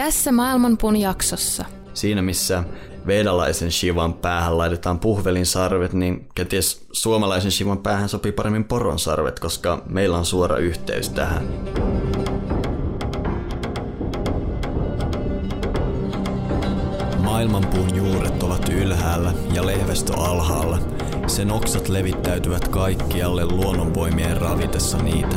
[0.00, 1.64] Tässä Maailmanpuun jaksossa.
[1.94, 2.64] Siinä missä
[3.06, 9.40] vedalaisen shivan päähän laitetaan puhvelin sarvet, niin kenties suomalaisen shivan päähän sopii paremmin poron sarvet,
[9.40, 11.48] koska meillä on suora yhteys tähän.
[17.18, 20.78] Maailmanpuun juuret ovat ylhäällä ja lehvästö alhaalla.
[21.26, 25.36] Sen oksat levittäytyvät kaikkialle luonnonvoimien ravitessa niitä.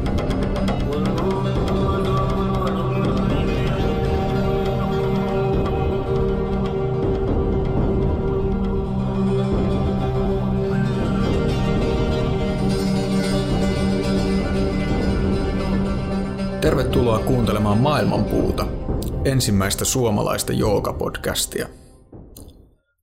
[17.11, 18.67] Tervetuloa kuuntelemaan Maailmanpuuta,
[19.25, 21.67] ensimmäistä suomalaista joogapodcastia.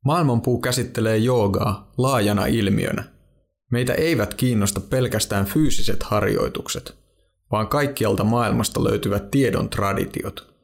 [0.05, 3.05] Maailmanpuu käsittelee joogaa laajana ilmiönä.
[3.71, 6.95] Meitä eivät kiinnosta pelkästään fyysiset harjoitukset,
[7.53, 10.55] vaan kaikkialta maailmasta löytyvät tiedon traditiot.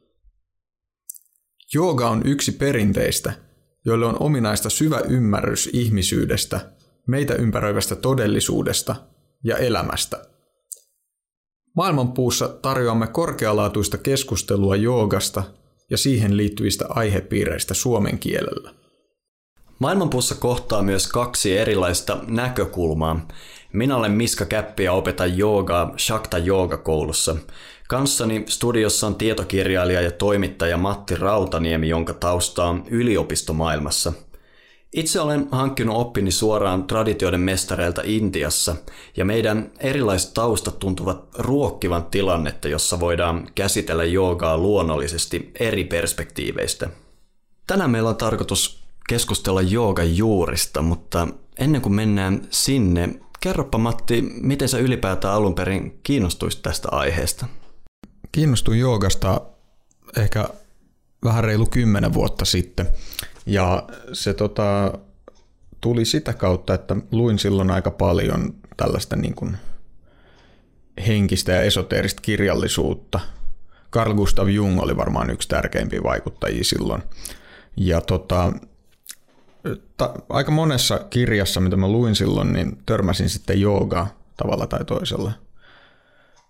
[1.73, 3.33] Jooga on yksi perinteistä,
[3.85, 6.71] joille on ominaista syvä ymmärrys ihmisyydestä,
[7.07, 8.95] meitä ympäröivästä todellisuudesta
[9.43, 10.21] ja elämästä–
[11.75, 15.43] Maailmanpuussa tarjoamme korkealaatuista keskustelua joogasta
[15.89, 18.71] ja siihen liittyvistä aihepiireistä suomen kielellä.
[19.79, 23.27] Maailmanpuussa kohtaa myös kaksi erilaista näkökulmaa.
[23.73, 27.35] Minä olen Miska Käppi ja opetan joogaa Shakta Joogakoulussa.
[27.87, 34.13] Kanssani studiossa on tietokirjailija ja toimittaja Matti Rautaniemi, jonka tausta on yliopistomaailmassa–
[34.95, 38.75] itse olen hankkinut oppini suoraan traditioiden mestareilta Intiassa,
[39.17, 46.89] ja meidän erilaiset taustat tuntuvat ruokkivan tilannetta, jossa voidaan käsitellä joogaa luonnollisesti eri perspektiiveistä.
[47.67, 54.69] Tänään meillä on tarkoitus keskustella joogan juurista, mutta ennen kuin mennään sinne, kerropa Matti, miten
[54.69, 57.45] sä ylipäätään alun perin kiinnostuisit tästä aiheesta?
[58.31, 59.41] Kiinnostuin joogasta
[60.17, 60.49] ehkä
[61.23, 62.87] vähän reilu kymmenen vuotta sitten.
[63.45, 64.93] Ja se tota,
[65.81, 69.57] tuli sitä kautta, että luin silloin aika paljon tällaista niin kuin
[71.07, 73.19] henkistä ja esoteerista kirjallisuutta.
[73.91, 77.03] Carl Gustav Jung oli varmaan yksi tärkeimpiä vaikuttajia silloin.
[77.77, 78.53] Ja tota,
[79.97, 84.07] ta, aika monessa kirjassa, mitä mä luin silloin, niin törmäsin sitten joogaa
[84.37, 85.31] tavalla tai toisella.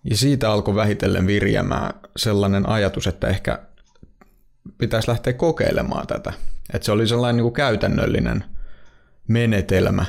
[0.04, 3.58] Ja siitä alkoi vähitellen virjämään sellainen ajatus, että ehkä
[4.78, 6.32] pitäisi lähteä kokeilemaan tätä.
[6.72, 8.44] Että se oli sellainen niin kuin käytännöllinen
[9.28, 10.04] menetelmä,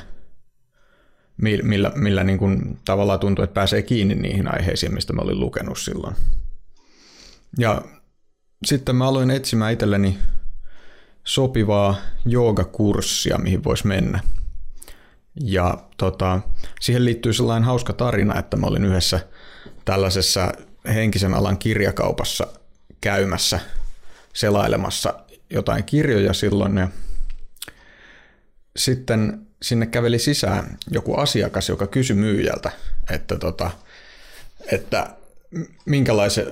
[1.64, 5.80] millä, millä niin kuin tavallaan tuntui, että pääsee kiinni niihin aiheisiin, mistä mä olin lukenut
[5.80, 6.16] silloin.
[7.60, 7.82] Ja
[8.66, 10.18] sitten mä aloin etsimään itselleni
[11.24, 11.96] sopivaa
[12.26, 14.20] joogakurssia, mihin voisi mennä.
[15.42, 16.40] Ja tota,
[16.82, 19.20] siihen liittyy sellainen hauska tarina, että mä olin yhdessä
[19.86, 20.52] tällaisessa
[20.94, 22.48] henkisen alan kirjakaupassa
[23.02, 23.60] käymässä
[24.38, 25.14] selailemassa
[25.50, 26.88] jotain kirjoja silloin ja
[28.76, 32.72] sitten sinne käveli sisään joku asiakas, joka kysyi myyjältä,
[33.12, 33.72] että, tota,
[34.72, 35.10] että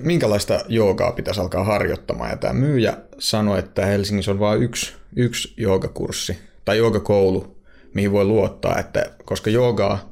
[0.04, 2.30] minkälaista joogaa pitäisi alkaa harjoittamaan.
[2.30, 7.58] Ja tämä myyjä sanoi, että Helsingissä on vain yksi, yksi joogakurssi tai joogakoulu,
[7.94, 10.12] mihin voi luottaa, että koska joogaa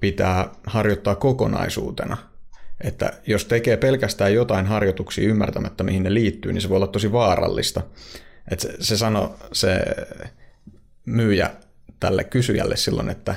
[0.00, 2.16] pitää harjoittaa kokonaisuutena–
[2.84, 7.12] että jos tekee pelkästään jotain harjoituksia ymmärtämättä, mihin ne liittyy, niin se voi olla tosi
[7.12, 7.82] vaarallista.
[8.50, 9.84] Että se, se sanoi se
[11.06, 11.50] myyjä
[12.00, 13.34] tälle kysyjälle silloin, että,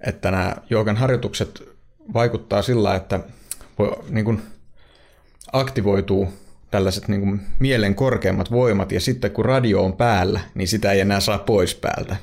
[0.00, 1.62] että nämä joogan harjoitukset
[2.14, 3.20] vaikuttaa sillä, että
[3.78, 4.42] voi, niin kuin
[5.52, 6.28] aktivoituu
[6.70, 11.00] tällaiset niin kuin mielen korkeimmat voimat, ja sitten kun radio on päällä, niin sitä ei
[11.00, 12.16] enää saa pois päältä.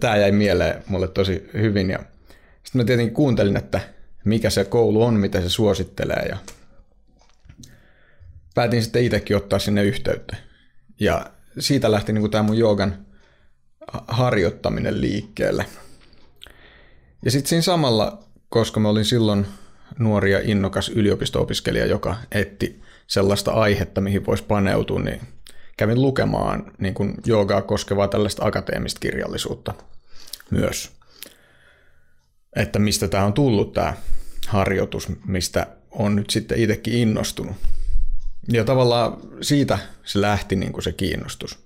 [0.00, 1.98] Tämä jäi mieleen mulle tosi hyvin, ja
[2.62, 3.80] sitten mä tietenkin kuuntelin, että
[4.24, 6.36] mikä se koulu on, mitä se suosittelee ja
[8.54, 10.36] päätin sitten itsekin ottaa sinne yhteyttä.
[11.00, 11.26] Ja
[11.58, 13.06] siitä lähti niin tämä mun joogan
[14.08, 15.66] harjoittaminen liikkeelle.
[17.24, 19.46] Ja sitten siinä samalla, koska mä olin silloin
[19.98, 25.20] nuori ja innokas yliopisto-opiskelija, joka etti sellaista aihetta, mihin voisi paneutua, niin
[25.76, 29.74] kävin lukemaan niin kuin joogaa koskevaa tällaista akateemista kirjallisuutta
[30.50, 30.99] myös
[32.56, 33.94] että mistä tämä on tullut tämä
[34.48, 37.56] harjoitus, mistä on nyt sitten itsekin innostunut.
[38.52, 41.58] Ja tavallaan siitä se lähti niin kuin se kiinnostus.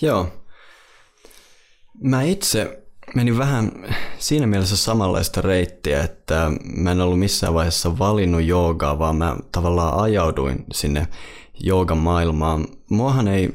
[0.00, 0.32] Joo.
[2.02, 2.82] Mä itse
[3.14, 3.72] menin vähän
[4.18, 10.00] siinä mielessä samanlaista reittiä, että mä en ollut missään vaiheessa valinnut joogaa, vaan mä tavallaan
[10.00, 11.08] ajauduin sinne
[11.60, 12.66] joogan maailmaan.
[12.90, 13.54] Muahan ei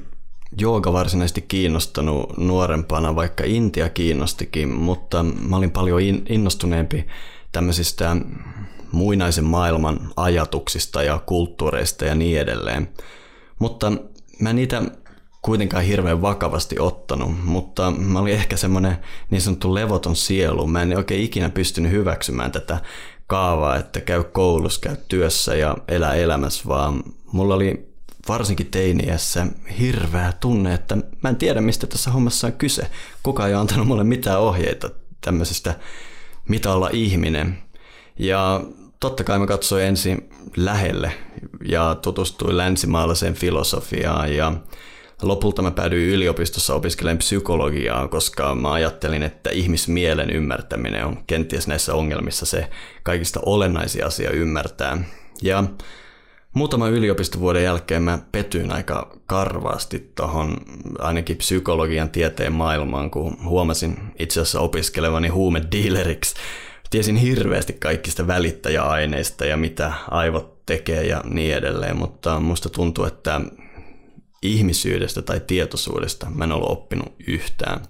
[0.61, 7.07] jooga varsinaisesti kiinnostanut nuorempana, vaikka Intia kiinnostikin, mutta mä olin paljon innostuneempi
[7.51, 8.17] tämmöisistä
[8.91, 12.89] muinaisen maailman ajatuksista ja kulttuureista ja niin edelleen.
[13.59, 13.91] Mutta
[14.39, 14.81] mä niitä
[15.41, 18.97] kuitenkaan hirveän vakavasti ottanut, mutta mä olin ehkä semmoinen
[19.29, 20.67] niin sanottu levoton sielu.
[20.67, 22.81] Mä en oikein ikinä pystynyt hyväksymään tätä
[23.27, 27.92] kaavaa, että käy koulussa, käy työssä ja elää elämässä, vaan mulla oli
[28.27, 29.47] varsinkin teiniässä
[29.79, 32.87] hirveä tunne, että mä en tiedä mistä tässä hommassa on kyse.
[33.23, 34.89] Kukaan ei ole antanut mulle mitään ohjeita
[35.21, 35.75] tämmöisestä,
[36.47, 37.57] mitä olla ihminen.
[38.19, 38.61] Ja
[38.99, 41.13] totta kai mä katsoin ensin lähelle
[41.65, 44.53] ja tutustuin länsimaalaiseen filosofiaan ja
[45.21, 51.93] lopulta mä päädyin yliopistossa opiskelemaan psykologiaa, koska mä ajattelin, että ihmismielen ymmärtäminen on kenties näissä
[51.93, 52.69] ongelmissa se
[53.03, 54.97] kaikista olennaisin asia ymmärtää.
[55.41, 55.63] Ja
[56.53, 60.57] muutaman yliopistovuoden jälkeen mä petyin aika karvaasti tuohon
[60.99, 66.35] ainakin psykologian tieteen maailmaan, kun huomasin itse asiassa opiskelevani huumedealeriksi
[66.89, 73.41] tiesin hirveästi kaikista välittäjäaineista ja mitä aivot tekee ja niin edelleen, mutta musta tuntuu, että
[74.41, 77.81] ihmisyydestä tai tietoisuudesta mä en ollut oppinut yhtään.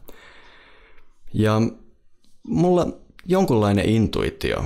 [1.33, 1.61] Ja
[2.43, 2.87] mulla
[3.25, 4.65] jonkunlainen intuitio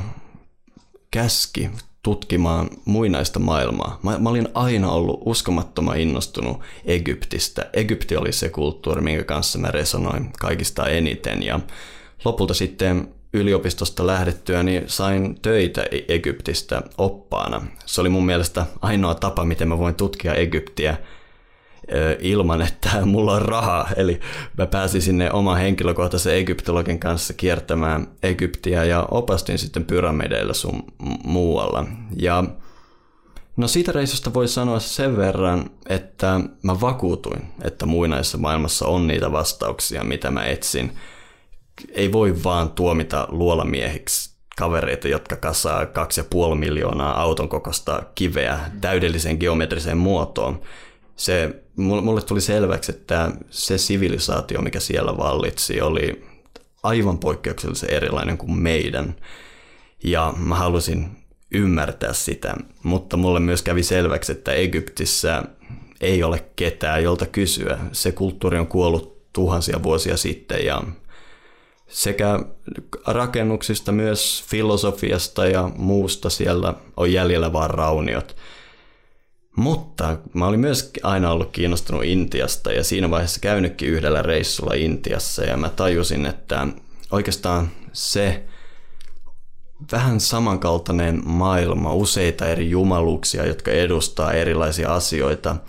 [1.12, 1.70] käski
[2.08, 4.00] tutkimaan muinaista maailmaa.
[4.04, 7.70] Mä, mä olin aina ollut uskomattoman innostunut Egyptistä.
[7.74, 11.60] Egypti oli se kulttuuri, minkä kanssa mä resonoin kaikista eniten ja
[12.26, 17.68] lopulta sitten yliopistosta lähdettyä, niin sain töitä e- Egyptistä oppaana.
[17.86, 20.98] Se oli mun mielestä ainoa tapa, miten mä voin tutkia Egyptiä
[22.20, 23.90] ilman, että mulla on rahaa.
[23.96, 24.20] Eli
[24.58, 30.84] mä pääsin sinne oman henkilökohtaisen egyptologin kanssa kiertämään Egyptiä ja opastin sitten pyramideilla sun
[31.24, 31.86] muualla.
[32.16, 32.44] Ja
[33.58, 39.32] no siitä reissusta voi sanoa sen verran, että mä vakuutuin, että muinaisessa maailmassa on niitä
[39.32, 40.92] vastauksia, mitä mä etsin–
[41.92, 45.90] ei voi vaan tuomita luolamiehiksi kavereita, jotka kasaa 2,5
[46.56, 50.62] miljoonaa auton kokosta kiveä täydelliseen geometriseen muotoon.
[51.16, 56.26] Se, mulle tuli selväksi, että se sivilisaatio, mikä siellä vallitsi, oli
[56.84, 59.16] aivan poikkeuksellisen erilainen kuin meidän.
[60.04, 61.10] Ja mä halusin
[61.52, 65.44] ymmärtää sitä, mutta mulle myös kävi selväksi, että Egyptissä
[66.02, 67.78] ei ole ketään, jolta kysyä.
[67.92, 70.84] Se kulttuuri on kuollut tuhansia vuosia sitten ja
[71.88, 72.40] sekä
[73.08, 78.36] rakennuksista myös filosofiasta ja muusta siellä on jäljellä vaan rauniot.
[79.58, 85.44] Mutta mä olin myös aina ollut kiinnostunut Intiasta ja siinä vaiheessa käynytkin yhdellä reissulla Intiassa
[85.44, 86.68] ja mä tajusin, että
[87.12, 88.44] oikeastaan se
[89.92, 95.56] vähän samankaltainen maailma, useita eri jumaluuksia, jotka edustaa erilaisia asioita–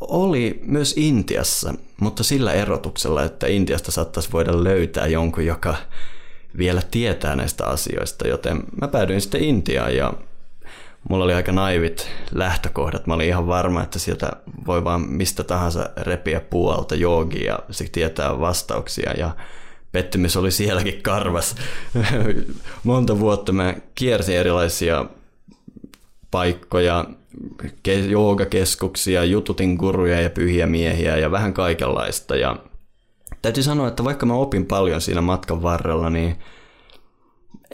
[0.00, 5.74] oli myös Intiassa, mutta sillä erotuksella, että Intiasta saattaisi voida löytää jonkun, joka
[6.58, 10.12] vielä tietää näistä asioista, joten mä päädyin sitten Intiaan ja
[11.08, 13.06] mulla oli aika naivit lähtökohdat.
[13.06, 14.30] Mä olin ihan varma, että sieltä
[14.66, 19.30] voi vaan mistä tahansa repiä puolta joogia ja se tietää vastauksia ja
[19.92, 21.56] pettymys oli sielläkin karvas.
[22.84, 25.04] Monta vuotta mä kiersin erilaisia
[26.30, 27.04] paikkoja,
[28.08, 32.36] joogakeskuksia, jututin guruja ja pyhiä miehiä ja vähän kaikenlaista.
[32.36, 32.56] Ja
[33.42, 36.36] täytyy sanoa, että vaikka mä opin paljon siinä matkan varrella, niin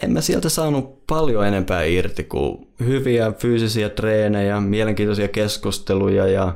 [0.02, 6.54] en mä sieltä saanut paljon enempää irti kuin hyviä fyysisiä treenejä, mielenkiintoisia keskusteluja ja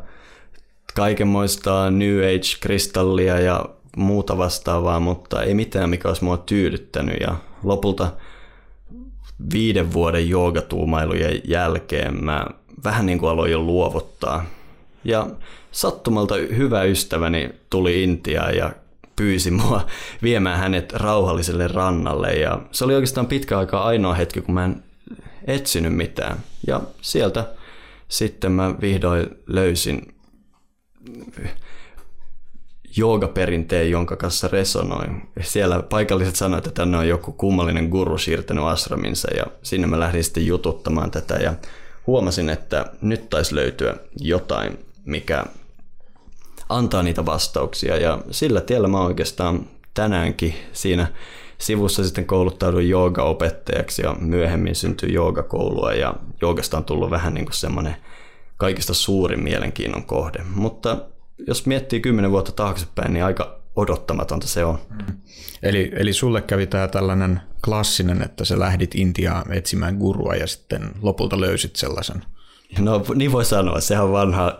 [0.94, 3.66] kaikenmoista New Age-kristallia ja
[3.96, 7.16] muuta vastaavaa, mutta ei mitään, mikä olisi mua tyydyttänyt.
[7.20, 8.12] Ja lopulta
[9.52, 12.46] viiden vuoden joogatuumailujen jälkeen mä
[12.84, 14.44] vähän niin kuin aloin jo luovuttaa.
[15.04, 15.26] Ja
[15.70, 18.72] sattumalta hyvä ystäväni tuli Intiaan ja
[19.20, 19.86] pyysi mua
[20.22, 22.32] viemään hänet rauhalliselle rannalle.
[22.32, 24.82] Ja se oli oikeastaan pitkä aika ainoa hetki, kun mä en
[25.46, 26.36] etsinyt mitään.
[26.66, 27.48] Ja sieltä
[28.08, 30.14] sitten mä vihdoin löysin
[32.96, 35.22] joogaperinteen, jonka kanssa resonoin.
[35.40, 40.24] Siellä paikalliset sanoivat, että tänne on joku kummallinen guru siirtänyt asraminsa ja sinne mä lähdin
[40.24, 41.54] sitten jututtamaan tätä ja
[42.06, 45.44] huomasin, että nyt taisi löytyä jotain, mikä
[46.70, 51.06] antaa niitä vastauksia ja sillä tiellä mä oikeastaan tänäänkin siinä
[51.58, 57.56] sivussa sitten kouluttauduin joogaopettajaksi ja myöhemmin syntyi joogakoulua ja joogasta on tullut vähän niin kuin
[57.56, 57.96] semmoinen
[58.56, 60.42] kaikista suurin mielenkiinnon kohde.
[60.54, 60.96] Mutta
[61.46, 64.78] jos miettii kymmenen vuotta taaksepäin, niin aika odottamatonta se on.
[65.62, 70.90] Eli, eli sulle kävi tämä tällainen klassinen, että sä lähdit Intiaan etsimään gurua ja sitten
[71.02, 72.24] lopulta löysit sellaisen.
[72.78, 74.58] No niin voi sanoa, sehän on vanha,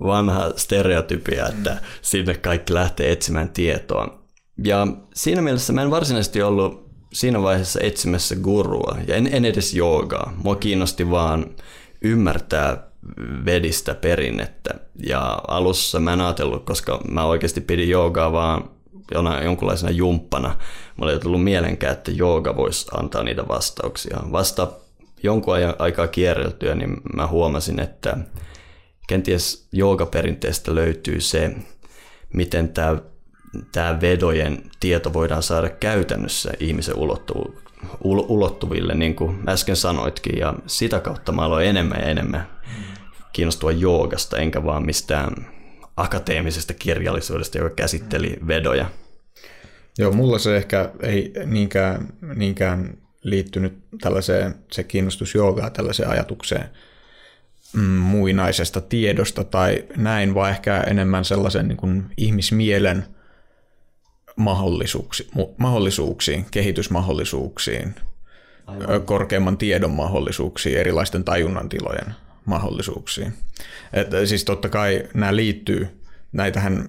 [0.00, 4.18] vanha stereotypia, että sinne kaikki lähtee etsimään tietoa.
[4.64, 9.74] Ja siinä mielessä mä en varsinaisesti ollut siinä vaiheessa etsimässä gurua, ja en, en edes
[9.74, 10.32] joogaa.
[10.44, 11.46] Mua kiinnosti vaan
[12.02, 12.88] ymmärtää
[13.44, 14.70] vedistä perinnettä.
[15.06, 18.70] Ja alussa mä en ajatellut, koska mä oikeasti pidin joogaa vaan
[19.14, 20.56] jonain, jonkunlaisena jumppana.
[20.96, 24.18] Mulla ei tullut mielenkään, että jooga voisi antaa niitä vastauksia.
[24.32, 24.68] Vasta
[25.22, 28.16] jonkun ajan aikaa kierreltyä, niin mä huomasin, että
[29.08, 31.54] kenties joogaperinteestä löytyy se,
[32.32, 32.98] miten tämä
[33.72, 37.58] tämä vedojen tieto voidaan saada käytännössä ihmisen ulottu,
[38.04, 42.48] ulottuville, niin kuin äsken sanoitkin, ja sitä kautta mä aloin enemmän ja enemmän
[43.32, 45.46] kiinnostua joogasta, enkä vaan mistään
[45.96, 48.90] akateemisesta kirjallisuudesta, joka käsitteli vedoja.
[49.98, 56.68] Joo, mulla se ehkä ei niinkään, niinkään liittynyt tällaiseen, se kiinnostus joogaa tällaiseen ajatukseen
[57.82, 63.04] muinaisesta tiedosta tai näin, vaan ehkä enemmän sellaisen niin kuin ihmismielen
[64.36, 67.94] mahdollisuuksi, mahdollisuuksiin, kehitysmahdollisuuksiin,
[68.66, 69.02] Aivan.
[69.02, 72.14] korkeamman tiedon mahdollisuuksiin, erilaisten tajunnan tilojen
[72.44, 73.32] mahdollisuuksiin.
[73.92, 75.88] Et, siis totta kai nämä liittyy,
[76.32, 76.88] näitähän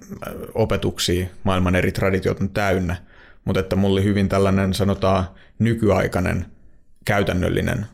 [0.54, 2.96] opetuksia maailman eri traditiot on täynnä,
[3.44, 5.24] mutta että mulla oli hyvin tällainen sanotaan
[5.58, 6.46] nykyaikainen
[7.04, 7.86] käytännöllinen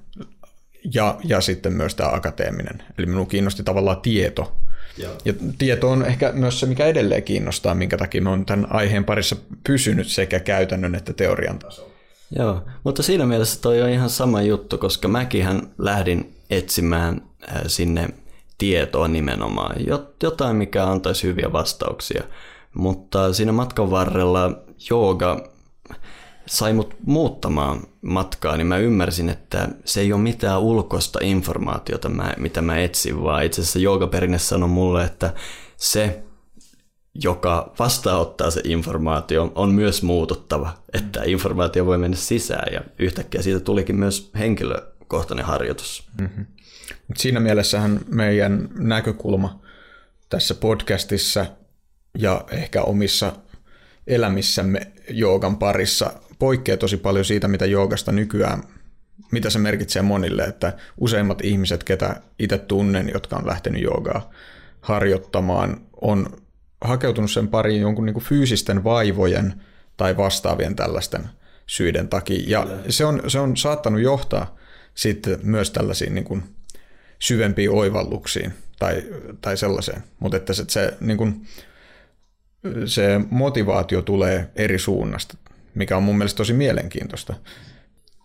[0.94, 2.82] ja, ja sitten myös tämä akateeminen.
[2.98, 4.56] Eli minun kiinnosti tavallaan tieto.
[4.98, 5.12] Joo.
[5.24, 9.04] Ja tieto on ehkä myös se, mikä edelleen kiinnostaa, minkä takia mä oon tämän aiheen
[9.04, 9.36] parissa
[9.66, 11.92] pysynyt sekä käytännön että teorian tasolla.
[12.38, 17.22] Joo, mutta siinä mielessä toi on ihan sama juttu, koska mäkin lähdin etsimään
[17.66, 18.08] sinne
[18.58, 19.76] tietoa nimenomaan,
[20.22, 22.22] jotain mikä antaisi hyviä vastauksia.
[22.74, 24.58] Mutta siinä matkan varrella
[24.90, 25.51] jooga
[26.46, 32.62] sai mut muuttamaan matkaa, niin mä ymmärsin, että se ei ole mitään ulkoista informaatiota, mitä
[32.62, 35.34] mä etsin, vaan itse asiassa joogaperinne sanoi mulle, että
[35.76, 36.22] se,
[37.14, 43.60] joka vastaanottaa se informaatio, on myös muututtava, että informaatio voi mennä sisään ja yhtäkkiä siitä
[43.60, 46.08] tulikin myös henkilökohtainen harjoitus.
[46.20, 46.46] Mm-hmm.
[47.16, 49.60] Siinä mielessähän meidän näkökulma
[50.28, 51.46] tässä podcastissa
[52.18, 53.32] ja ehkä omissa
[54.06, 58.62] elämissämme joogan parissa poikkeaa tosi paljon siitä, mitä joogasta nykyään,
[59.32, 64.30] mitä se merkitsee monille, että useimmat ihmiset, ketä itse tunnen, jotka on lähtenyt joogaa
[64.80, 66.26] harjoittamaan, on
[66.80, 69.62] hakeutunut sen pariin jonkun niin kuin fyysisten vaivojen
[69.96, 71.24] tai vastaavien tällaisten
[71.66, 72.42] syiden takia.
[72.46, 74.56] Ja se on, se on saattanut johtaa
[74.94, 76.42] sitten myös tällaisiin niin kuin
[77.18, 79.02] syvempiin oivalluksiin tai,
[79.40, 80.02] tai sellaiseen.
[80.18, 81.46] Mutta että se, se, niin kuin,
[82.86, 85.36] se motivaatio tulee eri suunnasta
[85.74, 87.34] mikä on mun mielestä tosi mielenkiintoista.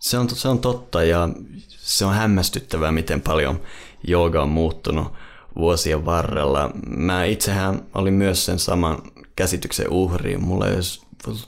[0.00, 1.28] Se on, se on totta ja
[1.68, 3.60] se on hämmästyttävää, miten paljon
[4.06, 5.12] jooga on muuttunut
[5.56, 6.70] vuosien varrella.
[6.86, 8.98] Mä itsehän olin myös sen saman
[9.36, 10.36] käsityksen uhri.
[10.36, 10.76] Mulla ei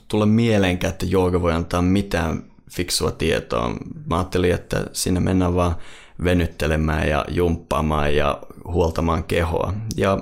[0.07, 3.69] tulla mieleenkään, että jooga voi antaa mitään fiksua tietoa.
[4.09, 5.75] Mä ajattelin, että sinne mennään vaan
[6.23, 9.73] venyttelemään ja jumppaamaan ja huoltamaan kehoa.
[9.97, 10.19] Ja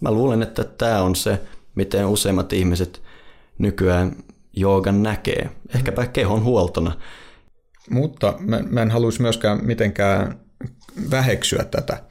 [0.00, 1.40] mä luulen, että tämä on se,
[1.74, 3.02] miten useimmat ihmiset
[3.58, 4.16] nykyään
[4.52, 6.96] joogan näkee, ehkäpä kehon huoltona.
[7.90, 10.40] Mutta mä, mä en haluaisi myöskään mitenkään
[11.10, 12.02] väheksyä tätä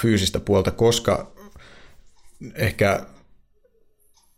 [0.00, 1.32] fyysistä puolta, koska
[2.54, 3.06] ehkä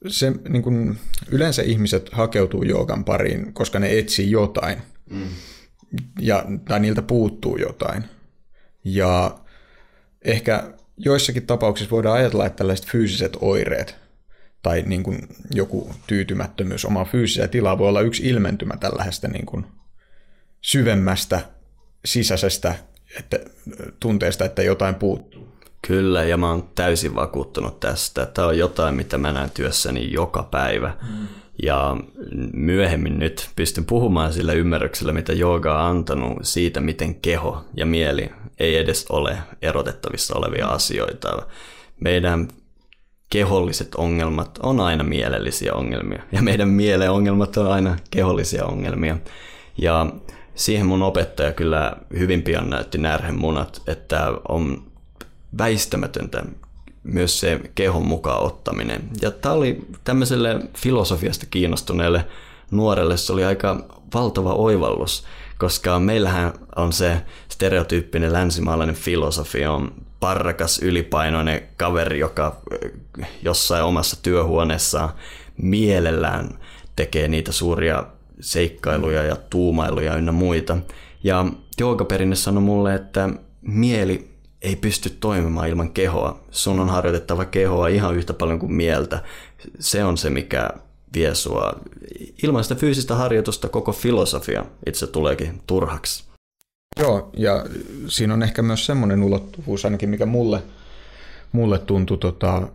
[0.06, 0.98] se, niin kuin,
[1.30, 4.78] yleensä ihmiset hakeutuu joogan pariin, koska ne etsii jotain.
[5.10, 5.28] Mm.
[6.20, 8.04] Ja, tai niiltä puuttuu jotain.
[8.84, 9.38] Ja
[10.24, 14.07] ehkä joissakin tapauksissa voidaan ajatella, että tällaiset fyysiset oireet
[14.62, 19.66] tai niin kuin joku tyytymättömyys omaa fyysiseen tilaa voi olla yksi ilmentymä tällaisesta niin kuin
[20.60, 21.40] syvemmästä
[22.04, 22.74] sisäisestä
[23.18, 23.38] että,
[24.00, 25.48] tunteesta, että jotain puuttuu.
[25.86, 28.26] Kyllä, ja mä oon täysin vakuuttunut tästä.
[28.26, 30.96] Tämä on jotain, mitä mä näen työssäni joka päivä.
[31.02, 31.28] Mm.
[31.62, 31.96] Ja
[32.52, 38.30] myöhemmin nyt pystyn puhumaan sillä ymmärryksellä, mitä jooga on antanut siitä, miten keho ja mieli
[38.58, 41.42] ei edes ole erotettavissa olevia asioita.
[42.00, 42.48] Meidän
[43.30, 49.16] keholliset ongelmat on aina mielellisiä ongelmia ja meidän mielen ongelmat on aina kehollisia ongelmia.
[49.78, 50.06] Ja
[50.54, 54.82] siihen mun opettaja kyllä hyvin pian näytti närhemunat, että on
[55.58, 56.42] väistämätöntä
[57.02, 59.08] myös se kehon mukaan ottaminen.
[59.22, 62.24] Ja tämä oli tämmöiselle filosofiasta kiinnostuneelle
[62.70, 65.24] nuorelle, se oli aika valtava oivallus,
[65.58, 72.60] koska meillähän on se stereotyyppinen länsimaalainen filosofia on parrakas, ylipainoinen kaveri, joka
[73.42, 75.10] jossain omassa työhuoneessaan
[75.62, 76.58] mielellään
[76.96, 78.06] tekee niitä suuria
[78.40, 80.76] seikkailuja ja tuumailuja ynnä muita.
[81.24, 81.46] Ja
[81.80, 83.28] joogaperinne sanoi mulle, että
[83.60, 84.30] mieli
[84.62, 86.40] ei pysty toimimaan ilman kehoa.
[86.50, 89.22] Sun on harjoitettava kehoa ihan yhtä paljon kuin mieltä.
[89.78, 90.70] Se on se, mikä
[91.14, 91.72] vie sua.
[92.42, 96.24] Ilman sitä fyysistä harjoitusta koko filosofia itse tuleekin turhaksi.
[97.00, 97.66] Joo, ja
[98.08, 100.62] siinä on ehkä myös semmoinen ulottuvuus ainakin, mikä mulle,
[101.52, 102.68] mulle tuntui tota,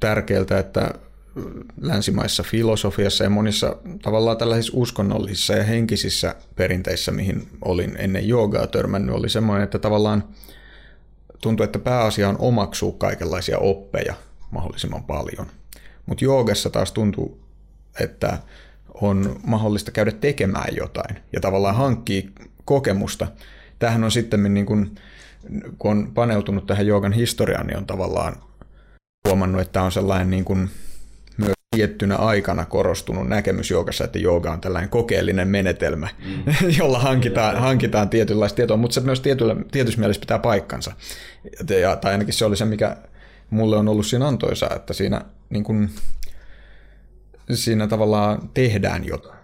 [0.00, 0.94] tärkeältä, että
[1.80, 9.14] länsimaissa filosofiassa ja monissa tavallaan tällaisissa uskonnollisissa ja henkisissä perinteissä, mihin olin ennen joogaa törmännyt,
[9.14, 10.24] oli semmoinen, että tavallaan
[11.42, 14.14] tuntuu, että pääasia on omaksua kaikenlaisia oppeja
[14.50, 15.46] mahdollisimman paljon.
[16.06, 17.40] Mutta joogassa taas tuntuu,
[18.00, 18.38] että
[18.94, 22.30] on mahdollista käydä tekemään jotain ja tavallaan hankkii
[22.64, 23.26] kokemusta.
[23.78, 24.94] Tähän on sitten, niin kun,
[25.78, 28.36] kun on paneutunut tähän joogan historiaan, niin on tavallaan
[29.28, 30.68] huomannut, että on sellainen niin kun,
[31.36, 36.54] myös tiettynä aikana korostunut näkemys joogassa, että jooga on tällainen kokeellinen menetelmä, mm.
[36.78, 40.92] jolla hankitaan, hankitaan tietynlaista tietoa, mutta se myös tietyllä, tietyssä mielessä pitää paikkansa.
[41.80, 42.96] Ja, tai ainakin se oli se, mikä
[43.50, 45.90] mulle on ollut siinä antoisa, että siinä, niin kun,
[47.54, 49.40] siinä tavallaan tehdään jotain.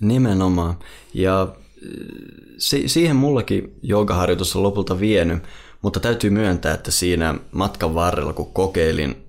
[0.00, 0.78] Nimenomaan.
[1.14, 1.48] Ja
[2.58, 5.42] si- siihen mullakin joogaharjoitus on lopulta vienyt,
[5.82, 9.28] mutta täytyy myöntää, että siinä matkan varrella, kun kokeilin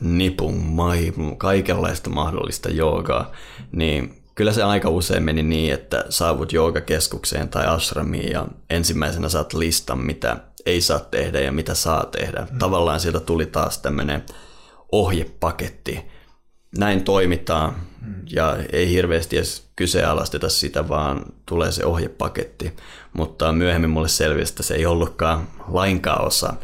[0.00, 3.32] nipun, maimun, kaikenlaista mahdollista joogaa,
[3.72, 9.54] niin kyllä se aika usein meni niin, että saavut joogakeskukseen tai ashramiin ja ensimmäisenä saat
[9.54, 10.36] listan, mitä
[10.66, 12.46] ei saa tehdä ja mitä saa tehdä.
[12.50, 12.58] Mm.
[12.58, 14.24] Tavallaan sieltä tuli taas tämmöinen
[14.92, 16.04] ohjepaketti.
[16.78, 17.76] Näin toimitaan
[18.06, 18.14] mm.
[18.30, 22.72] ja ei hirveästi edes kyseenalaisteta sitä, vaan tulee se ohjepaketti.
[23.16, 26.54] Mutta myöhemmin mulle selvisi, että se ei ollutkaan lainkaan osa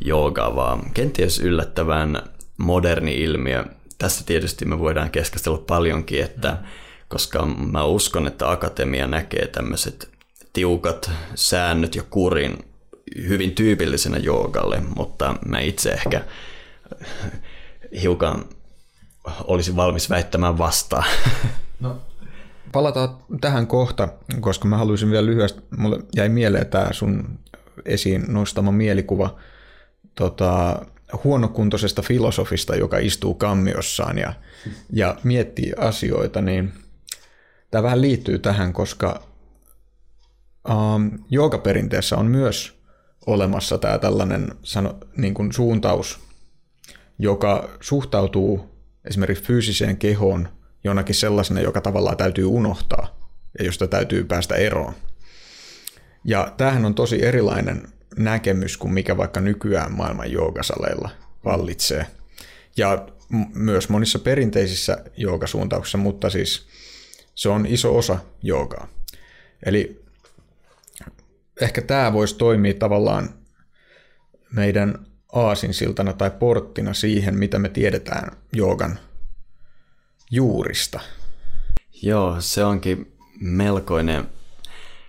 [0.00, 2.22] joogaa, vaan kenties yllättävän
[2.56, 3.64] moderni ilmiö.
[3.98, 6.56] Tässä tietysti me voidaan keskustella paljonkin, että
[7.08, 10.10] koska mä uskon, että akatemia näkee tämmöiset
[10.52, 12.64] tiukat säännöt ja kurin
[13.28, 16.24] hyvin tyypillisenä joogalle, mutta mä itse ehkä
[18.02, 18.44] hiukan
[19.44, 21.04] olisin valmis väittämään vastaan.
[21.80, 21.96] No,
[22.72, 24.08] palataan tähän kohta,
[24.40, 27.38] koska mä haluaisin vielä lyhyesti, mulle jäi mieleen tämä sun
[27.84, 29.38] esiin nostama mielikuva
[30.14, 30.82] tota,
[31.24, 34.34] huonokuntoisesta filosofista, joka istuu kammiossaan ja,
[34.92, 36.72] ja miettii asioita, niin
[37.70, 39.22] tämä vähän liittyy tähän, koska
[40.68, 42.80] um, joogaperinteessä on myös
[43.26, 46.20] olemassa tämä tällainen sano, niin kuin suuntaus,
[47.18, 48.70] joka suhtautuu
[49.04, 50.48] esimerkiksi fyysiseen kehoon
[50.84, 53.20] jonakin sellaisena, joka tavallaan täytyy unohtaa
[53.58, 54.94] ja josta täytyy päästä eroon.
[56.24, 61.10] Ja tämähän on tosi erilainen näkemys kuin mikä vaikka nykyään maailman joogasaleilla
[61.44, 62.06] vallitsee.
[62.76, 63.08] Ja
[63.54, 66.66] myös monissa perinteisissä joogasuuntauksissa, mutta siis
[67.34, 68.88] se on iso osa joogaa.
[69.66, 70.04] Eli
[71.60, 73.34] ehkä tämä voisi toimia tavallaan
[74.52, 78.98] meidän aasinsiltana tai porttina siihen, mitä me tiedetään joogan
[80.30, 81.00] juurista.
[82.02, 84.28] Joo, se onkin melkoinen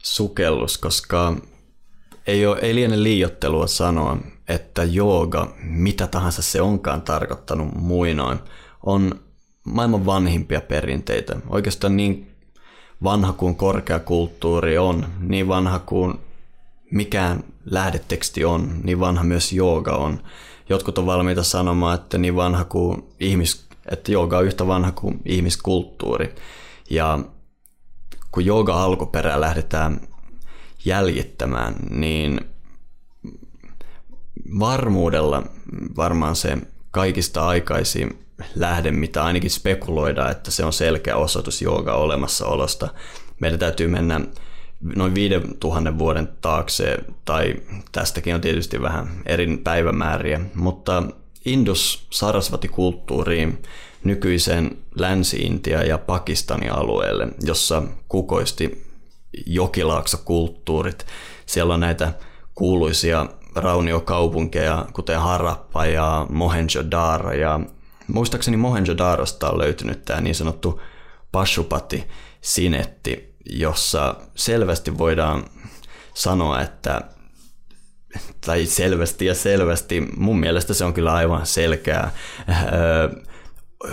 [0.03, 1.36] sukellus, koska
[2.27, 8.39] ei, ole, ei liene liiottelua sanoa, että jooga, mitä tahansa se onkaan tarkoittanut muinoin,
[8.86, 9.19] on
[9.63, 11.36] maailman vanhimpia perinteitä.
[11.47, 12.31] Oikeastaan niin
[13.03, 16.13] vanha kuin korkeakulttuuri on, niin vanha kuin
[16.91, 20.23] mikään lähdeteksti on, niin vanha myös jooga on.
[20.69, 25.22] Jotkut on valmiita sanomaan, että niin vanha kuin ihmis, että jooga on yhtä vanha kuin
[25.26, 26.36] ihmiskulttuuri.
[26.89, 27.20] Ja
[28.32, 30.02] kun jooga alkuperää lähdetään
[30.86, 32.41] jäljittämään, niin
[34.60, 35.44] varmuudella
[35.98, 36.58] varmaan se
[36.91, 42.89] kaikista aikaisin lähde, mitä ainakin spekuloidaan, että se on selkeä osoitus jooga olemassaolosta.
[43.39, 44.22] Meidän täytyy mennä
[44.96, 47.56] noin viiden tuhannen vuoden taakse, tai
[47.91, 51.04] tästäkin on tietysti vähän eri päivämääriä, mutta
[51.45, 53.63] Indus-Sarasvati-kulttuuriin
[54.04, 58.86] nykyisen Länsi-Intia ja Pakistanin alueelle, jossa kukoisti
[59.45, 61.06] jokilaaksokulttuurit.
[61.45, 62.13] Siellä on näitä
[62.56, 63.25] kuuluisia
[63.56, 67.32] rauniokaupunkeja, kuten Harappa ja Mohenjo-Daro.
[67.32, 67.60] Ja
[68.08, 70.82] muistaakseni Mohenjo-Darosta on löytynyt tämä niin sanottu
[71.32, 72.04] Pashupati
[72.41, 75.45] sinetti, jossa selvästi voidaan
[76.13, 77.01] sanoa, että
[78.45, 82.10] tai selvästi ja selvästi, mun mielestä se on kyllä aivan selkeä,
[82.50, 83.10] öö,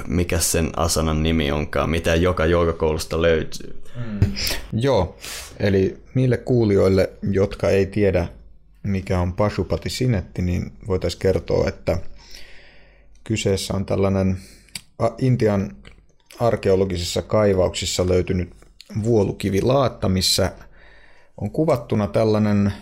[0.07, 3.83] mikä sen asanan nimi onkaan, mitä joka joogakoulusta löytyy.
[3.97, 4.33] Mm.
[4.73, 5.17] Joo,
[5.61, 8.29] eli niille kuulijoille, jotka ei tiedä,
[8.83, 11.99] mikä on Pashupati Sinetti, niin voitaisiin kertoa, että
[13.25, 14.39] kyseessä on tällainen
[15.19, 15.77] Intian
[16.41, 18.51] arkeologisissa kaivauksissa löytynyt
[19.03, 20.53] vuolukivilaatta, missä
[21.37, 22.73] on kuvattuna tällainen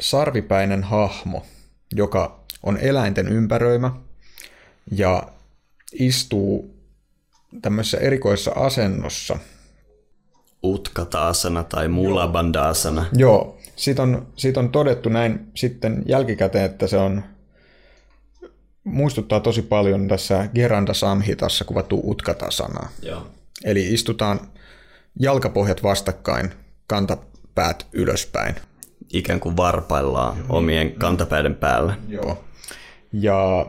[0.00, 1.46] sarvipäinen hahmo,
[1.92, 3.90] joka on eläinten ympäröimä
[4.90, 5.28] ja
[5.92, 6.74] istuu
[7.62, 9.38] tämmöisessä erikoisessa asennossa.
[10.64, 13.06] Utkataasana tai mulabandasana.
[13.12, 17.24] Joo, siitä on, siitä on todettu näin sitten jälkikäteen, että se on
[18.84, 22.88] muistuttaa tosi paljon tässä Geranda Samhitassa kuvattu utkatasanaa.
[23.02, 23.26] Joo.
[23.64, 24.40] Eli istutaan
[25.20, 26.50] jalkapohjat vastakkain,
[26.86, 28.54] kantapäät ylöspäin.
[29.14, 31.96] Ikään kuin varpaillaan omien kantapäiden päällä.
[32.08, 32.44] Joo.
[33.12, 33.66] Ja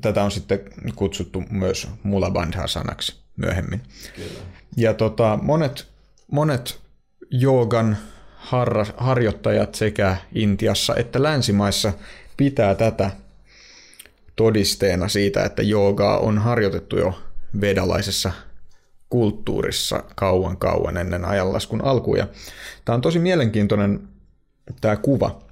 [0.00, 0.60] tätä on sitten
[0.96, 3.80] kutsuttu myös mulabandha-sanaksi myöhemmin.
[4.16, 4.40] Kyllä.
[4.76, 5.86] Ja tota, monet,
[6.30, 6.78] monet
[7.30, 7.96] joogan
[8.36, 11.92] harra, harjoittajat sekä Intiassa että länsimaissa
[12.36, 13.10] pitää tätä
[14.36, 17.18] todisteena siitä, että joogaa on harjoitettu jo
[17.60, 18.32] vedalaisessa
[19.08, 22.28] kulttuurissa kauan kauan ennen ajanlaskun alkuja.
[22.84, 24.08] Tämä on tosi mielenkiintoinen
[24.80, 25.42] tämä kuva.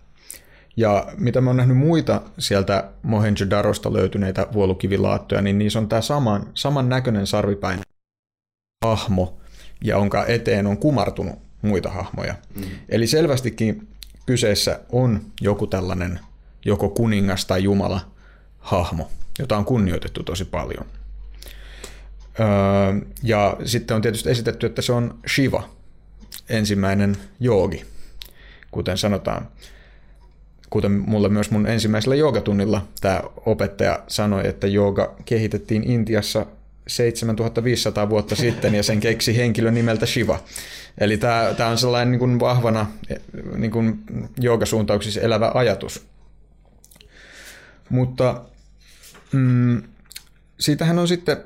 [0.77, 6.47] Ja mitä mä oon nähnyt muita sieltä Mohenjo-Darosta löytyneitä vuolukivilaattoja, niin niissä on tämä saman,
[6.55, 7.81] saman näköinen sarvipäin
[8.85, 9.41] hahmo,
[9.85, 12.35] ja onka eteen on kumartunut muita hahmoja.
[12.55, 12.63] Mm.
[12.89, 13.89] Eli selvästikin
[14.27, 16.21] kyseessä on joku tällainen
[16.65, 18.01] joko kuningas tai jumala
[18.59, 20.87] hahmo, jota on kunnioitettu tosi paljon.
[22.41, 22.47] Öö,
[23.23, 25.69] ja sitten on tietysti esitetty, että se on Shiva,
[26.49, 27.85] ensimmäinen joogi,
[28.71, 29.49] kuten sanotaan.
[30.71, 36.47] Kuten mulle myös mun ensimmäisellä joogatunnilla tämä opettaja sanoi, että jooga kehitettiin Intiassa
[36.87, 40.41] 7500 vuotta sitten ja sen keksi henkilö nimeltä Shiva.
[40.99, 42.87] Eli tämä, tämä on sellainen niin kuin vahvana
[43.57, 43.99] niin kuin
[44.41, 46.07] joogasuuntauksissa elävä ajatus.
[47.89, 48.43] Mutta
[49.33, 49.83] mm,
[50.61, 51.37] siitähän on sitten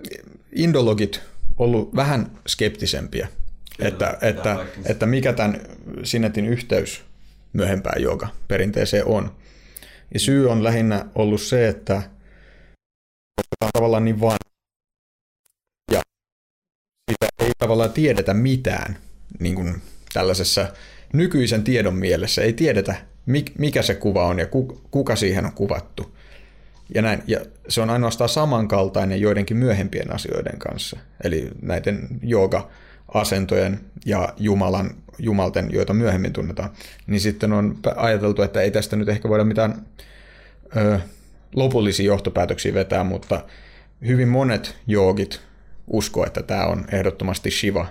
[0.53, 1.21] indologit
[1.59, 3.29] ollut vähän skeptisempiä,
[3.77, 5.61] Kyllä, että, että, että mikä tämän
[6.03, 7.03] Sinetin yhteys
[7.55, 9.37] myöhempään jooga perinteeseen on.
[10.15, 12.03] Ja syy on lähinnä ollut se, että
[13.63, 14.39] on tavallaan niin vaan
[15.93, 16.01] ja
[17.11, 18.97] sitä ei tavallaan tiedetä mitään
[19.41, 20.69] niin kuin tällaisessa
[21.13, 22.43] nykyisen tiedon mielessä.
[22.43, 22.95] Ei tiedetä,
[23.59, 24.47] mikä se kuva on ja
[24.91, 26.17] kuka siihen on kuvattu.
[26.95, 30.99] Ja, näin, ja se on ainoastaan samankaltainen joidenkin myöhempien asioiden kanssa.
[31.25, 32.09] Eli näiden
[33.15, 36.71] jooga-asentojen ja Jumalan, Jumalten, joita myöhemmin tunnetaan.
[37.07, 39.87] Niin sitten on ajateltu, että ei tästä nyt ehkä voida mitään
[40.77, 41.01] ö,
[41.55, 43.45] lopullisia johtopäätöksiä vetää, mutta
[44.07, 45.41] hyvin monet joogit
[45.87, 47.87] uskoo, että tämä on ehdottomasti Shiva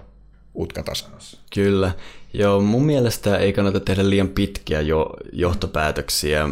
[0.55, 1.37] utkatasanassa.
[1.53, 1.91] Kyllä.
[2.33, 6.43] Joo, mun mielestä ei kannata tehdä liian pitkiä jo johtopäätöksiä.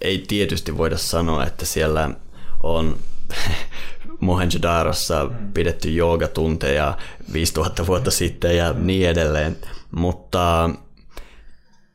[0.00, 2.10] Ei tietysti voida sanoa, että siellä
[2.62, 2.96] on
[4.20, 6.96] Mohenjo-Darossa pidetty joogatunteja
[7.32, 9.56] 5000 vuotta sitten ja niin edelleen.
[9.90, 10.70] Mutta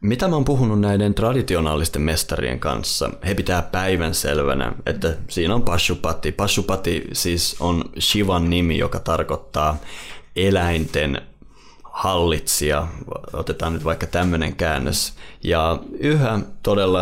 [0.02, 5.64] mitä mä oon puhunut näiden traditionaalisten mestarien kanssa, he pitää päivän selvänä, että siinä on
[5.64, 6.32] Pashupati.
[6.32, 9.78] Pashupati siis on Shivan nimi, joka tarkoittaa
[10.36, 11.22] eläinten
[11.92, 12.88] hallitsija,
[13.34, 15.14] otetaan nyt vaikka tämmöinen käännös.
[15.44, 17.02] Ja yhä todella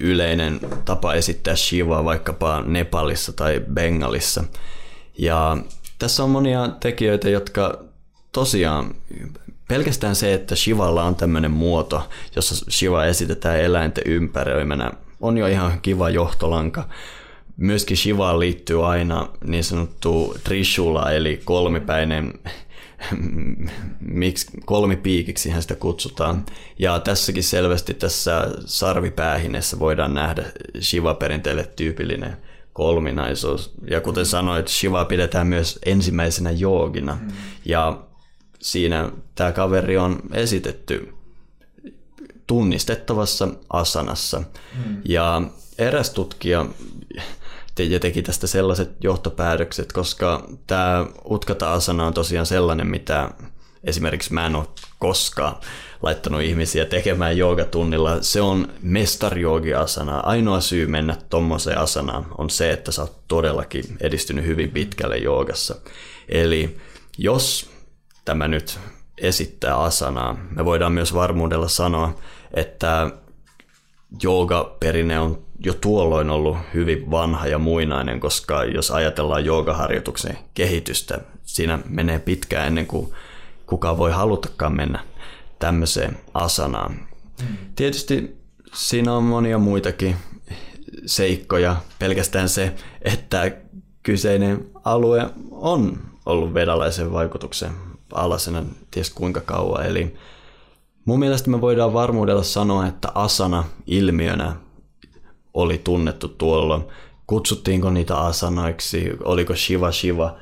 [0.00, 4.44] yleinen tapa esittää Shivaa vaikkapa Nepalissa tai Bengalissa.
[5.18, 5.56] Ja
[5.98, 7.78] tässä on monia tekijöitä, jotka
[8.32, 8.94] tosiaan
[9.68, 15.80] pelkästään se, että Shivalla on tämmöinen muoto, jossa Shiva esitetään eläinten ympäröimänä, on jo ihan
[15.80, 16.88] kiva johtolanka.
[17.56, 22.32] Myöskin Shivaan liittyy aina niin sanottu Trishula, eli kolmipäinen
[24.00, 26.46] miksi kolmipiikiksi hän sitä kutsutaan.
[26.78, 30.44] Ja tässäkin selvästi tässä sarvipäähinessä voidaan nähdä
[30.80, 32.36] Shiva-perinteelle tyypillinen
[32.72, 33.74] kolminaisuus.
[33.90, 37.18] Ja kuten sanoit, Shiva pidetään myös ensimmäisenä joogina.
[37.20, 37.28] Mm.
[37.64, 38.02] Ja
[38.60, 41.14] siinä tämä kaveri on esitetty
[42.46, 44.38] tunnistettavassa asanassa.
[44.38, 44.96] Mm.
[45.04, 45.42] Ja
[45.78, 46.66] eräs tutkija
[47.78, 53.30] ja teki tästä sellaiset johtopäätökset, koska tämä utkata-asana on tosiaan sellainen, mitä
[53.84, 54.66] esimerkiksi mä en ole
[54.98, 55.56] koskaan
[56.02, 58.22] laittanut ihmisiä tekemään joogatunnilla.
[58.22, 60.20] Se on mestarjoogi-asana.
[60.20, 65.74] Ainoa syy mennä tommoseen asanaan on se, että sä oot todellakin edistynyt hyvin pitkälle joogassa.
[66.28, 66.76] Eli
[67.18, 67.70] jos
[68.24, 68.78] tämä nyt
[69.18, 72.18] esittää asanaa, me voidaan myös varmuudella sanoa,
[72.54, 73.10] että
[74.22, 81.78] joogaperinne on jo tuolloin ollut hyvin vanha ja muinainen, koska jos ajatellaan joogaharjoituksen kehitystä, siinä
[81.88, 83.12] menee pitkään ennen kuin
[83.66, 85.04] kukaan voi halutakaan mennä
[85.58, 86.96] tämmöiseen asanaan.
[87.76, 88.36] Tietysti
[88.74, 90.16] siinä on monia muitakin
[91.06, 93.52] seikkoja, pelkästään se, että
[94.02, 97.72] kyseinen alue on ollut vedalaisen vaikutuksen
[98.12, 99.86] alasena ties kuinka kauan.
[99.86, 100.14] Eli
[101.04, 104.56] mun mielestä me voidaan varmuudella sanoa, että asana ilmiönä
[105.54, 106.82] oli tunnettu tuolloin.
[107.26, 110.38] Kutsuttiinko niitä asanoiksi, oliko Shiva Shiva,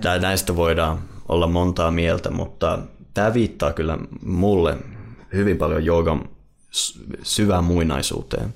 [0.00, 2.78] Tää, näistä voidaan olla montaa mieltä, mutta
[3.14, 4.76] tämä viittaa kyllä mulle
[5.32, 6.28] hyvin paljon joogan
[7.22, 8.54] syvään muinaisuuteen.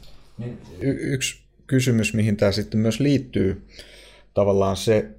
[0.80, 3.66] Y- yksi kysymys, mihin tämä sitten myös liittyy,
[4.34, 5.10] tavallaan se,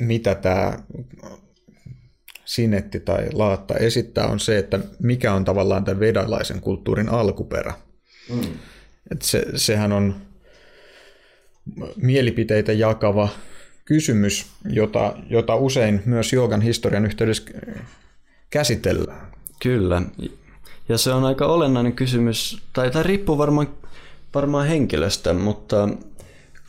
[0.00, 0.78] mitä tämä
[2.44, 7.72] sinetti tai laatta esittää, on se, että mikä on tavallaan tämän vedalaisen kulttuurin alkuperä.
[8.30, 8.40] Mm.
[9.12, 10.14] Et se, sehän on
[11.96, 13.28] mielipiteitä jakava
[13.84, 17.44] kysymys, jota, jota usein myös joogan historian yhteydessä
[18.50, 19.32] käsitellään.
[19.62, 20.02] Kyllä,
[20.88, 23.68] ja se on aika olennainen kysymys, tai tämä riippuu varmaan,
[24.34, 25.88] varmaan henkilöstä, mutta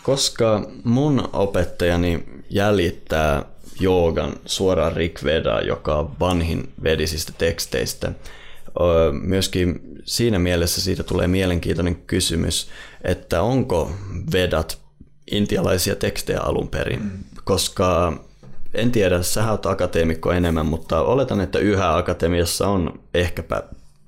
[0.04, 3.46] koska mun opettajani jäljittää
[3.80, 8.12] joogan suoraan Rigvedaa, joka on vanhin vedisistä teksteistä,
[9.12, 12.70] myöskin siinä mielessä siitä tulee mielenkiintoinen kysymys,
[13.04, 13.92] että onko
[14.34, 14.78] Vedat
[15.32, 17.10] intialaisia tekstejä alun perin, mm.
[17.44, 18.14] koska
[18.74, 23.64] en tiedä, sä oot akateemikko enemmän, mutta oletan, että yhä akatemiassa on ehkäpä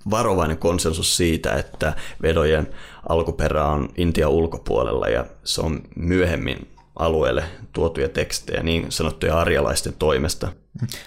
[0.09, 2.67] varovainen konsensus siitä, että vedojen
[3.09, 10.51] alkuperä on Intian ulkopuolella ja se on myöhemmin alueelle tuotuja tekstejä niin sanottuja arjalaisten toimesta.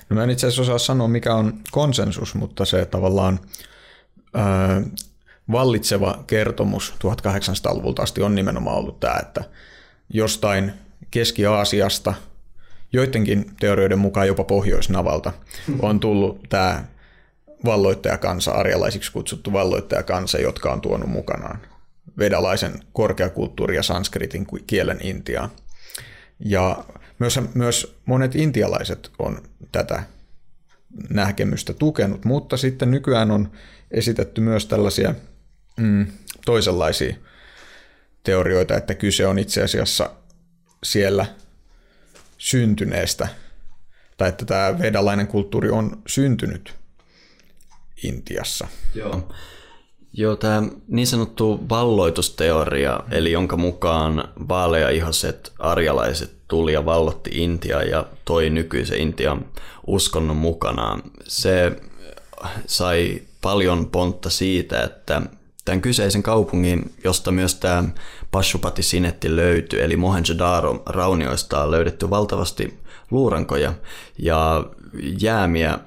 [0.08, 3.40] No mä en itse asiassa osaa sanoa, mikä on konsensus, mutta se tavallaan
[4.34, 4.82] ää,
[5.52, 9.44] vallitseva kertomus 1800-luvulta asti on nimenomaan ollut tämä, että
[10.08, 10.72] jostain
[11.10, 12.14] Keski-Aasiasta,
[12.92, 15.32] joidenkin teorioiden mukaan jopa Pohjoisnavalta,
[15.82, 16.84] on tullut tämä
[17.64, 21.58] valloittajakansa, arjalaisiksi kutsuttu valloittajakansa, jotka on tuonut mukanaan
[22.18, 25.50] vedalaisen korkeakulttuuri ja sanskritin kielen Intiaan.
[26.44, 26.84] Ja
[27.20, 30.02] myös, myös monet intialaiset on tätä
[31.10, 33.50] näkemystä tukenut, mutta sitten nykyään on
[33.90, 35.14] esitetty myös tällaisia
[35.76, 36.06] mm,
[36.44, 37.16] toisenlaisia
[38.22, 40.10] teorioita, että kyse on itse asiassa
[40.82, 41.26] siellä
[42.38, 43.28] syntyneestä,
[44.16, 46.74] tai että tämä vedalainen kulttuuri on syntynyt
[48.02, 48.68] Intiassa.
[48.94, 49.32] Joo.
[50.12, 58.04] Joo, tämä niin sanottu valloitusteoria, eli jonka mukaan vaaleaihoiset arjalaiset tuli ja vallotti Intiaa ja
[58.24, 59.46] toi nykyisen Intian
[59.86, 61.02] uskonnon mukanaan.
[61.28, 61.76] Se
[62.66, 65.22] sai paljon pontta siitä, että
[65.64, 67.84] tämän kyseisen kaupungin, josta myös tämä
[68.30, 72.78] Pashupati Sinetti löytyi, eli Mohenjo-Daro raunioista on löydetty valtavasti
[73.10, 73.74] luurankoja
[74.18, 74.64] ja
[75.20, 75.78] jäämiä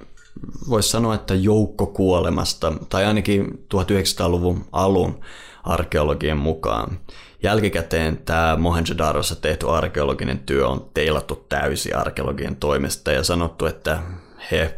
[0.69, 5.19] voisi sanoa, että joukko kuolemasta, tai ainakin 1900-luvun alun
[5.63, 6.99] arkeologien mukaan.
[7.43, 13.99] Jälkikäteen tämä Mohenjo-Darossa tehty arkeologinen työ on teilattu täysi arkeologien toimesta ja sanottu, että
[14.51, 14.77] he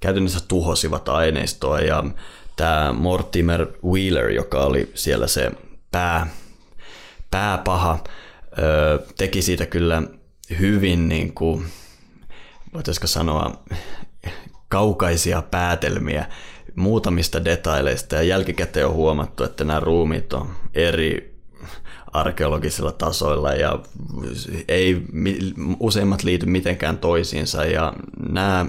[0.00, 2.04] käytännössä tuhosivat aineistoa ja
[2.56, 5.50] tämä Mortimer Wheeler, joka oli siellä se
[5.90, 6.26] pää,
[7.30, 8.04] pääpaha,
[9.16, 10.02] teki siitä kyllä
[10.58, 11.66] hyvin, niin kuin,
[12.74, 13.62] voitaisiko sanoa,
[14.68, 16.26] kaukaisia päätelmiä
[16.74, 18.14] muutamista detaileista.
[18.14, 21.33] Ja jälkikäteen on huomattu, että nämä ruumit on eri
[22.12, 23.78] arkeologisilla tasoilla ja
[24.68, 25.02] ei
[25.80, 27.92] useimmat liity mitenkään toisiinsa ja
[28.28, 28.66] nämä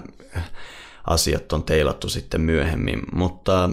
[1.07, 3.69] asiat on teilattu sitten myöhemmin, mutta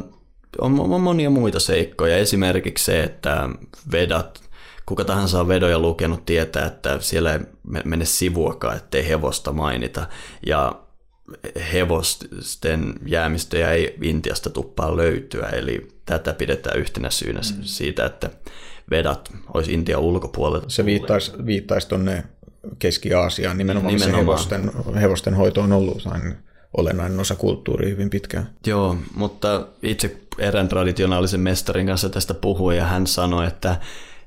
[0.58, 2.16] on, monia muita seikkoja.
[2.16, 3.48] Esimerkiksi se, että
[3.92, 4.42] vedat,
[4.86, 7.40] kuka tahansa on vedoja lukenut, tietää, että siellä ei
[7.84, 10.06] mene sivuakaan, ettei hevosta mainita.
[10.46, 10.82] Ja
[11.72, 17.62] hevosten jäämistöjä ei Intiasta tuppaa löytyä, eli tätä pidetään yhtenä syynä mm.
[17.62, 18.30] siitä, että
[18.90, 20.64] vedat olisi Intian ulkopuolella.
[20.68, 22.24] Se viittaisi, viittaisi tuonne
[22.78, 24.22] Keski-Aasiaan, nimenomaan, nimenomaan.
[24.22, 26.34] hevosten, hevosten hoito on ollut aina
[26.76, 28.50] olennainen osa kulttuuria hyvin pitkään.
[28.66, 33.76] Joo, mutta itse erään traditionaalisen mestarin kanssa tästä puhuin ja hän sanoi, että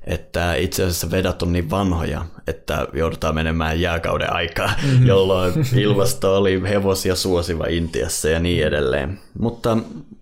[0.06, 5.06] että itse asiassa vedat on niin vanhoja, että joudutaan menemään jääkauden aikaa, mm-hmm.
[5.06, 9.18] jolloin ilmasto oli hevosia suosiva Intiassa ja niin edelleen.
[9.38, 9.78] Mutta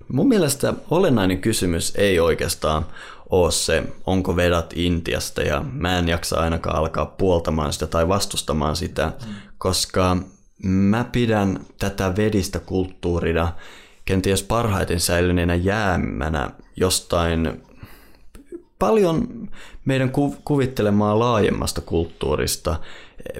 [0.08, 2.86] mun mielestä olennainen kysymys ei oikeastaan
[3.30, 8.76] ole se, onko vedat Intiasta, ja mä en jaksa ainakaan alkaa puoltamaan sitä tai vastustamaan
[8.76, 9.12] sitä,
[9.58, 10.16] koska
[10.62, 13.52] mä pidän tätä vedistä kulttuurina
[14.04, 17.62] kenties parhaiten säilyneenä jäämänä jostain
[18.78, 19.48] paljon
[19.84, 20.12] meidän
[20.44, 22.76] kuvittelemaa laajemmasta kulttuurista.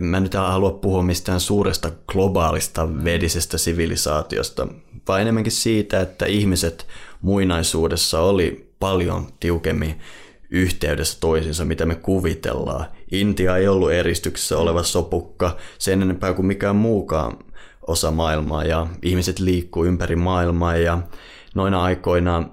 [0.01, 4.69] Mä nyt halua puhua mistään suuresta globaalista vedisestä sivilisaatiosta,
[5.09, 6.87] vaan enemmänkin siitä, että ihmiset
[7.23, 10.01] muinaisuudessa oli paljon tiukemmin
[10.51, 12.87] yhteydessä toisiinsa, mitä me kuvitellaan.
[13.11, 17.39] Intia ei ollut eristyksessä oleva sopukka sen enempää kuin mikään muukaan
[17.87, 20.99] osa maailmaa ja ihmiset liikkuu ympäri maailmaa ja
[21.55, 22.49] noina aikoina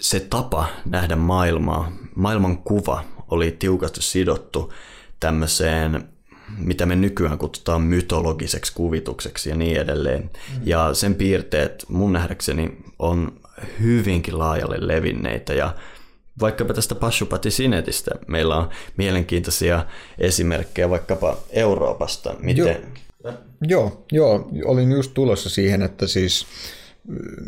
[0.00, 4.72] se tapa nähdä maailmaa, maailman kuva oli tiukasti sidottu
[5.20, 6.08] tämmöiseen,
[6.58, 10.22] mitä me nykyään kutsutaan mytologiseksi kuvitukseksi ja niin edelleen.
[10.22, 10.60] Mm.
[10.64, 13.40] Ja sen piirteet mun nähdäkseni on
[13.80, 15.74] hyvinkin laajalle levinneitä ja
[16.40, 19.86] vaikkapa tästä Pashupati Sinetistä meillä on mielenkiintoisia
[20.18, 22.34] esimerkkejä vaikkapa Euroopasta.
[22.40, 22.64] Miten...
[22.64, 22.76] Joo,
[23.62, 26.46] joo, joo, olin just tulossa siihen, että siis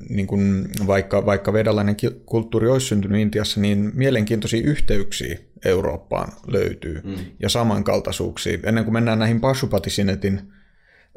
[0.08, 7.16] niin kuin vaikka, vaikka vedalainen kulttuuri olisi syntynyt Intiassa, niin mielenkiintoisia yhteyksiä Eurooppaan löytyy mm.
[7.42, 8.58] ja samankaltaisuuksia.
[8.64, 10.52] Ennen kuin mennään näihin Pashupatisinetin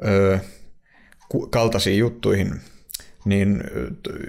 [0.05, 0.39] ö,
[1.49, 2.61] kaltaisiin juttuihin,
[3.25, 3.63] niin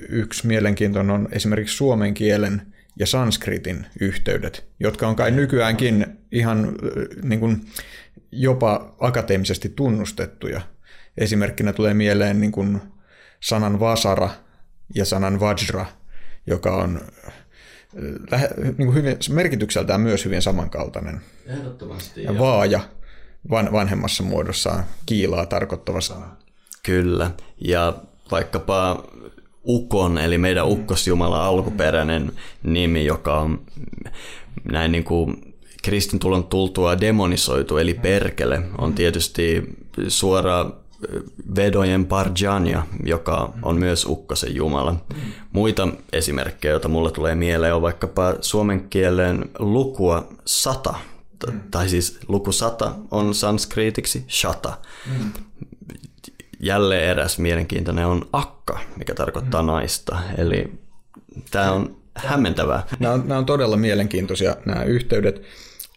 [0.09, 2.63] yksi mielenkiintoinen on esimerkiksi suomen kielen
[2.99, 6.73] ja sanskritin yhteydet, jotka on kai nykyäänkin ihan
[7.23, 7.67] niin kuin,
[8.33, 10.61] jopa akateemisesti tunnustettuja.
[11.17, 12.81] Esimerkkinä tulee mieleen niin kuin,
[13.41, 14.31] sanan vasara
[14.95, 15.87] ja sanan vajra,
[16.47, 17.01] joka on
[18.63, 21.21] niin kuin hyvin, merkitykseltään myös hyvin samankaltainen.
[21.47, 22.23] Ehdottomasti.
[22.23, 22.81] Ja vaaja
[23.51, 26.37] van, vanhemmassa muodossaan kiilaa tarkoittava sana.
[26.83, 27.31] Kyllä,
[27.65, 28.03] ja
[28.33, 29.05] vaikkapa
[29.65, 33.61] Ukon, eli meidän ukkosjumala alkuperäinen nimi, joka on
[34.65, 39.77] näin niin kuin kristintulon tultua demonisoitu, eli perkele, on tietysti
[40.09, 40.71] suora
[41.57, 44.97] vedojen Parjanya, joka on myös ukkosen jumala.
[45.53, 50.95] Muita esimerkkejä, joita mulle tulee mieleen, on vaikkapa suomen kielen lukua sata,
[51.71, 54.79] tai siis luku sata on sanskriitiksi shata.
[56.63, 60.19] Jälleen eräs mielenkiintoinen on akka, mikä tarkoittaa naista.
[60.39, 60.73] Eli
[61.51, 62.87] tämä on hämmentävää.
[63.01, 65.43] Nämä on, nämä on todella mielenkiintoisia nämä yhteydet,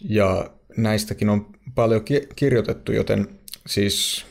[0.02, 2.02] ja näistäkin on paljon
[2.36, 4.26] kirjoitettu, joten siis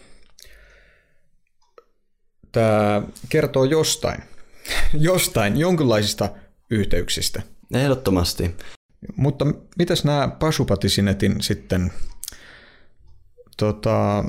[2.52, 4.22] tämä kertoo jostain,
[4.94, 6.28] jostain jonkinlaisista
[6.70, 7.42] yhteyksistä.
[7.74, 8.54] Ehdottomasti.
[9.16, 9.46] Mutta
[9.78, 11.92] mitäs nämä Pasupatisinetin sitten,
[13.56, 14.24] tota,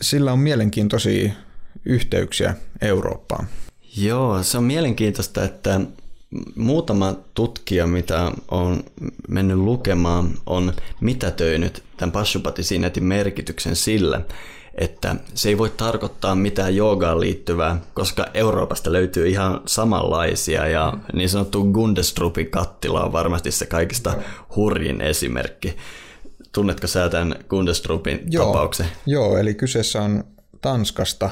[0.00, 1.32] sillä on mielenkiintoisia
[1.84, 3.46] yhteyksiä Eurooppaan.
[3.96, 5.80] Joo, se on mielenkiintoista, että
[6.56, 8.84] muutama tutkija, mitä on
[9.28, 14.20] mennyt lukemaan, on mitätöinyt tämän Pasupatisinetin merkityksen sillä,
[14.74, 21.28] että se ei voi tarkoittaa mitään joogaan liittyvää, koska Euroopasta löytyy ihan samanlaisia ja niin
[21.28, 24.14] sanottu Gundestrupin kattila on varmasti se kaikista
[24.56, 25.76] hurjin esimerkki.
[26.54, 28.86] Tunnetko sä tämän Gundestrupin joo, tapauksen?
[29.06, 30.24] Joo, eli kyseessä on
[30.60, 31.30] Tanskasta.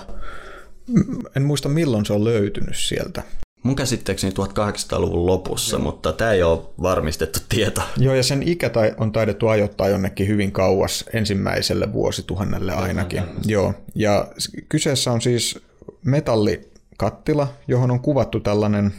[1.36, 3.22] En muista milloin se on löytynyt sieltä.
[3.62, 5.82] Mun käsitteekseni 1800-luvun lopussa, Joo.
[5.82, 7.82] mutta tämä ei ole varmistettu tieto.
[7.96, 13.22] Joo, ja sen ikä on taidettu ajoittaa jonnekin hyvin kauas ensimmäiselle vuosituhannelle ainakin.
[13.44, 14.28] Joo, ja
[14.68, 15.58] kyseessä on siis
[16.04, 18.92] metallikattila, johon on kuvattu tällainen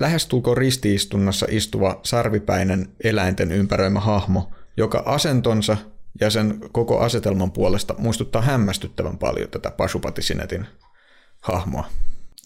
[0.00, 5.76] lähestulkoon ristiistunnassa istuva sarvipäinen eläinten ympäröimä hahmo, joka asentonsa
[6.20, 10.66] ja sen koko asetelman puolesta muistuttaa hämmästyttävän paljon tätä Pasupatisinetin
[11.40, 11.86] hahmoa.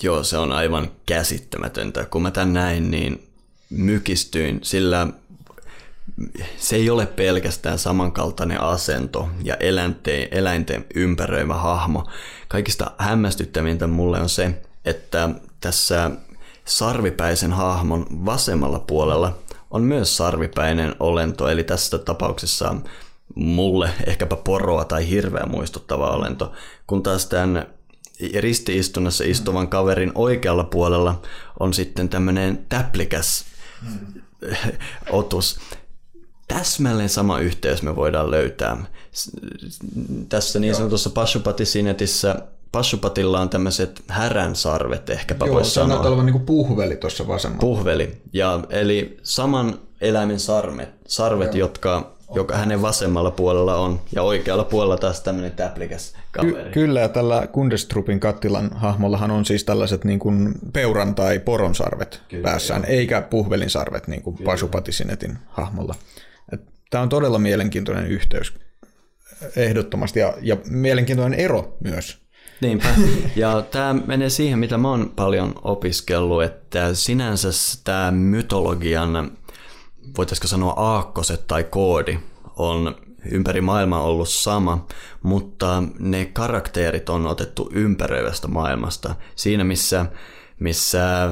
[0.03, 2.05] Joo, se on aivan käsittämätöntä.
[2.05, 3.29] Kun mä tän näin, niin
[3.71, 5.09] mykistyin, sillä
[6.57, 12.09] se ei ole pelkästään samankaltainen asento ja eläinten, eläinten ympäröivä hahmo.
[12.49, 15.29] Kaikista hämmästyttävintä mulle on se, että
[15.61, 16.11] tässä
[16.79, 19.39] sarvipäisen hahmon vasemmalla puolella
[19.71, 22.75] on myös sarvipäinen olento, eli tässä tapauksessa
[23.35, 26.53] mulle ehkäpä poroa tai hirveä muistuttava olento,
[26.87, 27.67] kun taas tämän
[28.39, 31.23] ristiistunnassa istuvan kaverin oikealla puolella
[31.61, 33.45] on sitten tämmöinen täplikäs
[35.11, 35.59] otus.
[36.49, 38.77] Täsmälleen sama yhteys me voidaan löytää.
[40.29, 42.37] Tässä niin sanotussa Pashupatinetissä
[42.73, 45.97] Pashupatilla on tämmöiset härän-sarvet, ehkäpä Joo, voisi sanoa.
[45.97, 47.61] Joo, olevan niin puhveli tuossa vasemmalla.
[47.61, 54.65] Puhveli, ja, eli saman eläimen sarvet, sarvet jotka joka hänen vasemmalla puolella on, ja oikealla
[54.65, 56.65] puolella taas tämmöinen täplikäs kaveri.
[56.65, 61.75] Ky- kyllä, ja tällä Kundestrupin kattilan hahmollahan on siis tällaiset niin kuin peuran tai poron
[61.75, 62.91] sarvet kyllä, päässään, joo.
[62.91, 65.95] eikä puhvelin sarvet niin kuin Pasupatisinetin hahmolla.
[66.91, 68.55] Tämä on todella mielenkiintoinen yhteys
[69.57, 72.22] ehdottomasti, ja, ja mielenkiintoinen ero myös.
[72.63, 72.89] Niinpä.
[73.37, 77.49] Ja tämä menee siihen, mitä mä oon paljon opiskellut, että sinänsä
[77.85, 79.33] tämä mytologian
[80.17, 82.19] voitaisiko sanoa aakkoset tai koodi
[82.57, 82.97] on
[83.31, 84.87] ympäri maailmaa ollut sama,
[85.23, 89.15] mutta ne karakteerit on otettu ympäröivästä maailmasta.
[89.37, 90.07] Siinä missä,
[90.59, 91.31] missä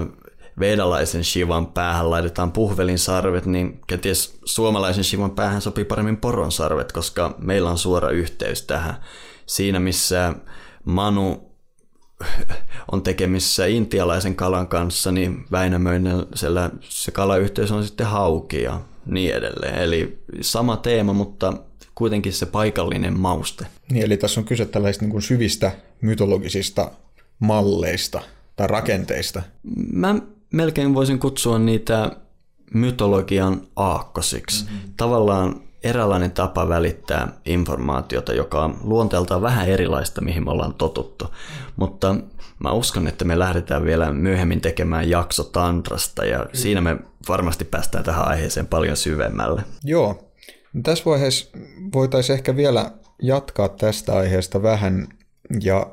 [0.61, 6.93] vedalaisen shivan päähän laitetaan puhvelin sarvet, niin kenties suomalaisen shivan päähän sopii paremmin poron sarvet,
[6.93, 8.97] koska meillä on suora yhteys tähän.
[9.47, 10.35] Siinä missä
[10.85, 11.51] Manu
[12.93, 19.75] on tekemissä intialaisen kalan kanssa, niin Väinämöisellä se kalayhteys on sitten hauki ja niin edelleen.
[19.75, 21.53] Eli sama teema, mutta
[21.95, 23.67] kuitenkin se paikallinen mauste.
[23.91, 26.91] Niin, eli tässä on kyse tällaisista niin kuin syvistä mytologisista
[27.39, 28.21] malleista
[28.57, 29.43] tai rakenteista.
[29.93, 30.15] Mä
[30.53, 32.17] melkein voisin kutsua niitä
[32.75, 34.65] mytologian aakkosiksi.
[34.65, 34.93] Mm-hmm.
[34.97, 41.35] Tavallaan eräänlainen tapa välittää informaatiota, joka on luonteeltaan vähän erilaista, mihin me ollaan totuttu.
[41.77, 42.17] Mutta
[42.59, 46.97] mä uskon, että me lähdetään vielä myöhemmin tekemään jakso Tantrasta ja siinä me
[47.29, 49.63] varmasti päästään tähän aiheeseen paljon syvemmälle.
[49.85, 50.33] Joo.
[50.83, 51.59] Tässä vaiheessa
[51.95, 52.91] voitaisiin ehkä vielä
[53.23, 55.09] jatkaa tästä aiheesta vähän
[55.63, 55.87] ja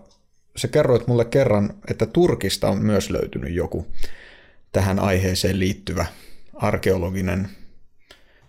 [0.56, 3.88] sä kerroit mulle kerran, että Turkista on myös löytynyt joku
[4.72, 6.06] tähän aiheeseen liittyvä
[6.54, 7.50] arkeologinen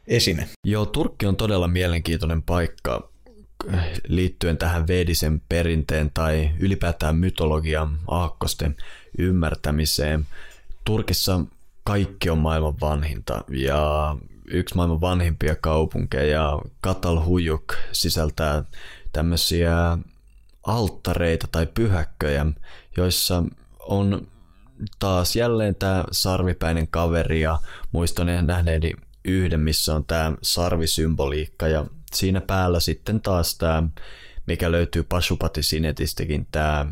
[0.09, 0.49] esine.
[0.65, 3.11] Joo, Turkki on todella mielenkiintoinen paikka
[4.09, 8.77] liittyen tähän vedisen perinteen tai ylipäätään mytologian aakkosten
[9.19, 10.27] ymmärtämiseen.
[10.85, 11.41] Turkissa
[11.85, 18.65] kaikki on maailman vanhinta ja yksi maailman vanhimpia kaupunkeja, Katalhuyuk, sisältää
[19.13, 19.99] tämmöisiä
[20.67, 22.47] alttareita tai pyhäkköjä,
[22.97, 23.43] joissa
[23.81, 24.29] on
[24.99, 27.59] taas jälleen tämä sarvipäinen kaveri ja
[27.93, 28.93] muistan nähneeni
[29.25, 33.83] yhden, missä on tämä sarvisymboliikka ja siinä päällä sitten taas tämä,
[34.47, 36.87] mikä löytyy Pashupati Sinetistäkin, tämä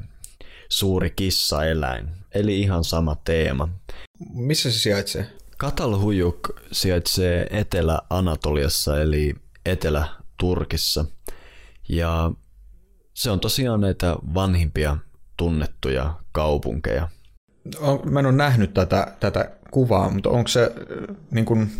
[0.68, 2.09] suuri kissaeläin.
[2.35, 3.68] Eli ihan sama teema.
[4.35, 5.27] Missä se sijaitsee?
[5.59, 9.35] Katalhujuk sijaitsee Etelä-Anatoliassa eli
[9.66, 11.05] Etelä-Turkissa.
[11.89, 12.33] Ja
[13.14, 14.97] se on tosiaan näitä vanhimpia
[15.37, 17.09] tunnettuja kaupunkeja.
[18.05, 20.72] Mä en ole nähnyt tätä, tätä kuvaa, mutta onko se
[21.31, 21.70] niin kuin,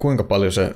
[0.00, 0.74] kuinka paljon se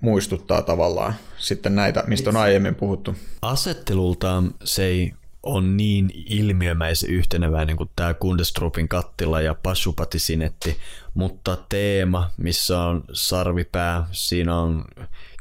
[0.00, 3.14] muistuttaa tavallaan sitten näitä, mistä on aiemmin puhuttu?
[3.42, 5.12] Asettelultaan se ei
[5.42, 10.76] on niin ilmiömäisen yhteneväinen kuin tämä Kundestrupin kattila ja Pashupati-sinetti,
[11.14, 14.84] mutta teema, missä on sarvipää, siinä on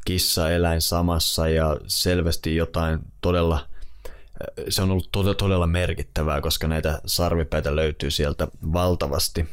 [0.05, 3.67] kissa-eläin samassa ja selvästi jotain todella,
[4.69, 9.45] se on ollut todella, todella merkittävää, koska näitä sarvipäitä löytyy sieltä valtavasti.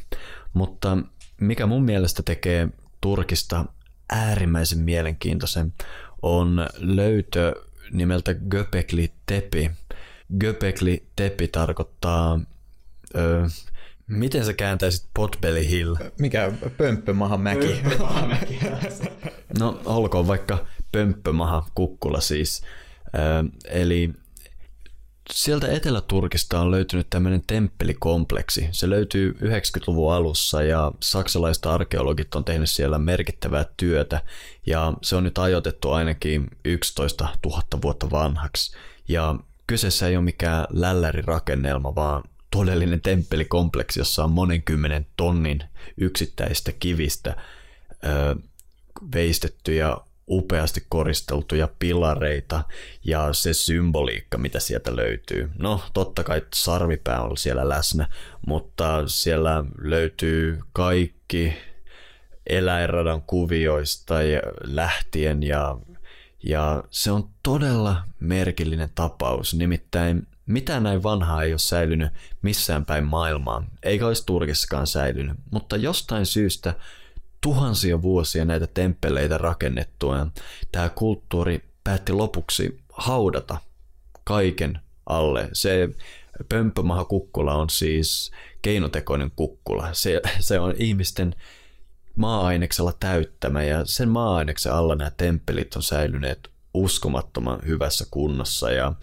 [0.53, 0.97] Mutta
[1.41, 2.69] mikä mun mielestä tekee
[3.03, 3.65] Turkista
[4.11, 5.73] äärimmäisen mielenkiintoisen
[6.21, 7.55] on löytö
[7.91, 9.71] nimeltä Göpekli Tepi.
[10.39, 12.39] Göpekli Tepi tarkoittaa,
[13.15, 13.47] ö,
[14.07, 15.95] miten sä kääntäisit Potbelly Hill?
[16.19, 17.81] Mikä pömppömaha mäki?
[18.27, 18.59] mäki.
[19.59, 22.63] no olkoon vaikka pömppömaha kukkula siis.
[23.15, 23.19] Ö,
[23.65, 24.13] eli
[25.31, 28.67] Sieltä Etelä-Turkista on löytynyt tämmöinen temppelikompleksi.
[28.71, 34.21] Se löytyy 90-luvun alussa ja saksalaiset arkeologit on tehnyt siellä merkittävää työtä
[34.65, 38.77] ja se on nyt ajoitettu ainakin 11 000 vuotta vanhaksi.
[39.07, 39.35] Ja
[39.67, 45.63] kyseessä ei ole mikään lällärirakennelma, vaan todellinen temppelikompleksi, jossa on monenkymmenen tonnin
[45.97, 47.35] yksittäistä kivistä
[48.05, 48.35] ö,
[49.13, 49.97] veistettyjä
[50.29, 52.63] upeasti koristeltuja pilareita
[53.05, 55.49] ja se symboliikka, mitä sieltä löytyy.
[55.59, 58.07] No, totta kai sarvipää on siellä läsnä,
[58.47, 61.53] mutta siellä löytyy kaikki
[62.47, 65.77] eläinradan kuvioista ja lähtien ja,
[66.43, 69.53] ja se on todella merkillinen tapaus.
[69.53, 72.11] Nimittäin mitään näin vanhaa ei ole säilynyt
[72.41, 76.73] missään päin maailmaa, eikä olisi Turkissakaan säilynyt, mutta jostain syystä
[77.43, 80.27] tuhansia vuosia näitä temppeleitä rakennettua.
[80.71, 83.57] Tämä kulttuuri päätti lopuksi haudata
[84.23, 85.49] kaiken alle.
[85.53, 85.89] Se
[86.49, 88.31] pömpömaha kukkula on siis
[88.61, 89.89] keinotekoinen kukkula.
[89.91, 91.35] Se, se on ihmisten
[92.15, 98.93] maa-aineksella täyttämä ja sen maa-aineksen alla nämä temppelit on säilyneet uskomattoman hyvässä kunnossa ja,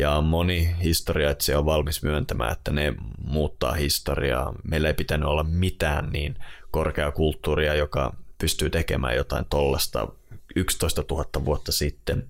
[0.00, 4.54] ja moni historiaitsija on valmis myöntämään, että ne muuttaa historiaa.
[4.70, 6.36] Meillä ei pitänyt olla mitään niin
[6.76, 10.08] korkeakulttuuria, joka pystyy tekemään jotain tollasta
[10.56, 12.26] 11 000 vuotta sitten.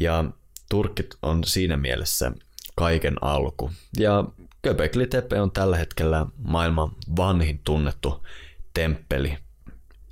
[0.00, 0.24] Ja
[0.70, 2.32] turkit on siinä mielessä
[2.74, 3.70] kaiken alku.
[3.98, 4.24] Ja
[4.62, 8.26] Göbekli Tepe on tällä hetkellä maailman vanhin tunnettu
[8.74, 9.36] temppeli.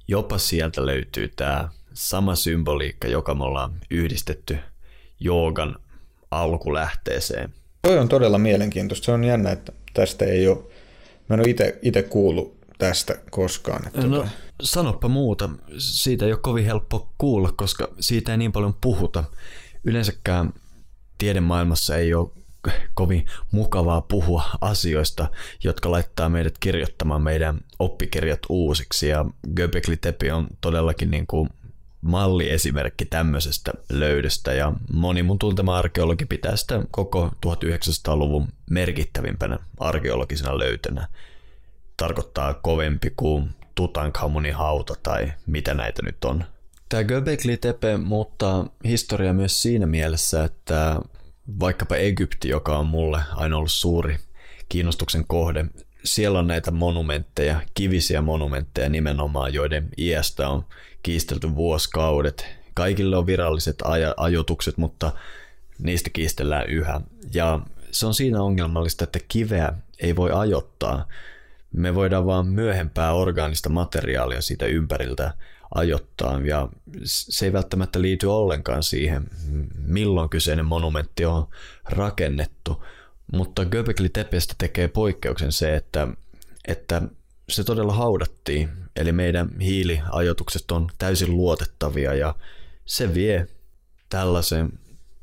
[0.08, 4.58] Jopa sieltä löytyy tämä sama symboliikka, joka me ollaan yhdistetty
[5.20, 5.76] joogan
[6.30, 7.54] alkulähteeseen.
[7.82, 9.04] Toi on todella mielenkiintoista.
[9.04, 10.58] Se on jännä, että tästä ei ole,
[11.28, 13.86] mä en ole itse kuullut tästä koskaan.
[13.86, 14.28] Että no, tota...
[14.62, 15.50] sanoppa muuta.
[15.78, 19.24] Siitä ei ole kovin helppo kuulla, koska siitä ei niin paljon puhuta.
[19.84, 20.52] Yleensäkään
[21.18, 22.30] tiedemaailmassa ei ole
[22.94, 25.28] kovin mukavaa puhua asioista,
[25.64, 29.08] jotka laittaa meidät kirjoittamaan meidän oppikirjat uusiksi.
[29.08, 29.24] Ja
[29.56, 31.48] Göbekli Tepe on todellakin niin kuin
[32.00, 41.08] malliesimerkki tämmöisestä löydöstä ja moni mun tuntema arkeologi pitää sitä koko 1900-luvun merkittävimpänä arkeologisena löytönä.
[41.96, 46.44] Tarkoittaa kovempi kuin Tutankhamunin hauta tai mitä näitä nyt on.
[46.88, 51.00] Tämä Göbekli Tepe muuttaa historiaa myös siinä mielessä, että
[51.60, 54.18] vaikkapa Egypti, joka on mulle aina ollut suuri
[54.68, 55.64] kiinnostuksen kohde,
[56.04, 60.64] siellä on näitä monumentteja, kivisiä monumentteja nimenomaan, joiden iästä on
[61.02, 62.46] kiistelty vuosikaudet.
[62.74, 65.12] Kaikille on viralliset aj- ajoitukset, mutta
[65.78, 67.00] niistä kiistellään yhä.
[67.34, 71.08] Ja se on siinä ongelmallista, että kiveä ei voi ajoittaa.
[71.76, 75.34] Me voidaan vaan myöhempää orgaanista materiaalia siitä ympäriltä
[75.74, 76.68] ajoittaa, ja
[77.04, 79.24] se ei välttämättä liity ollenkaan siihen,
[79.86, 81.46] milloin kyseinen monumentti on
[81.84, 82.84] rakennettu.
[83.32, 86.08] Mutta Göbekli Tepestä tekee poikkeuksen se, että,
[86.68, 87.02] että
[87.48, 92.34] se todella haudattiin, eli meidän hiiliajoitukset on täysin luotettavia ja
[92.84, 93.46] se vie
[94.08, 94.78] tällaisen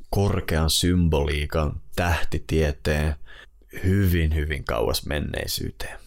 [0.10, 3.16] korkean symboliikan tähtitieteen
[3.84, 6.00] hyvin, hyvin kauas menneisyyteen.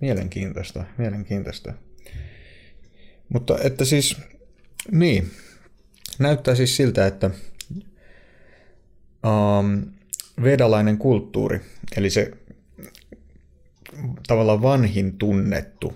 [0.00, 1.72] Mielenkiintoista, mielenkiintoista.
[3.28, 4.16] Mutta että siis,
[4.90, 5.30] niin,
[6.18, 7.30] näyttää siis siltä, että
[9.26, 9.82] um,
[10.42, 11.60] vedalainen kulttuuri,
[11.96, 12.30] eli se
[14.26, 15.94] tavallaan vanhin tunnettu,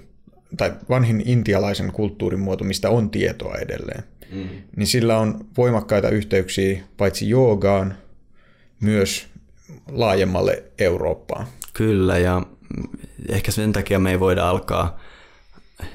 [0.56, 4.48] tai vanhin intialaisen kulttuurin muoto, mistä on tietoa edelleen, mm.
[4.76, 7.98] niin sillä on voimakkaita yhteyksiä paitsi joogaan,
[8.80, 9.28] myös
[9.88, 11.46] laajemmalle Eurooppaan.
[11.72, 12.42] Kyllä, ja
[13.28, 14.98] ehkä sen takia me ei voida alkaa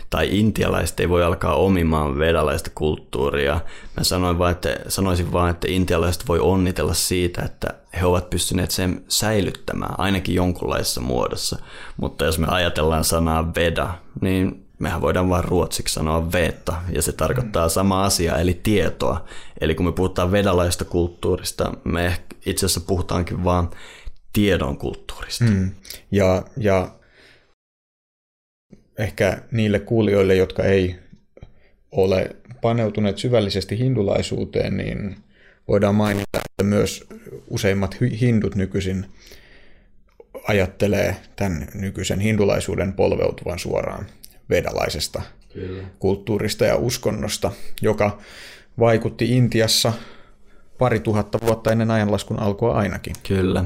[0.09, 3.61] tai intialaiset ei voi alkaa omimaan vedalaista kulttuuria.
[3.97, 7.67] Mä sanoin vaan, että, sanoisin vaan, että intialaiset voi onnitella siitä, että
[7.99, 11.59] he ovat pystyneet sen säilyttämään ainakin jonkunlaisessa muodossa.
[11.97, 17.11] Mutta jos me ajatellaan sanaa veda, niin mehän voidaan vain ruotsiksi sanoa veta, ja se
[17.11, 19.25] tarkoittaa sama asia, eli tietoa.
[19.61, 23.69] Eli kun me puhutaan vedalaista kulttuurista, me itse asiassa puhutaankin vaan
[24.35, 25.45] tiedon kulttuurista.
[25.45, 25.71] Mm.
[26.11, 26.95] Ja, ja
[28.99, 30.95] ehkä niille kuulijoille, jotka ei
[31.91, 35.15] ole paneutuneet syvällisesti hindulaisuuteen, niin
[35.67, 37.07] voidaan mainita, että myös
[37.47, 39.05] useimmat hindut nykyisin
[40.47, 44.05] ajattelee tämän nykyisen hindulaisuuden polveutuvan suoraan
[44.49, 45.21] vedalaisesta
[45.53, 45.83] Kyllä.
[45.99, 48.19] kulttuurista ja uskonnosta, joka
[48.79, 49.93] vaikutti Intiassa
[50.77, 53.15] pari tuhatta vuotta ennen ajanlaskun alkua ainakin.
[53.27, 53.65] Kyllä.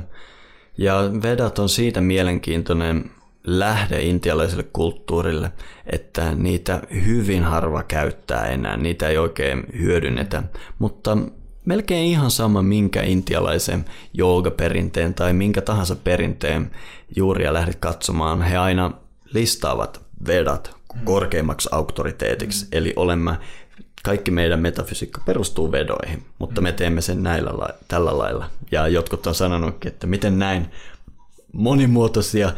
[0.79, 3.11] Ja Vedat on siitä mielenkiintoinen
[3.43, 5.51] lähde intialaiselle kulttuurille,
[5.85, 10.43] että niitä hyvin harva käyttää enää, niitä ei oikein hyödynnetä,
[10.79, 11.17] mutta
[11.65, 16.71] melkein ihan sama minkä intialaisen joogaperinteen tai minkä tahansa perinteen
[17.15, 18.91] juuria lähdet katsomaan, he aina
[19.33, 23.37] listaavat vedat korkeimmaksi auktoriteetiksi, eli olemme
[24.03, 28.49] kaikki meidän metafysiikka perustuu vedoihin, mutta me teemme sen näillä, tällä lailla.
[28.71, 30.67] Ja jotkut on sanonut, että miten näin
[31.53, 32.53] monimuotoisia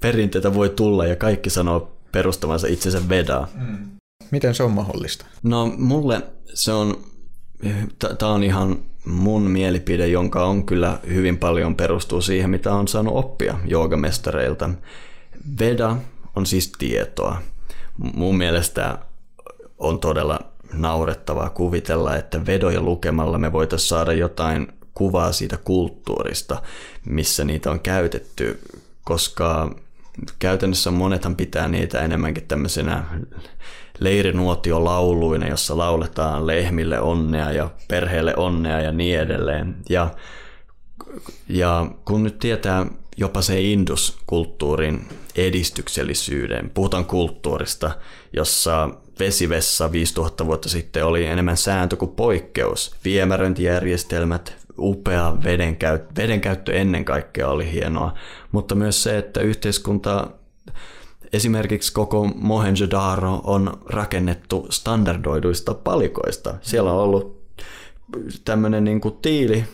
[0.00, 3.48] perinteitä voi tulla ja kaikki sanoo perustavansa itsensä vedaa.
[3.54, 3.76] Mm.
[4.30, 5.26] Miten se on mahdollista?
[5.42, 6.22] No mulle
[6.54, 7.04] se on,
[8.18, 13.16] tämä on ihan mun mielipide, jonka on kyllä hyvin paljon perustuu siihen, mitä on saanut
[13.16, 14.70] oppia joogamestareilta.
[15.60, 15.96] Veda
[16.36, 17.42] on siis tietoa.
[18.14, 18.98] Mun mielestä
[19.78, 20.40] on todella
[20.72, 26.62] naurettavaa kuvitella, että vedoja lukemalla me voitaisiin saada jotain kuvaa siitä kulttuurista,
[27.04, 28.60] missä niitä on käytetty,
[29.04, 29.74] koska
[30.38, 33.04] käytännössä monethan pitää niitä enemmänkin tämmöisenä
[33.98, 39.76] leirinuotiolauluina, jossa lauletaan lehmille onnea ja perheelle onnea ja niin edelleen.
[39.90, 40.10] Ja,
[41.48, 47.90] ja kun nyt tietää jopa se induskulttuurin edistyksellisyyden, puhutaan kulttuurista,
[48.32, 52.94] jossa vesivessa 5000 vuotta sitten oli enemmän sääntö kuin poikkeus.
[53.04, 58.14] Viemäröintijärjestelmät, upea vedenkäyttö, vedenkäyttö ennen kaikkea oli hienoa,
[58.52, 60.30] mutta myös se, että yhteiskunta,
[61.32, 66.54] esimerkiksi koko Mohenjo-Daro on rakennettu standardoiduista palikoista.
[66.62, 67.36] Siellä on ollut
[68.44, 69.64] tämmöinen niin kuin tiili,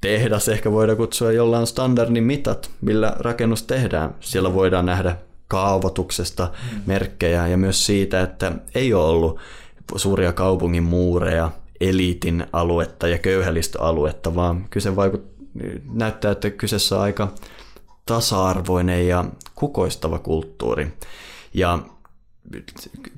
[0.00, 4.14] tehdas ehkä voidaan kutsua, jolla on standardin mitat, millä rakennus tehdään.
[4.20, 5.16] Siellä voidaan nähdä
[5.50, 6.80] kaavoituksesta mm.
[6.86, 9.38] merkkejä ja myös siitä, että ei ole ollut
[9.96, 15.24] suuria kaupungin muureja, eliitin aluetta ja köyhälistöaluetta, vaan kyse vaikut,
[15.92, 17.32] näyttää, että kyseessä on aika
[18.06, 19.24] tasa-arvoinen ja
[19.54, 20.92] kukoistava kulttuuri.
[21.54, 21.78] Ja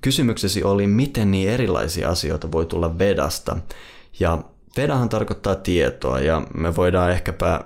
[0.00, 3.56] kysymyksesi oli, miten niin erilaisia asioita voi tulla Vedasta.
[4.20, 4.38] Ja
[4.76, 7.60] Vedahan tarkoittaa tietoa ja me voidaan ehkäpä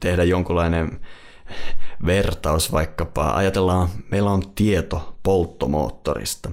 [0.00, 1.00] tehdä jonkunlainen
[2.06, 3.30] vertaus vaikkapa.
[3.30, 6.50] Ajatellaan, meillä on tieto polttomoottorista.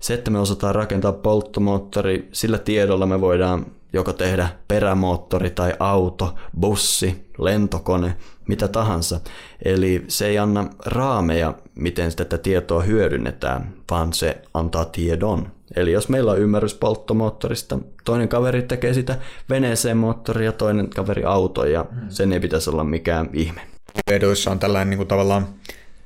[0.00, 6.34] Se, että me osataan rakentaa polttomoottori, sillä tiedolla me voidaan joko tehdä perämoottori tai auto,
[6.60, 8.16] bussi, lentokone,
[8.48, 9.20] mitä tahansa.
[9.64, 15.48] Eli se ei anna raameja, miten tätä tietoa hyödynnetään, vaan se antaa tiedon.
[15.76, 19.18] Eli jos meillä on ymmärrys polttomoottorista, toinen kaveri tekee sitä
[19.50, 23.77] veneeseen moottori ja toinen kaveri auto, ja sen ei pitäisi olla mikään ihme.
[24.10, 25.48] Vedoissa on tällainen niin kuin tavallaan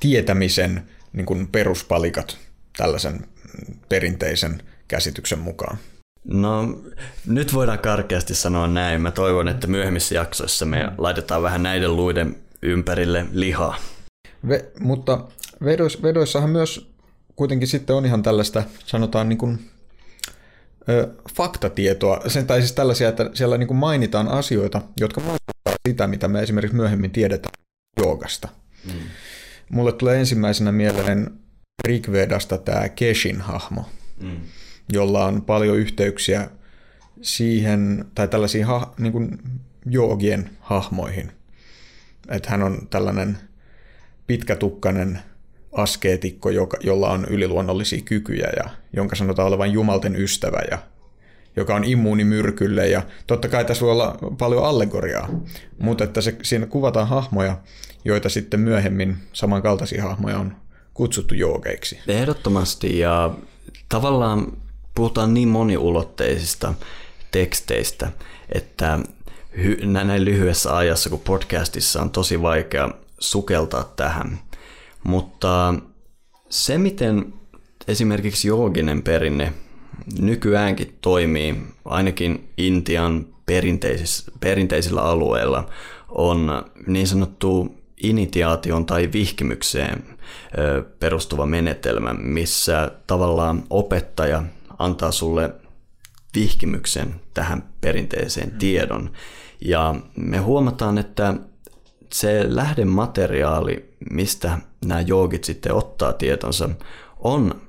[0.00, 2.38] tietämisen niin kuin peruspalikat
[2.76, 3.26] tällaisen
[3.88, 5.78] perinteisen käsityksen mukaan.
[6.24, 6.82] No,
[7.26, 9.00] nyt voidaan karkeasti sanoa näin.
[9.00, 13.76] Mä toivon, että myöhemmissä jaksoissa me laitetaan vähän näiden luiden ympärille lihaa.
[14.48, 15.24] Ve, mutta
[15.64, 16.92] vedois, vedoissahan myös
[17.36, 19.70] kuitenkin sitten on ihan tällaista, sanotaan niin kuin,
[20.88, 26.06] ö, faktatietoa, sen, tai siis tällaisia, että siellä niin kuin mainitaan asioita, jotka vaikuttavat sitä,
[26.06, 27.61] mitä me esimerkiksi myöhemmin tiedetään
[27.96, 28.48] joogasta.
[28.86, 29.00] Mm.
[29.70, 31.30] Mulle tulee ensimmäisenä mieleen
[31.84, 33.84] Rigvedasta tämä Keshin hahmo.
[34.20, 34.40] Mm
[34.92, 36.48] jolla on paljon yhteyksiä
[37.22, 39.38] siihen, tai tällaisiin ha, niin kuin
[39.86, 41.32] joogien hahmoihin.
[42.28, 43.38] Että hän on tällainen
[44.26, 45.18] pitkätukkainen
[45.72, 50.78] askeetikko, joka, jolla on yliluonnollisia kykyjä ja jonka sanotaan olevan jumalten ystävä ja
[51.56, 55.28] joka on immuuni myrkylle ja totta kai tässä voi olla paljon allegoriaa,
[55.78, 57.56] mutta että se, siinä kuvataan hahmoja,
[58.04, 60.56] joita sitten myöhemmin samankaltaisia hahmoja on
[60.94, 61.98] kutsuttu joogeiksi.
[62.08, 63.30] Ehdottomasti ja
[63.88, 64.52] tavallaan
[64.94, 66.74] puhutaan niin moniulotteisista
[67.30, 68.12] teksteistä,
[68.54, 68.98] että
[69.82, 72.88] näin lyhyessä ajassa kuin podcastissa on tosi vaikea
[73.18, 74.38] sukeltaa tähän.
[75.04, 75.74] Mutta
[76.48, 77.34] se, miten
[77.88, 79.52] esimerkiksi jooginen perinne
[80.18, 83.26] nykyäänkin toimii, ainakin Intian
[84.40, 85.68] perinteisillä, alueilla,
[86.08, 90.04] on niin sanottu initiaation tai vihkimykseen
[90.98, 94.42] perustuva menetelmä, missä tavallaan opettaja
[94.78, 95.54] antaa sulle
[96.34, 98.58] vihkimyksen tähän perinteiseen mm.
[98.58, 99.12] tiedon.
[99.60, 101.34] Ja me huomataan, että
[102.12, 106.68] se lähdemateriaali, mistä nämä joogit sitten ottaa tietonsa,
[107.18, 107.60] on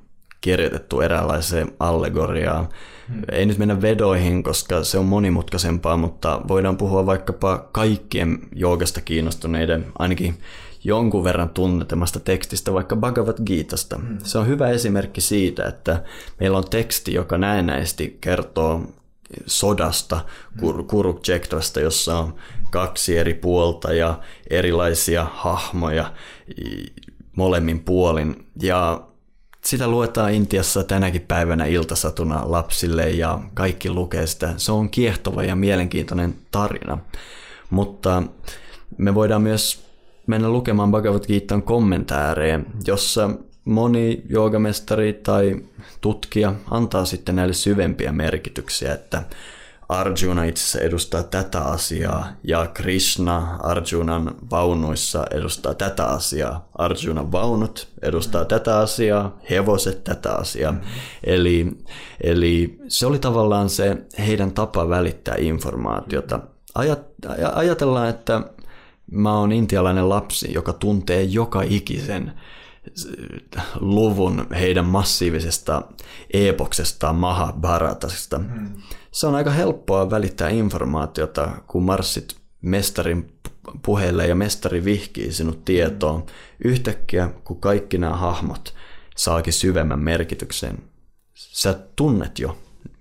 [0.44, 2.70] kirjoitettu eräänlaiseen allegoriaan.
[3.08, 3.22] Hmm.
[3.32, 9.86] Ei nyt mennä vedoihin, koska se on monimutkaisempaa, mutta voidaan puhua vaikkapa kaikkien joogasta kiinnostuneiden,
[10.00, 10.38] ainakin
[10.84, 13.98] jonkun verran tunnetemasta tekstistä, vaikka Bhagavad Gitasta.
[13.98, 14.18] Mm.
[14.24, 16.04] Se on hyvä esimerkki siitä, että
[16.40, 18.82] meillä on teksti, joka näennäisesti kertoo
[19.46, 20.20] sodasta,
[20.60, 22.36] kur- Kuruksekrasta, jossa on
[22.72, 24.20] kaksi eri puolta ja
[24.50, 26.14] erilaisia hahmoja
[27.36, 28.48] molemmin puolin.
[28.62, 29.02] Ja
[29.66, 34.54] sitä luetaan Intiassa tänäkin päivänä iltasatuna lapsille ja kaikki lukee sitä.
[34.58, 36.98] Se on kiehtova ja mielenkiintoinen tarina.
[37.70, 38.24] Mutta
[38.98, 39.84] me voidaan myös
[40.28, 43.30] mennä lukemaan Bhagavad Gitan kommentääreja, jossa
[43.66, 45.56] moni joogamestari tai
[46.02, 49.24] tutkija antaa sitten näille syvempiä merkityksiä, että
[49.94, 56.70] Arjuna itse asiassa edustaa tätä asiaa ja Krishna Arjunan vaunuissa edustaa tätä asiaa.
[56.78, 60.72] Arjunan vaunut edustaa tätä asiaa, hevoset tätä asiaa.
[60.72, 60.88] Mm-hmm.
[61.24, 61.78] Eli,
[62.24, 66.40] eli se oli tavallaan se heidän tapa välittää informaatiota.
[66.76, 67.02] Ajat,
[67.54, 68.42] ajatellaan, että
[69.12, 72.34] mä oon intialainen lapsi, joka tuntee joka ikisen
[73.80, 75.82] luvun heidän massiivisesta
[76.34, 78.38] epoksestaan Mahabharatasesta.
[78.38, 78.74] Hmm.
[79.14, 83.40] Se on aika helppoa välittää informaatiota, kun marssit mestarin
[83.86, 86.26] puheelle ja mestari vihkii sinut tietoon.
[86.64, 88.74] Yhtäkkiä, kun kaikki nämä hahmot
[89.18, 90.78] saakin syvemmän merkityksen,
[91.36, 92.58] sä tunnet jo,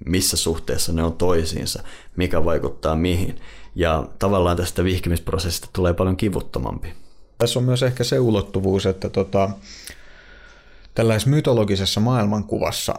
[0.06, 1.82] missä suhteessa ne on toisiinsa,
[2.16, 3.40] mikä vaikuttaa mihin.
[3.74, 6.94] Ja tavallaan tästä vihkimisprosessista tulee paljon kivuttomampi.
[7.38, 9.50] Tässä on myös ehkä se ulottuvuus, että tota,
[10.94, 12.94] tällaisessa mytologisessa maailmankuvassa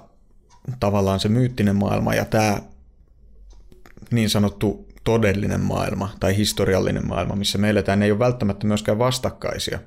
[0.79, 2.61] tavallaan se myyttinen maailma ja tämä
[4.11, 9.79] niin sanottu todellinen maailma tai historiallinen maailma, missä me eletään, ei ole välttämättä myöskään vastakkaisia.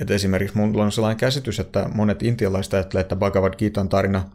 [0.00, 4.30] Et esimerkiksi minulla on sellainen käsitys, että monet intialaiset ajattelevat, että Bhagavad Gitan tarina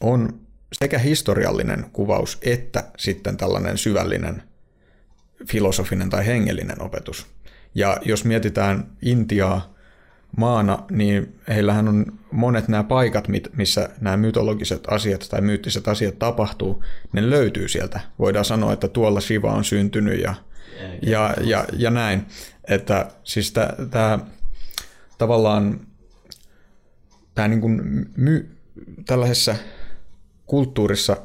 [0.00, 0.40] on
[0.72, 4.42] sekä historiallinen kuvaus että sitten tällainen syvällinen
[5.48, 7.26] filosofinen tai hengellinen opetus.
[7.74, 9.73] Ja jos mietitään Intiaa
[10.36, 16.84] maana, niin heillähän on monet nämä paikat, missä nämä mytologiset asiat tai myyttiset asiat tapahtuu,
[17.12, 18.00] ne löytyy sieltä.
[18.18, 20.34] Voidaan sanoa, että tuolla Shiva on syntynyt ja,
[21.02, 22.26] ja, ja, ja näin.
[22.68, 23.52] Että siis
[23.90, 24.18] tämä
[25.18, 25.80] tavallaan
[27.34, 28.48] tämä niin kuin my,
[29.06, 29.56] tällaisessa
[30.46, 31.16] kulttuurissa,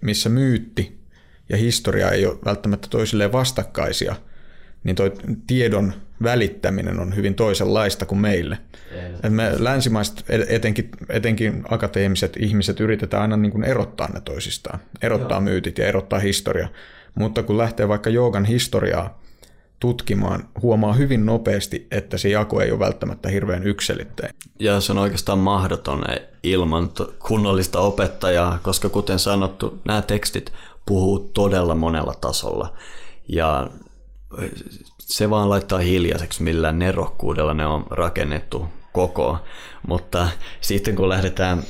[0.00, 0.98] missä myytti
[1.48, 4.16] ja historia ei ole välttämättä toisilleen vastakkaisia,
[4.84, 5.12] niin toi
[5.46, 5.92] tiedon
[6.22, 8.58] välittäminen on hyvin toisenlaista kuin meille.
[9.22, 15.36] Et me länsimaiset, etenkin, etenkin akateemiset ihmiset, yritetään aina niin kuin erottaa ne toisistaan, erottaa
[15.36, 15.40] Joo.
[15.40, 16.68] myytit ja erottaa historia.
[17.14, 19.20] Mutta kun lähtee vaikka joogan historiaa
[19.80, 24.34] tutkimaan, huomaa hyvin nopeasti, että se jako ei ole välttämättä hirveän yksilitteinen.
[24.58, 26.04] Ja se on oikeastaan mahdoton
[26.42, 26.90] ilman
[27.28, 30.52] kunnollista opettajaa, koska kuten sanottu, nämä tekstit
[30.86, 32.76] puhuu todella monella tasolla.
[33.28, 33.70] Ja
[35.08, 39.38] se vaan laittaa hiljaiseksi, millä nerokkuudella ne on rakennettu koko.
[39.86, 40.28] Mutta
[40.60, 41.62] sitten kun lähdetään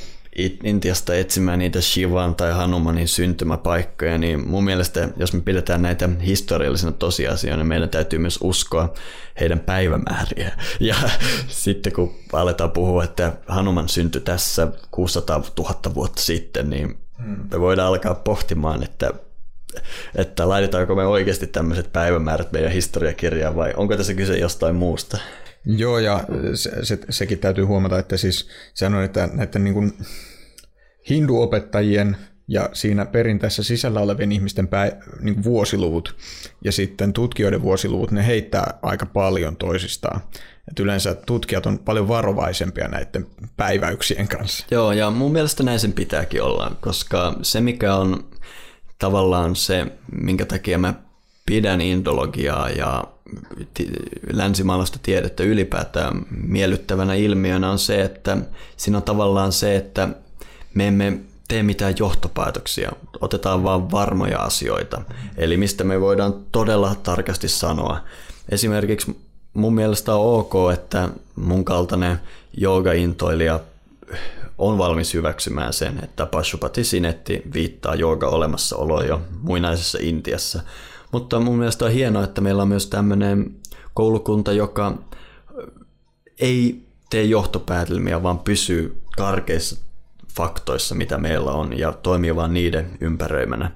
[0.63, 6.91] Intiasta etsimään niitä Shivan tai Hanumanin syntymäpaikkoja, niin mun mielestä, jos me pidetään näitä historiallisena
[6.91, 8.93] tosiasioina, niin meidän täytyy myös uskoa
[9.39, 10.51] heidän päivämääriä.
[10.79, 10.95] Ja
[11.47, 17.37] sitten kun aletaan puhua, että Hanuman syntyi tässä 600 000 vuotta sitten, niin hmm.
[17.51, 19.13] me voidaan alkaa pohtimaan, että
[20.15, 25.17] että laitetaanko me oikeasti tämmöiset päivämäärät meidän historiakirjaan vai onko tässä kyse jostain muusta?
[25.65, 28.49] Joo, ja se, se, sekin täytyy huomata, että siis
[28.85, 29.93] on, että näiden niin kuin
[31.09, 32.17] hinduopettajien
[32.47, 36.15] ja siinä perinteessä sisällä olevien ihmisten pää, niin kuin vuosiluvut
[36.63, 40.21] ja sitten tutkijoiden vuosiluvut, ne heittää aika paljon toisistaan.
[40.71, 44.65] Et yleensä tutkijat on paljon varovaisempia näiden päiväyksien kanssa.
[44.71, 48.29] Joo, ja mun mielestä näin sen pitääkin olla, koska se mikä on
[48.99, 50.93] tavallaan se, minkä takia mä
[51.45, 53.03] pidän indologiaa ja
[54.33, 58.37] länsimaalaista tiedettä ylipäätään miellyttävänä ilmiönä on se, että
[58.77, 60.09] siinä on tavallaan se, että
[60.73, 62.91] me emme tee mitään johtopäätöksiä,
[63.21, 65.01] otetaan vain varmoja asioita.
[65.37, 67.99] Eli mistä me voidaan todella tarkasti sanoa.
[68.49, 69.19] Esimerkiksi
[69.53, 72.19] mun mielestä on ok, että mun kaltainen
[72.57, 73.59] joogaintoilija
[74.59, 80.61] on valmis hyväksymään sen, että Pashupati Sinetti viittaa jooga olemassaoloa jo muinaisessa Intiassa.
[81.11, 83.55] Mutta mun mielestä on hienoa, että meillä on myös tämmöinen
[83.93, 84.97] koulukunta, joka
[86.39, 89.75] ei tee johtopäätelmiä, vaan pysyy karkeissa
[90.35, 93.71] faktoissa, mitä meillä on, ja toimii vain niiden ympäröimänä.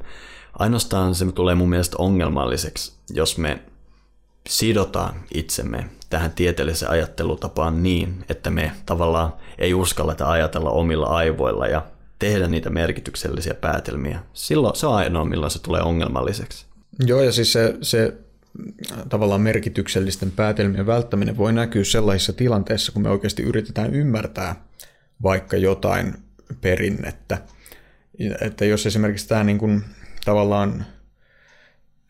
[0.59, 3.59] Ainoastaan se tulee mun mielestä ongelmalliseksi, jos me
[4.49, 11.85] sidotaan itsemme tähän tieteelliseen ajattelutapaan niin, että me tavallaan ei uskalleta ajatella omilla aivoilla ja
[12.19, 14.19] tehdä niitä merkityksellisiä päätelmiä.
[14.33, 16.65] Silloin se on ainoa, milloin se tulee ongelmalliseksi.
[17.05, 18.13] Joo, ja siis se, se
[19.09, 24.55] tavallaan merkityksellisten päätelmien välttäminen voi näkyä sellaisissa tilanteissa, kun me oikeasti yritetään ymmärtää
[25.23, 26.13] vaikka jotain
[26.61, 27.37] perinnettä.
[28.41, 29.81] Että jos esimerkiksi tämä niin kuin,
[30.25, 30.85] tavallaan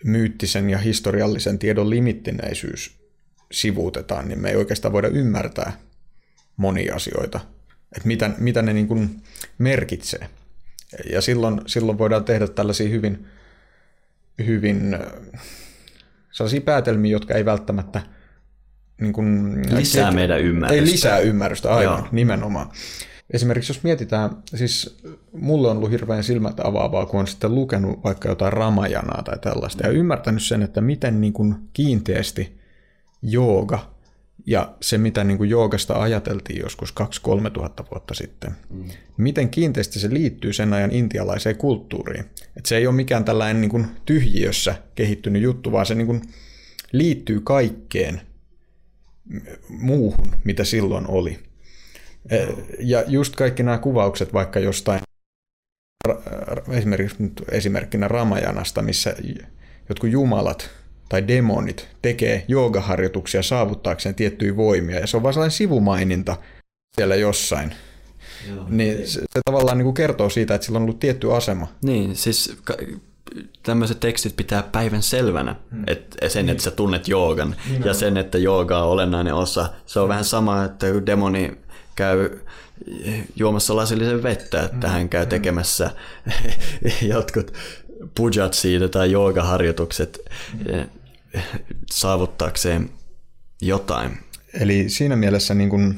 [0.03, 3.02] myyttisen ja historiallisen tiedon limittineisyys
[3.53, 5.73] sivuutetaan, niin me ei oikeastaan voida ymmärtää
[6.57, 7.39] monia asioita,
[7.95, 9.21] että mitä, mitä ne niin kuin
[9.57, 10.29] merkitsee.
[11.11, 13.27] Ja silloin, silloin voidaan tehdä tällaisia hyvin,
[14.45, 14.97] hyvin
[16.31, 18.01] sellaisia päätelmiä, jotka ei välttämättä
[19.01, 20.85] niin kuin, lisää ke- meidän ymmärrystä.
[20.85, 22.07] Ei lisää ymmärrystä, aivan, Joo.
[22.11, 22.71] nimenomaan.
[23.29, 25.01] Esimerkiksi jos mietitään, siis
[25.31, 29.87] mulle on ollut hirveän silmät avaavaa, kun on sitten lukenut vaikka jotain ramajanaa tai tällaista
[29.87, 32.62] ja ymmärtänyt sen, että miten niin kuin kiinteästi
[33.23, 33.93] jooga
[34.45, 36.93] ja se, mitä niin kuin joogasta ajateltiin joskus
[37.47, 38.83] 2-3 tuhatta vuotta sitten, mm.
[39.17, 42.25] miten kiinteästi se liittyy sen ajan intialaiseen kulttuuriin.
[42.57, 46.21] Et se ei ole mikään tällainen niin kuin tyhjiössä kehittynyt juttu, vaan se niin kuin
[46.91, 48.21] liittyy kaikkeen
[49.69, 51.39] muuhun, mitä silloin oli.
[52.29, 52.37] E,
[52.79, 55.01] ja just kaikki nämä kuvaukset vaikka jostain,
[56.69, 57.17] esimerkiksi
[57.51, 59.15] esimerkkinä Ramajanasta, missä
[59.89, 60.69] jotkut jumalat
[61.09, 66.37] tai demonit tekee joogaharjoituksia saavuttaakseen tiettyjä voimia, ja se on vain sellainen sivumaininta
[66.95, 67.75] siellä jossain.
[68.47, 68.65] Joo.
[68.69, 71.67] Niin se, se tavallaan niin kuin kertoo siitä, että sillä on ollut tietty asema.
[71.81, 72.57] Niin, siis
[73.63, 75.83] tämmöiset tekstit pitää päivän selvänä, hmm.
[75.87, 79.69] että sen, että sä tunnet joogan, niin ja sen, että jooga on olennainen osa.
[79.85, 80.09] Se on hmm.
[80.09, 81.57] vähän sama, että demoni
[81.95, 82.29] käy
[83.35, 85.29] juomassa lasillisen vettä, että hän käy mm.
[85.29, 85.91] tekemässä
[87.01, 87.53] jotkut
[88.15, 90.19] pujat siitä tai joogaharjoitukset
[90.53, 90.89] mm.
[91.91, 92.89] saavuttaakseen
[93.61, 94.17] jotain.
[94.53, 95.95] Eli siinä mielessä niin kun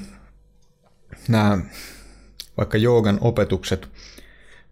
[1.28, 1.58] nämä
[2.58, 3.88] vaikka joogan opetukset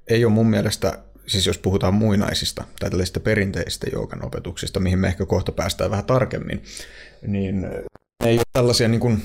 [0.07, 5.07] ei ole mun mielestä, siis jos puhutaan muinaisista tai tällaisista perinteisistä joogan opetuksista, mihin me
[5.07, 6.63] ehkä kohta päästään vähän tarkemmin,
[7.27, 9.23] niin ne ei ole tällaisia niin kuin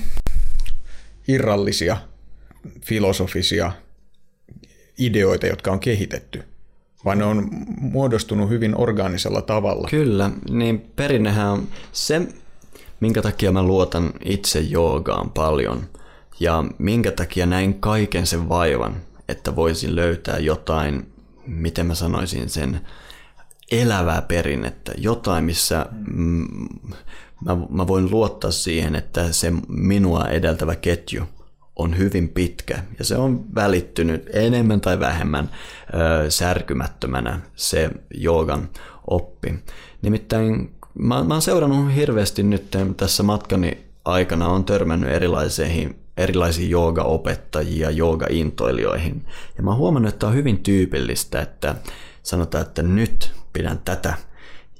[1.27, 1.97] irrallisia
[2.85, 3.71] filosofisia
[4.97, 6.43] ideoita, jotka on kehitetty,
[7.05, 7.47] vaan ne on
[7.81, 9.87] muodostunut hyvin orgaanisella tavalla.
[9.89, 12.21] Kyllä, niin perinnehän on se,
[12.99, 15.83] minkä takia mä luotan itse joogaan paljon
[16.39, 18.95] ja minkä takia näin kaiken sen vaivan,
[19.27, 21.11] että voisin löytää jotain,
[21.47, 22.81] miten mä sanoisin sen,
[23.71, 26.67] elävää perinnettä, jotain, missä mm,
[27.45, 31.23] mä, mä voin luottaa siihen, että se minua edeltävä ketju
[31.79, 35.49] on hyvin pitkä ja se on välittynyt enemmän tai vähemmän
[36.25, 38.69] ö, särkymättömänä se joogan
[39.07, 39.53] oppi.
[40.01, 47.91] Nimittäin mä, mä oon seurannut hirveästi nyt tässä matkani aikana, on törmännyt erilaisiin erilaisiin joogaopettajia,
[47.91, 49.25] joogaintoilijoihin.
[49.57, 51.75] Ja mä oon huomannut, että on hyvin tyypillistä, että
[52.23, 54.13] sanotaan, että nyt pidän tätä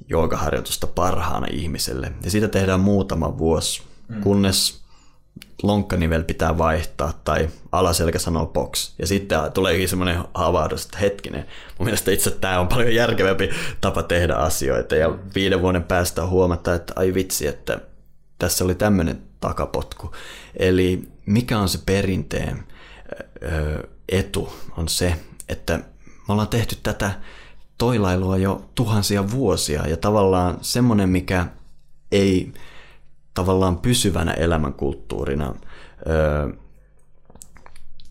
[0.08, 2.12] joogaharjoitusta parhaana ihmiselle.
[2.24, 4.20] Ja siitä tehdään muutama vuosi, mm.
[4.20, 4.79] kunnes
[5.62, 8.92] lonkkanivel pitää vaihtaa tai alaselkä sanoo box.
[8.98, 11.46] Ja sitten tuleekin semmoinen havahdus, että hetkinen,
[11.78, 13.50] mun mielestä itse tämä on paljon järkevämpi
[13.80, 14.96] tapa tehdä asioita.
[14.96, 17.80] Ja viiden vuoden päästä huomata, että ai vitsi, että
[18.38, 20.10] tässä oli tämmöinen takapotku.
[20.56, 22.64] Eli mikä on se perinteen
[24.08, 25.16] etu on se,
[25.48, 25.76] että
[26.28, 27.10] me ollaan tehty tätä
[27.78, 31.46] toilailua jo tuhansia vuosia ja tavallaan semmoinen, mikä
[32.12, 32.52] ei
[33.34, 35.54] tavallaan pysyvänä elämänkulttuurina
[36.06, 36.52] ö,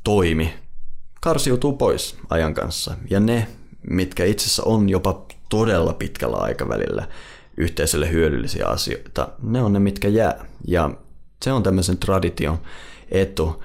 [0.04, 0.54] toimi,
[1.22, 2.96] karsiutuu pois ajan kanssa.
[3.10, 3.48] Ja ne,
[3.90, 7.08] mitkä itse asiassa on jopa todella pitkällä aikavälillä
[7.58, 10.46] yhteisölle hyödyllisiä asioita, ne on ne, mitkä jää.
[10.68, 10.90] Ja
[11.44, 12.58] se on tämmöisen tradition
[13.12, 13.64] etu.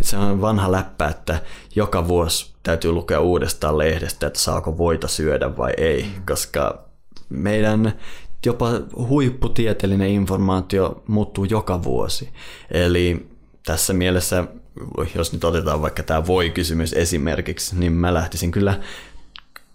[0.00, 1.42] Se on vanha läppä, että
[1.74, 6.84] joka vuosi täytyy lukea uudestaan lehdestä, että saako voita syödä vai ei, koska
[7.28, 7.92] meidän
[8.46, 12.28] jopa huipputieteellinen informaatio muuttuu joka vuosi.
[12.70, 13.26] Eli
[13.66, 14.44] tässä mielessä,
[15.14, 18.80] jos nyt otetaan vaikka tämä voi-kysymys esimerkiksi, niin mä lähtisin kyllä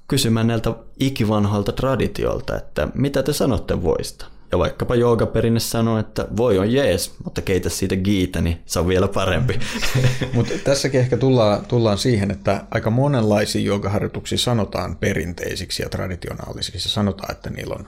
[0.08, 4.26] kysymään näiltä ikivanhoilta traditiolta, että mitä te sanotte voista?
[4.52, 8.88] Ja vaikkapa joogaperinne sanoo, että voi on jees, mutta keitä siitä giitä, niin se on
[8.88, 9.60] vielä parempi.
[10.34, 16.90] mutta tässäkin ehkä tullaan, tullaan siihen, että aika monenlaisia joogaharjoituksia sanotaan perinteisiksi ja traditionaalisiksi.
[16.90, 17.88] Sanotaan, että niillä on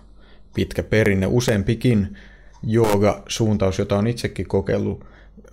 [0.56, 1.28] pitkä perinne.
[1.28, 2.18] Useampikin
[2.64, 5.06] jooga-suuntaus, jota on itsekin kokeillut,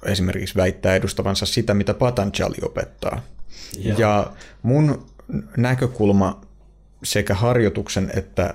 [0.04, 3.22] esimerkiksi väittää edustavansa sitä, mitä Patanjali opettaa.
[3.78, 4.32] Ja, ja
[4.62, 5.06] mun
[5.56, 6.40] näkökulma
[7.02, 8.54] sekä harjoituksen että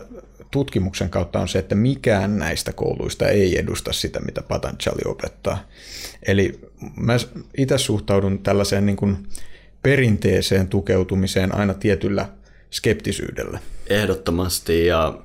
[0.52, 5.68] tutkimuksen kautta on se, että mikään näistä kouluista ei edusta sitä, mitä Patanjali opettaa.
[6.28, 6.60] Eli
[6.96, 7.14] mä
[7.58, 9.28] itse suhtaudun tällaiseen niin kuin
[9.84, 12.30] perinteeseen tukeutumiseen aina tietyllä
[12.72, 13.60] skeptisyydellä.
[13.90, 15.20] Ehdottomasti ja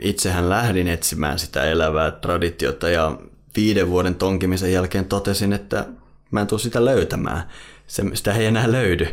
[0.00, 3.18] itsehän lähdin etsimään sitä elävää traditiota ja
[3.56, 5.86] viiden vuoden tonkimisen jälkeen totesin, että
[6.30, 7.42] mä en tule sitä löytämään.
[7.86, 9.08] Se, sitä ei enää löydy.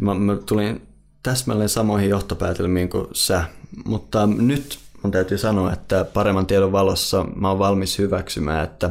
[0.00, 0.82] Mä, mä tulin
[1.22, 3.44] täsmälleen samoihin johtopäätelmiin kuin sä,
[3.84, 8.90] mutta nyt mun täytyy sanoa, että paremman tiedon valossa mä oon valmis hyväksymään, että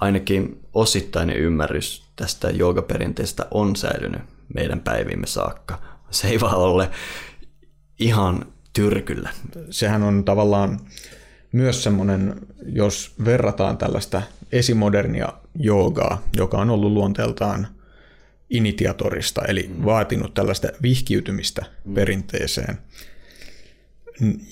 [0.00, 4.22] ainakin osittainen ymmärrys tästä joogaperinteestä on säilynyt
[4.54, 5.78] meidän päivimme saakka.
[6.10, 6.90] Se ei vaan ole
[7.98, 8.46] ihan
[8.76, 9.30] tyrkyllä.
[9.70, 10.80] Sehän on tavallaan
[11.52, 12.34] myös semmoinen,
[12.66, 14.22] jos verrataan tällaista
[14.52, 17.66] esimodernia joogaa, joka on ollut luonteeltaan
[18.50, 19.84] initiatorista, eli mm.
[19.84, 21.94] vaatinut tällaista vihkiytymistä mm.
[21.94, 22.78] perinteeseen.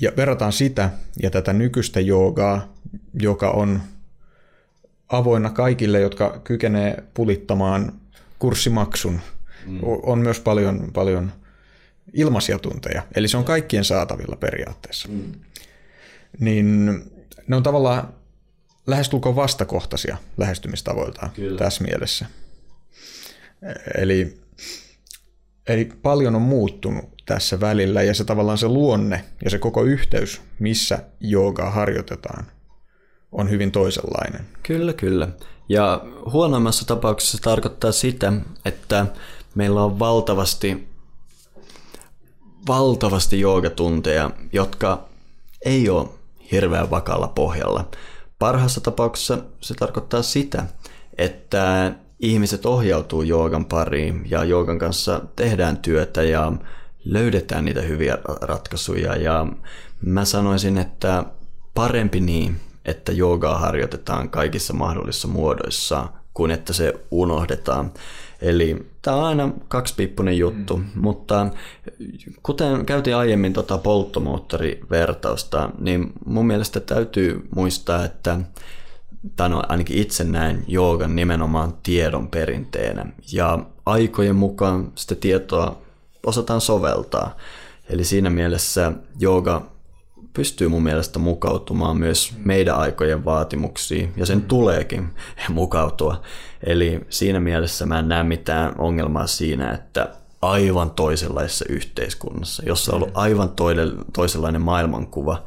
[0.01, 0.91] Ja verrataan sitä
[1.23, 2.75] ja tätä nykyistä joogaa,
[3.21, 3.81] joka on
[5.09, 7.93] avoinna kaikille, jotka kykenee pulittamaan
[8.39, 9.21] kurssimaksun.
[9.67, 9.79] Mm.
[9.83, 11.33] On myös paljon, paljon
[12.15, 15.09] ilmaisia tunteja, eli se on kaikkien saatavilla periaatteessa.
[15.09, 15.33] Mm.
[16.41, 16.87] Niin
[17.49, 18.15] ne on tavallaan
[18.87, 21.59] lähestulkoon vastakohtaisia lähestymistavoiltaan Kyllä.
[21.59, 22.27] tässä mielessä.
[23.99, 24.35] Eli,
[25.69, 30.41] eli paljon on muuttunut tässä välillä ja se tavallaan se luonne ja se koko yhteys,
[30.59, 32.47] missä joogaa harjoitetaan,
[33.33, 34.41] on hyvin toisenlainen.
[34.63, 35.29] Kyllä, kyllä.
[35.69, 38.33] Ja huonoimmassa tapauksessa se tarkoittaa sitä,
[38.65, 39.07] että
[39.55, 40.89] meillä on valtavasti,
[42.67, 45.05] valtavasti joogatunteja, jotka
[45.65, 46.09] ei ole
[46.53, 47.89] hirveän vakalla pohjalla.
[48.39, 50.65] Parhaassa tapauksessa se tarkoittaa sitä,
[51.19, 56.53] että ihmiset ohjautuu joogan pariin ja joogan kanssa tehdään työtä ja
[57.05, 59.47] löydetään niitä hyviä ratkaisuja ja
[60.01, 61.25] mä sanoisin, että
[61.75, 67.93] parempi niin, että joogaa harjoitetaan kaikissa mahdollisissa muodoissa kuin että se unohdetaan.
[68.41, 70.85] Eli tämä on aina kaksipiippunen juttu, mm.
[70.95, 71.47] mutta
[72.43, 78.41] kuten käytiin aiemmin tota polttomoottorivertausta, niin mun mielestä täytyy muistaa, että
[79.37, 83.07] tai no ainakin itse näen joogan nimenomaan tiedon perinteenä.
[83.33, 85.83] Ja aikojen mukaan sitä tietoa
[86.27, 87.37] osataan soveltaa.
[87.89, 89.74] Eli siinä mielessä jooga
[90.35, 95.09] pystyy mun mielestä mukautumaan myös meidän aikojen vaatimuksiin, ja sen tuleekin
[95.49, 96.23] mukautua.
[96.67, 100.09] Eli siinä mielessä mä en näe mitään ongelmaa siinä, että
[100.43, 103.51] aivan toisenlaisessa yhteiskunnassa, jossa on ollut aivan
[104.13, 105.45] toisenlainen maailmankuva.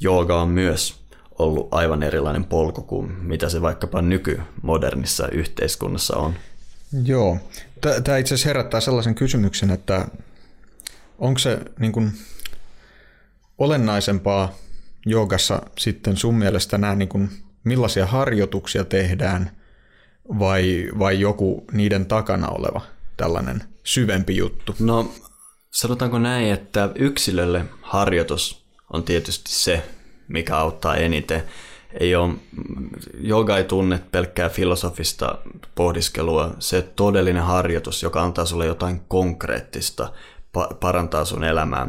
[0.00, 1.00] Jooga on myös
[1.38, 6.34] ollut aivan erilainen polku kuin mitä se vaikkapa nykymodernissa yhteiskunnassa on.
[7.04, 7.36] Joo.
[7.80, 10.08] Tämä itse asiassa herättää sellaisen kysymyksen, että
[11.18, 12.12] onko se niin kuin
[13.60, 14.52] olennaisempaa
[15.06, 17.30] joogassa sitten sun mielestä nämä, niin kuin,
[17.64, 19.50] millaisia harjoituksia tehdään
[20.38, 22.80] vai, vai joku niiden takana oleva
[23.16, 24.74] tällainen syvempi juttu?
[24.80, 25.12] No
[25.70, 29.82] sanotaanko näin, että yksilölle harjoitus on tietysti se,
[30.28, 31.42] mikä auttaa eniten.
[32.00, 32.34] Ei ole,
[33.20, 35.38] joga ei tunne pelkkää filosofista
[35.74, 36.54] pohdiskelua.
[36.58, 40.12] Se todellinen harjoitus, joka antaa sulle jotain konkreettista,
[40.80, 41.88] parantaa sun elämää,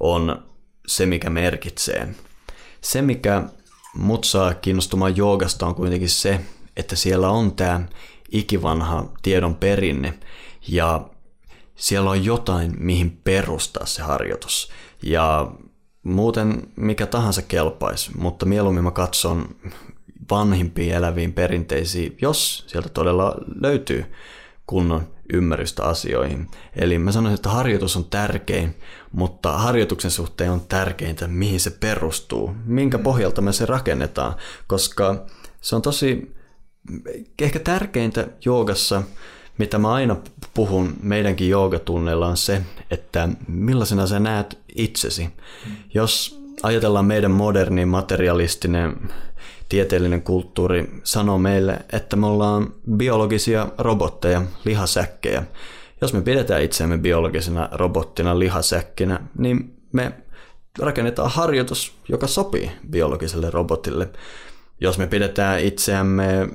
[0.00, 0.51] on
[0.86, 2.08] se, mikä merkitsee.
[2.80, 3.42] Se, mikä
[3.94, 6.40] mut saa kiinnostumaan joogasta on kuitenkin se,
[6.76, 7.80] että siellä on tämä
[8.32, 10.14] ikivanha tiedon perinne
[10.68, 11.08] ja
[11.74, 14.70] siellä on jotain, mihin perustaa se harjoitus.
[15.02, 15.52] Ja
[16.02, 19.56] muuten mikä tahansa kelpaisi, mutta mieluummin mä katson
[20.30, 24.12] vanhimpiin eläviin perinteisiin, jos sieltä todella löytyy
[24.66, 26.48] kunnon ymmärrystä asioihin.
[26.76, 28.74] Eli mä sanoisin, että harjoitus on tärkein,
[29.12, 34.34] mutta harjoituksen suhteen on tärkeintä, mihin se perustuu, minkä pohjalta me se rakennetaan,
[34.66, 35.26] koska
[35.60, 36.34] se on tosi
[37.42, 39.02] ehkä tärkeintä joogassa,
[39.58, 40.16] mitä mä aina
[40.54, 45.28] puhun meidänkin joogatunneilla on se, että millaisena sä näet itsesi.
[45.94, 48.96] Jos ajatellaan meidän moderni materialistinen
[49.68, 55.44] tieteellinen kulttuuri sanoo meille, että me ollaan biologisia robotteja, lihasäkkejä.
[56.02, 60.12] Jos me pidetään itseämme biologisena robottina, lihasäkkinä, niin me
[60.78, 64.08] rakennetaan harjoitus, joka sopii biologiselle robotille.
[64.80, 66.48] Jos me pidetään itseämme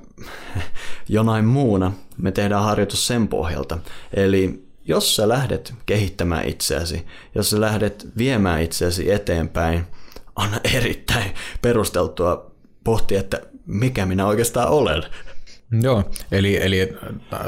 [1.10, 3.78] jonain muuna, me tehdään harjoitus sen pohjalta.
[4.14, 9.84] Eli jos sä lähdet kehittämään itseäsi, jos sä lähdet viemään itseäsi eteenpäin,
[10.36, 12.52] on erittäin perusteltua
[12.84, 15.04] pohtia, että mikä minä oikeastaan olen.
[15.82, 16.94] Joo, eli, eli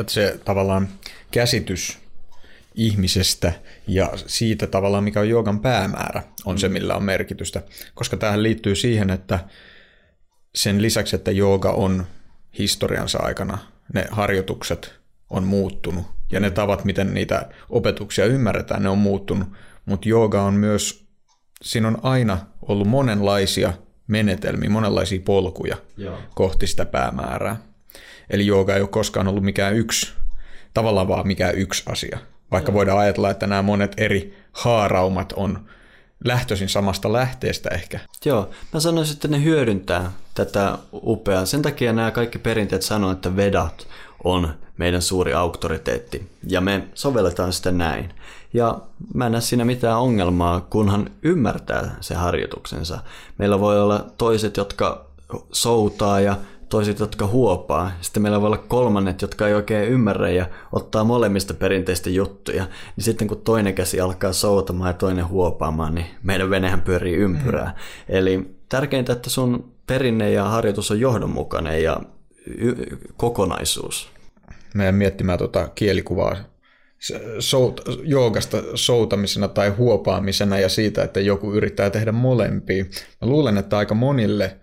[0.07, 0.87] se tavallaan
[1.31, 1.97] käsitys
[2.75, 3.53] ihmisestä
[3.87, 7.61] ja siitä tavallaan, mikä on joogan päämäärä, on se, millä on merkitystä.
[7.93, 9.39] Koska tähän liittyy siihen, että
[10.55, 12.05] sen lisäksi, että jooga on
[12.59, 13.57] historiansa aikana,
[13.93, 14.93] ne harjoitukset
[15.29, 19.47] on muuttunut ja ne tavat, miten niitä opetuksia ymmärretään, ne on muuttunut,
[19.85, 21.05] mutta jooga on myös,
[21.61, 23.73] siinä on aina ollut monenlaisia
[24.07, 26.17] menetelmiä, monenlaisia polkuja Joo.
[26.35, 27.57] kohti sitä päämäärää.
[28.29, 30.13] Eli jooga ei ole koskaan ollut mikään yksi,
[30.73, 32.19] tavallaan vaan mikään yksi asia.
[32.51, 35.59] Vaikka voidaan ajatella, että nämä monet eri haaraumat on
[36.25, 37.99] lähtöisin samasta lähteestä ehkä.
[38.25, 41.45] Joo, mä sanoisin, että ne hyödyntää tätä upeaa.
[41.45, 43.87] Sen takia nämä kaikki perinteet sanoo, että Vedat
[44.23, 48.13] on meidän suuri auktoriteetti, ja me sovelletaan sitä näin.
[48.53, 48.79] Ja
[49.13, 52.99] mä en näe siinä mitään ongelmaa, kunhan ymmärtää se harjoituksensa.
[53.37, 55.05] Meillä voi olla toiset, jotka
[55.51, 56.37] soutaa ja
[56.69, 57.91] toiset, jotka huopaa.
[58.01, 62.65] Sitten meillä voi olla kolmannet, jotka ei oikein ymmärrä ja ottaa molemmista perinteistä juttuja.
[62.95, 67.65] Niin sitten kun toinen käsi alkaa soutamaan ja toinen huopaamaan, niin meidän venehän pyörii ympyrää.
[67.65, 68.15] Mm.
[68.15, 72.01] Eli tärkeintä, että sun perinne ja harjoitus on johdonmukainen ja
[72.45, 74.11] y- kokonaisuus.
[74.73, 76.35] Meidän miettimään tuota kielikuvaa
[77.39, 82.83] sout, joogasta soutamisena tai huopaamisena ja siitä, että joku yrittää tehdä molempia.
[83.21, 84.57] Mä luulen, että aika monille,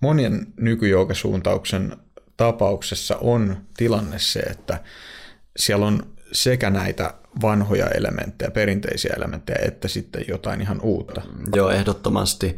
[0.00, 1.96] monien nykyjoogasuuntauksen
[2.36, 4.80] tapauksessa on tilanne se, että
[5.56, 11.22] siellä on sekä näitä vanhoja elementtejä, perinteisiä elementtejä, että sitten jotain ihan uutta.
[11.54, 12.56] Joo, ehdottomasti.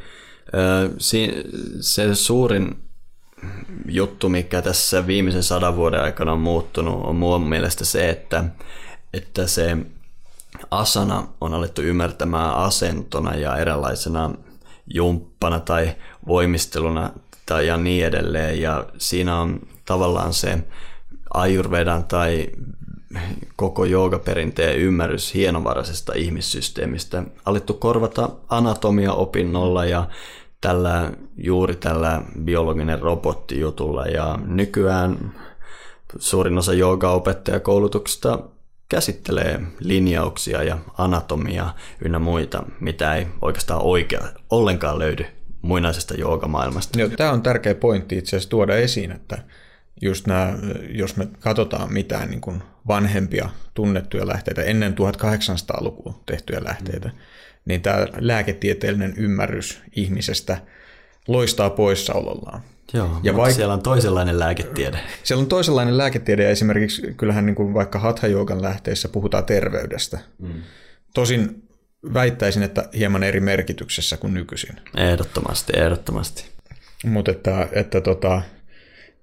[1.81, 2.77] Se suurin
[3.89, 8.45] juttu, mikä tässä viimeisen sadan vuoden aikana on muuttunut, on mun mielestä se, että
[9.13, 9.77] että se
[10.71, 14.35] asana on alettu ymmärtämään asentona ja eräänlaisena
[14.95, 17.13] jumppana tai voimisteluna
[17.49, 18.61] tai ja niin edelleen.
[18.61, 20.59] Ja siinä on tavallaan se
[21.35, 22.47] ayurvedan tai
[23.57, 30.09] koko joogaperinteen ymmärrys hienovaraisesta ihmissysteemistä alettu korvata anatomia-opinnolla ja
[30.61, 34.07] tällä, juuri tällä biologinen robottijutulla.
[34.07, 35.35] Ja nykyään
[36.19, 38.39] suurin osa joogaopettajakoulutuksesta
[38.89, 41.75] käsittelee linjauksia ja anatomia
[42.05, 47.01] ynnä muita, mitä ei oikeastaan oikea, ollenkaan löydy muinaisesta joogamaailmasta.
[47.01, 49.39] Joo, tämä on tärkeä pointti itse asiassa tuoda esiin, että
[50.03, 50.59] just nämä,
[50.91, 57.15] jos me katsotaan mitään niin kuin vanhempia tunnettuja lähteitä, ennen 1800-lukua tehtyjä lähteitä, mm.
[57.65, 60.59] niin tämä lääketieteellinen ymmärrys ihmisestä
[61.29, 62.63] loistaa poissaolollaan.
[62.93, 64.99] Joo, ja vaik- siellä on toisenlainen lääketiede.
[65.23, 68.27] Siellä on toisenlainen lääketiede ja esimerkiksi kyllähän niin kuin vaikka hatha
[68.61, 70.19] lähteissä puhutaan terveydestä.
[70.39, 70.63] Mm.
[71.15, 71.68] Tosin
[72.15, 74.81] väittäisin, että hieman eri merkityksessä kuin nykyisin.
[74.97, 76.45] Ehdottomasti, ehdottomasti.
[77.05, 78.43] Mutta että, että tota,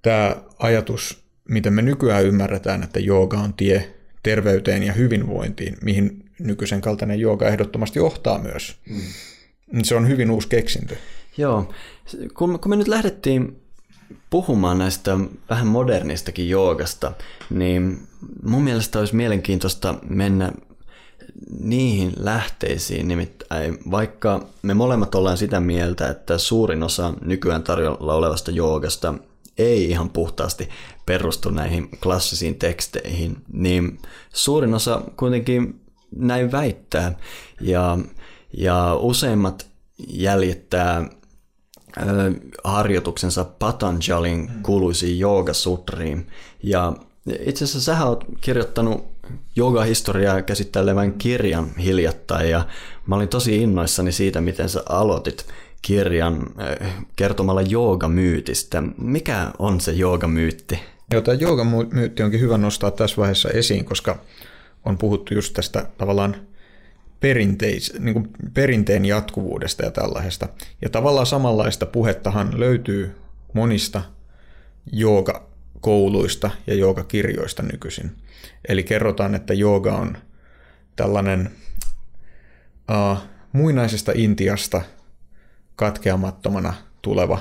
[0.02, 6.80] tämä ajatus, miten me nykyään ymmärretään, että jooga on tie terveyteen ja hyvinvointiin, mihin nykyisen
[6.80, 8.76] kaltainen jooga ehdottomasti johtaa myös.
[8.90, 9.82] Mm.
[9.82, 10.96] Se on hyvin uusi keksintö.
[11.36, 11.74] Joo,
[12.34, 13.60] kun, kun me nyt lähdettiin
[14.30, 15.18] puhumaan näistä
[15.50, 17.12] vähän modernistakin joogasta,
[17.50, 17.98] niin
[18.42, 20.52] mun mielestä olisi mielenkiintoista mennä
[21.60, 28.50] niihin lähteisiin, nimittäin vaikka me molemmat ollaan sitä mieltä, että suurin osa nykyään tarjolla olevasta
[28.50, 29.14] joogasta
[29.58, 30.68] ei ihan puhtaasti
[31.06, 33.98] perustu näihin klassisiin teksteihin, niin
[34.32, 35.80] suurin osa kuitenkin
[36.16, 37.18] näin väittää.
[37.60, 37.98] Ja,
[38.52, 39.66] ja useimmat
[40.08, 41.08] jäljittää
[42.64, 46.26] harjoituksensa Patanjalin kuuluisiin joogasutriin.
[46.62, 46.92] Ja
[47.40, 49.15] itse asiassa sä oot kirjoittanut
[49.56, 52.66] joogahistoriaa käsittelevän kirjan hiljattain ja
[53.06, 55.46] mä olin tosi innoissani siitä, miten sä aloitit
[55.82, 56.46] kirjan
[57.16, 58.82] kertomalla joogamyytistä.
[58.98, 60.78] Mikä on se joogamyytti?
[61.10, 64.18] Joo, tämä joogamyytti onkin hyvä nostaa tässä vaiheessa esiin, koska
[64.84, 66.36] on puhuttu just tästä tavallaan
[67.20, 70.48] perinteis, niin kuin perinteen jatkuvuudesta ja tällaisesta.
[70.82, 73.16] Ja tavallaan samanlaista puhettahan löytyy
[73.52, 74.02] monista
[75.76, 78.16] joogakouluista ja joogakirjoista nykyisin.
[78.68, 80.18] Eli kerrotaan, että jooga on
[80.96, 81.50] tällainen
[82.90, 83.18] uh,
[83.52, 84.82] muinaisesta Intiasta
[85.76, 87.38] katkeamattomana tuleva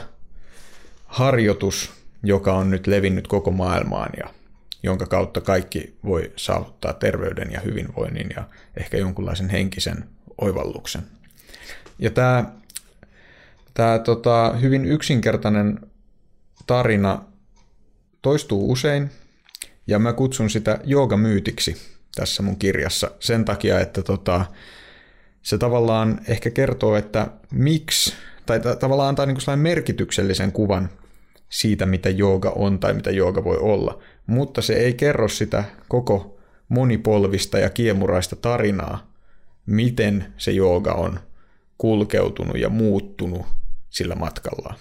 [1.06, 4.34] harjoitus, joka on nyt levinnyt koko maailmaan ja
[4.84, 8.44] jonka kautta kaikki voi saavuttaa terveyden ja hyvinvoinnin ja
[8.78, 10.06] ehkä jonkunlaisen henkisen
[10.42, 11.02] oivalluksen.
[12.00, 12.46] Ja tämä,
[13.74, 15.80] tämä tota, hyvin yksinkertainen
[16.68, 17.35] tarina
[18.26, 19.10] toistuu usein,
[19.88, 21.78] ja mä kutsun sitä joogamyytiksi
[22.16, 24.46] tässä mun kirjassa sen takia, että tota,
[25.42, 28.14] se tavallaan ehkä kertoo, että miksi,
[28.46, 30.90] tai tavallaan antaa niin merkityksellisen kuvan
[31.50, 36.40] siitä, mitä jooga on tai mitä jooga voi olla, mutta se ei kerro sitä koko
[36.70, 39.12] monipolvista ja kiemuraista tarinaa,
[39.66, 41.20] miten se jooga on
[41.78, 43.46] kulkeutunut ja muuttunut
[43.90, 44.76] sillä matkalla.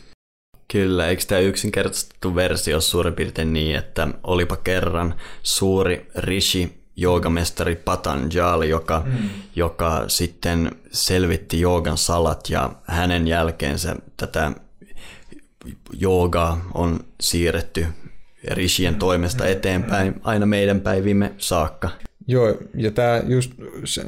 [0.73, 8.69] Kyllä, eikö tämä yksinkertaistettu versio suurin piirtein niin, että olipa kerran suuri rishi joogamestari Patanjali,
[8.69, 9.29] joka, mm.
[9.57, 14.53] joka sitten selvitti joogan salat ja hänen jälkeensä tätä
[15.93, 17.87] joogaa on siirretty
[18.51, 21.91] rishien toimesta eteenpäin aina meidän päivimme saakka.
[22.27, 23.53] Joo, ja tämä just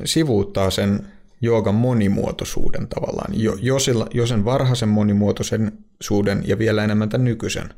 [0.05, 1.07] sivuuttaa sen
[1.41, 3.41] joogan monimuotoisuuden tavallaan.
[3.41, 7.69] Jo, jo, sillä, jo sen varhaisen monimuotoisen suuden ja vielä enemmän tämän nykyisen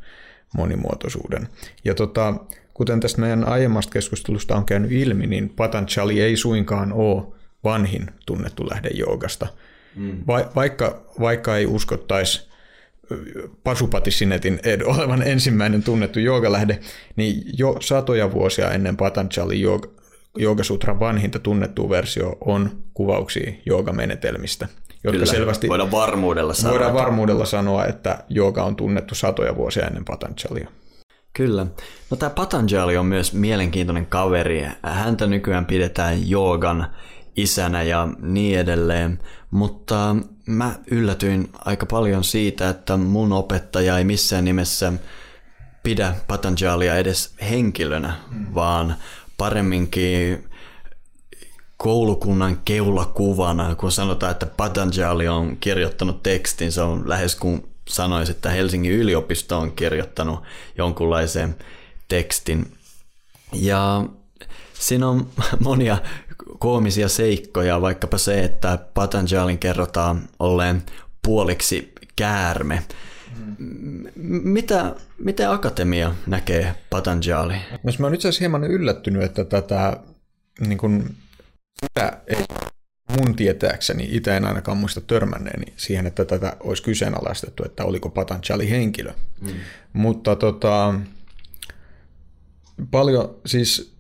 [0.54, 1.48] monimuotoisuuden.
[1.84, 2.34] Ja tota,
[2.74, 7.22] kuten tästä meidän aiemmasta keskustelusta on käynyt ilmi, niin Patanjali ei suinkaan ole
[7.64, 9.46] vanhin tunnettu lähde joogasta.
[9.96, 10.22] Mm.
[10.26, 12.48] Va, vaikka, vaikka ei uskottaisi
[13.64, 16.80] Pasupatisinetin Ed olevan ensimmäinen tunnettu joogalähde,
[17.16, 19.60] niin jo satoja vuosia ennen Patanjali
[20.38, 24.68] Joogasutran vanhinta tunnettu versio on kuvauksia joogamenetelmistä,
[25.04, 26.72] jotka Kyllä, selvästi voidaan varmuudella sanoa.
[26.72, 30.68] Voidaan varmuudella sanoa, että jooga on tunnettu satoja vuosia ennen Patanjalia.
[31.32, 31.66] Kyllä.
[32.10, 34.66] No tämä Patanjali on myös mielenkiintoinen kaveri.
[34.82, 36.86] Häntä nykyään pidetään joogan
[37.36, 39.18] isänä ja niin edelleen,
[39.50, 40.16] mutta
[40.46, 44.92] mä yllätyin aika paljon siitä, että mun opettaja ei missään nimessä
[45.82, 48.46] pidä Patanjalia edes henkilönä, mm.
[48.54, 48.94] vaan
[49.38, 50.48] paremminkin
[51.76, 58.50] koulukunnan keulakuvana, kun sanotaan, että Patanjali on kirjoittanut tekstin, se on lähes kuin sanoisi, että
[58.50, 60.42] Helsingin yliopisto on kirjoittanut
[60.78, 61.56] jonkunlaisen
[62.08, 62.72] tekstin.
[63.52, 64.04] Ja
[64.74, 65.28] siinä on
[65.60, 65.98] monia
[66.58, 70.82] koomisia seikkoja, vaikkapa se, että Patanjalin kerrotaan olleen
[71.22, 72.82] puoliksi käärme.
[73.58, 74.06] Mm.
[74.48, 77.54] Mitä, miten akatemia näkee Patanjali?
[77.84, 79.96] No, mä oon itse asiassa hieman yllättynyt, että tätä
[80.66, 81.14] niin kun,
[81.80, 82.44] tätä ei
[83.18, 88.70] mun tietääkseni, itse en ainakaan muista törmänneeni siihen, että tätä olisi kyseenalaistettu, että oliko Patanjali
[88.70, 89.12] henkilö.
[89.40, 89.48] Mm.
[89.92, 90.94] Mutta tota,
[92.90, 93.94] paljon, siis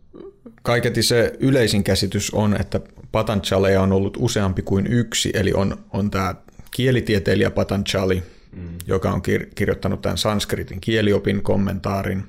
[0.62, 2.80] kaiketi se yleisin käsitys on, että
[3.12, 6.34] Patanjaleja on ollut useampi kuin yksi, eli on, on tämä
[6.70, 8.68] kielitieteilijä Patanjali, mm.
[8.86, 12.24] joka on kir- kirjoittanut tämän sanskritin kieliopin kommentaarin,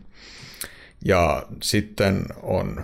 [1.06, 2.84] ja sitten on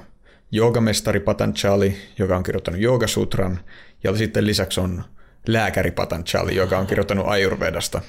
[0.52, 3.60] joogamestari Patanjali, joka on kirjoittanut Joogasutran,
[4.04, 5.04] ja sitten lisäksi on
[5.48, 8.02] lääkäri Patanjali, joka on kirjoittanut Ayurvedasta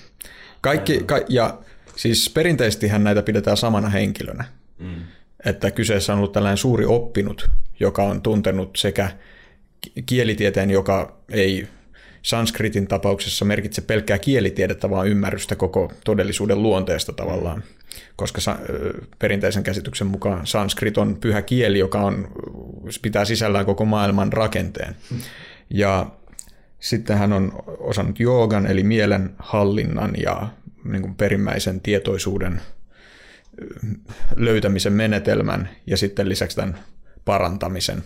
[0.61, 1.59] Kaikki, ka, ja
[1.97, 4.44] siis perinteisestihän näitä pidetään samana henkilönä.
[4.78, 4.94] Mm.
[5.44, 7.51] Että kyseessä on ollut tällainen suuri oppinut,
[7.81, 9.11] joka on tuntenut sekä
[10.07, 11.69] kielitieteen, joka ei
[12.27, 17.62] sanskritin tapauksessa merkitse pelkkää kielitiedettä, vaan ymmärrystä koko todellisuuden luonteesta tavallaan.
[18.16, 18.40] Koska
[19.19, 22.28] perinteisen käsityksen mukaan sanskrit on pyhä kieli, joka on,
[23.03, 24.97] pitää sisällään koko maailman rakenteen.
[25.70, 26.07] Ja
[26.81, 30.48] sitten hän on osannut joogan, eli mielenhallinnan ja
[30.85, 32.61] niin kuin perimmäisen tietoisuuden
[34.36, 36.78] löytämisen menetelmän ja sitten lisäksi tämän
[37.24, 38.05] parantamisen.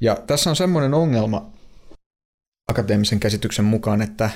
[0.00, 1.53] Ja tässä on semmoinen ongelma
[2.68, 4.30] akateemisen käsityksen mukaan, että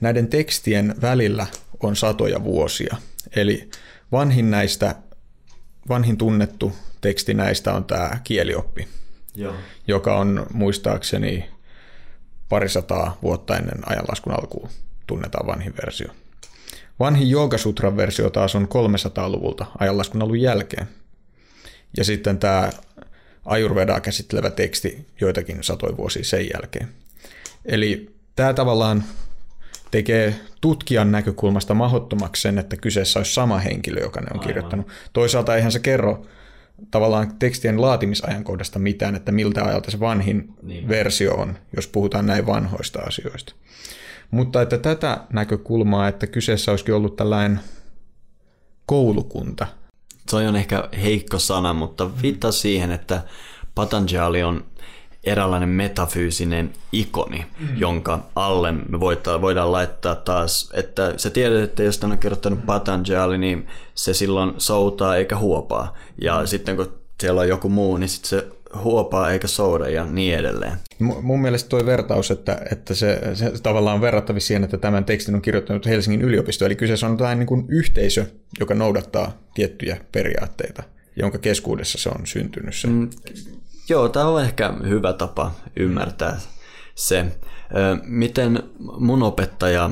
[0.00, 1.46] näiden tekstien välillä
[1.82, 2.96] on satoja vuosia.
[3.36, 3.70] Eli
[4.12, 4.94] vanhin näistä,
[5.88, 8.88] vanhin tunnettu teksti näistä on tämä kielioppi,
[9.34, 9.54] Joo.
[9.88, 11.50] joka on muistaakseni
[12.48, 14.68] parisataa vuotta ennen ajanlaskun alkuun
[15.06, 16.08] tunnetaan vanhin versio.
[17.00, 20.88] Vanhin Joogasutran versio taas on 300-luvulta ajanlaskun alun jälkeen.
[21.96, 22.70] Ja sitten tämä
[23.44, 27.01] Ayurvedaa käsittelevä teksti joitakin satoja vuosia sen jälkeen.
[27.64, 29.04] Eli tämä tavallaan
[29.90, 34.46] tekee tutkijan näkökulmasta mahdottomaksi sen, että kyseessä olisi sama henkilö, joka ne on Aivan.
[34.46, 34.86] kirjoittanut.
[35.12, 36.26] Toisaalta eihän se kerro
[36.90, 40.88] tavallaan tekstien laatimisajankohdasta mitään, että miltä ajalta se vanhin niin.
[40.88, 43.54] versio on, jos puhutaan näin vanhoista asioista.
[44.30, 47.60] Mutta että tätä näkökulmaa, että kyseessä olisikin ollut tällainen
[48.86, 49.66] koulukunta.
[50.28, 53.22] Se on ehkä heikko sana, mutta viittaa siihen, että
[53.74, 54.64] Patanjali on
[55.24, 57.76] eräänlainen metafyysinen ikoni, mm.
[57.76, 63.38] jonka alle me voidaan, voidaan laittaa taas, että sä tiedät, että jos on kirjoittanut Patanjali,
[63.38, 65.96] niin se silloin soutaa eikä huopaa.
[66.22, 66.46] Ja mm.
[66.46, 68.46] sitten kun siellä on joku muu, niin sitten se
[68.82, 70.72] huopaa eikä souda ja niin edelleen.
[71.22, 75.34] Mun mielestä tuo vertaus, että, että se, se tavallaan on verrattavissa siihen, että tämän tekstin
[75.34, 78.26] on kirjoittanut Helsingin yliopisto, eli kyseessä on tällainen niin kuin yhteisö,
[78.60, 80.82] joka noudattaa tiettyjä periaatteita,
[81.16, 82.74] jonka keskuudessa se on syntynyt.
[82.74, 82.88] Se.
[82.88, 83.10] Mm,
[83.92, 86.40] joo, tämä on ehkä hyvä tapa ymmärtää
[86.94, 87.26] se.
[88.02, 88.62] Miten
[88.98, 89.90] mun opettaja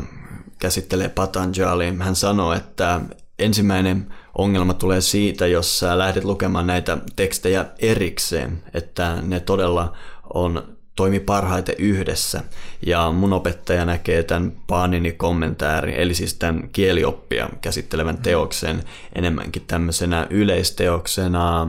[0.59, 3.01] käsittelee Patanjali, hän sanoo, että
[3.39, 9.97] ensimmäinen ongelma tulee siitä, jos sä lähdet lukemaan näitä tekstejä erikseen, että ne todella
[10.35, 12.43] on toimi parhaiten yhdessä.
[12.87, 18.83] Ja mun opettaja näkee tämän Paanini kommentäärin, eli siis tämän kielioppia käsittelevän teoksen
[19.15, 21.69] enemmänkin tämmöisenä yleisteoksena,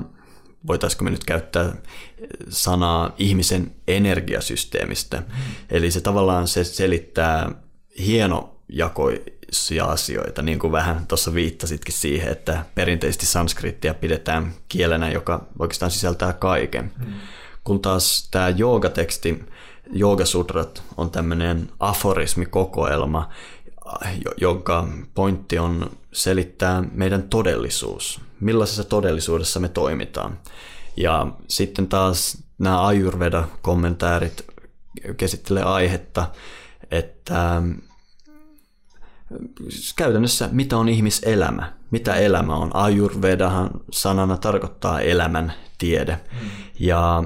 [0.67, 1.73] voitaisiko me nyt käyttää
[2.49, 5.17] sanaa ihmisen energiasysteemistä.
[5.17, 5.25] Mm.
[5.69, 7.51] Eli se tavallaan se selittää
[7.99, 15.91] hienojakoisia asioita, niin kuin vähän tuossa viittasitkin siihen, että perinteisesti sanskrittia pidetään kielenä, joka oikeastaan
[15.91, 16.91] sisältää kaiken.
[17.05, 17.13] Mm.
[17.63, 19.43] Kun taas tämä joogateksti,
[19.93, 23.29] joogasutrat on tämmöinen aforismikokoelma,
[24.37, 30.39] jonka pointti on selittää meidän todellisuus, millaisessa todellisuudessa me toimitaan.
[30.97, 34.45] Ja sitten taas nämä Ayurveda-kommentaarit
[35.17, 36.27] käsittelee aihetta,
[36.91, 37.61] että
[39.95, 42.75] käytännössä mitä on ihmiselämä, mitä elämä on.
[42.75, 46.19] Ayurvedahan sanana tarkoittaa elämän tiede.
[46.31, 46.49] Mm.
[46.79, 47.23] Ja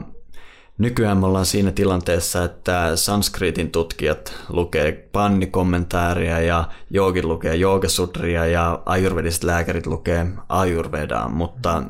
[0.78, 8.82] Nykyään me ollaan siinä tilanteessa, että sanskritin tutkijat lukee pannikommentaaria ja joogit lukee joogasutria ja
[8.86, 11.84] ayurvediset lääkärit lukee ayurvedaa, mutta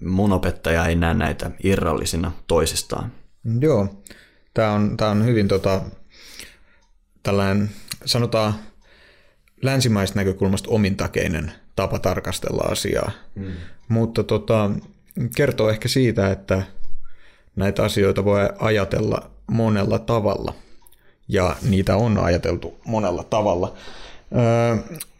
[0.00, 3.12] mun opettaja ei näe näitä irrallisina toisistaan.
[3.60, 4.02] Joo,
[4.54, 5.80] tämä on, tää on hyvin tota,
[7.22, 7.70] tällainen,
[8.04, 8.54] sanotaan
[9.62, 13.52] länsimaista näkökulmasta omintakeinen tapa tarkastella asiaa, mm.
[13.88, 14.70] mutta tota,
[15.36, 16.62] kertoo ehkä siitä, että
[17.56, 20.54] näitä asioita voi ajatella monella tavalla,
[21.28, 23.74] ja niitä on ajateltu monella tavalla.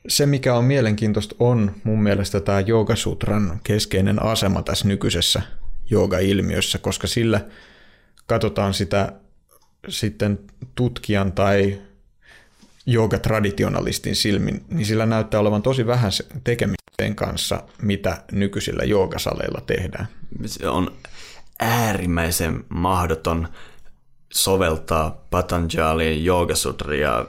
[0.09, 5.43] Se, mikä on mielenkiintoista, on mun mielestä tämä Joogasutran keskeinen asema tässä nykyisessä
[5.91, 7.41] jooga-ilmiössä, koska sillä
[8.27, 9.13] katsotaan sitä
[9.89, 10.39] sitten
[10.75, 11.79] tutkijan tai
[12.87, 16.11] joogatraditionalistin silmin, niin sillä näyttää olevan tosi vähän
[16.45, 20.09] tekemistä sen kanssa, mitä nykyisillä joogasaleilla tehdään.
[20.47, 20.93] Se on
[21.61, 23.49] äärimmäisen mahdoton
[24.33, 27.27] soveltaa Patanjalin joogasutria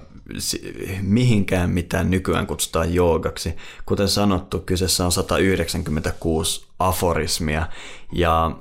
[1.02, 3.56] mihinkään mitään nykyään kutsutaan joogaksi.
[3.86, 7.68] Kuten sanottu, kyseessä on 196 aforismia
[8.12, 8.52] ja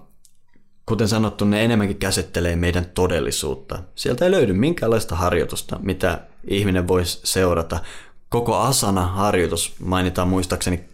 [0.86, 3.78] kuten sanottu, ne enemmänkin käsittelee meidän todellisuutta.
[3.94, 7.80] Sieltä ei löydy minkäänlaista harjoitusta, mitä ihminen voisi seurata.
[8.28, 10.84] Koko asana-harjoitus mainitaan muistaakseni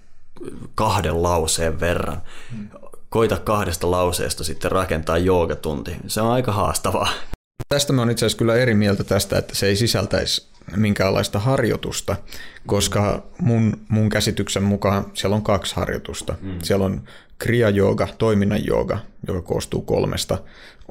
[0.75, 2.23] kahden lauseen verran.
[3.15, 5.97] Koita kahdesta lauseesta sitten rakentaa joogatunti.
[6.07, 7.09] Se on aika haastavaa.
[7.69, 12.17] Tästä mä oon itse asiassa kyllä eri mieltä tästä, että se ei sisältäisi minkäänlaista harjoitusta,
[12.67, 16.35] koska mun, mun käsityksen mukaan siellä on kaksi harjoitusta.
[16.41, 16.59] Mm.
[16.63, 17.03] Siellä on
[17.39, 20.39] kriya Yoga, toiminnan jooga, joka koostuu kolmesta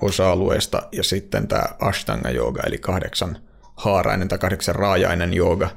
[0.01, 3.37] osa-alueesta, ja sitten tämä Ashtanga Yoga, eli kahdeksan
[3.75, 5.69] haarainen tai kahdeksan raajainen jooga,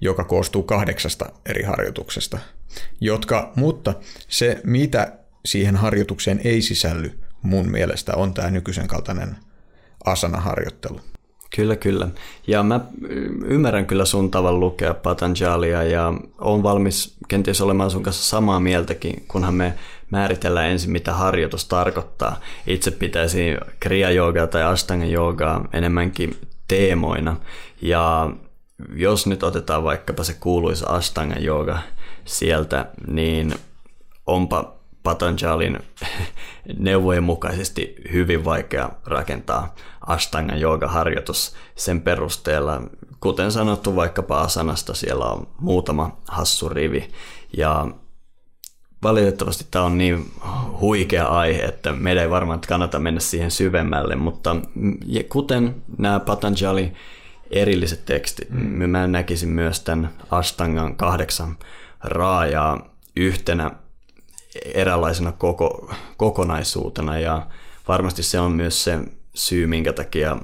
[0.00, 2.38] joka koostuu kahdeksasta eri harjoituksesta.
[3.00, 3.94] Jotka, mutta
[4.28, 9.36] se, mitä siihen harjoitukseen ei sisälly mun mielestä, on tämä nykyisen kaltainen
[10.04, 11.00] asana-harjoittelu.
[11.56, 12.08] Kyllä, kyllä.
[12.46, 12.80] Ja mä
[13.44, 19.24] ymmärrän kyllä sun tavan lukea Patanjalia ja on valmis kenties olemaan sun kanssa samaa mieltäkin,
[19.28, 19.74] kunhan me
[20.10, 22.40] määritellään ensin, mitä harjoitus tarkoittaa.
[22.66, 24.08] Itse pitäisi kriya
[24.50, 26.36] tai Ashtanga Yogaa enemmänkin
[26.68, 27.36] teemoina.
[27.82, 28.30] Ja
[28.94, 31.78] jos nyt otetaan vaikkapa se kuuluisa Ashtanga Yoga
[32.24, 33.54] sieltä, niin
[34.26, 35.78] onpa Patanjalin
[36.78, 39.74] neuvojen mukaisesti hyvin vaikea rakentaa
[40.06, 42.82] Ashtanga Yoga-harjoitus sen perusteella.
[43.20, 47.10] Kuten sanottu, vaikkapa asanasta siellä on muutama hassu rivi
[47.56, 47.88] ja
[49.02, 50.30] valitettavasti tämä on niin
[50.80, 54.56] huikea aihe, että meidän ei varmaan kannata mennä siihen syvemmälle, mutta
[55.28, 56.92] kuten nämä Patanjali
[57.50, 58.90] erilliset tekstit, mm.
[58.90, 61.56] mä näkisin myös tämän Ashtangan kahdeksan
[62.00, 63.70] raajaa yhtenä
[64.74, 67.46] eräänlaisena koko, kokonaisuutena ja
[67.88, 68.98] varmasti se on myös se
[69.34, 70.36] syy, minkä takia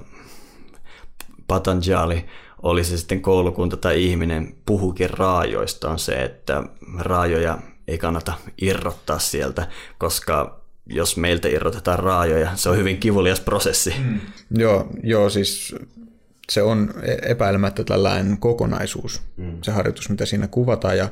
[1.47, 2.25] Patanjali,
[2.63, 6.63] oli se sitten koulukunta tai ihminen, puhukin raajoista, on se, että
[6.99, 7.59] raajoja
[7.89, 9.69] ei kannata irrottaa sieltä,
[9.99, 13.95] koska jos meiltä irrotetaan raajoja, se on hyvin kivulias prosessi.
[13.99, 14.21] Mm.
[14.51, 15.75] Joo, joo, siis
[16.51, 19.59] se on e- epäilemättä tällainen kokonaisuus, mm.
[19.63, 21.09] se harjoitus, mitä siinä kuvataan, ja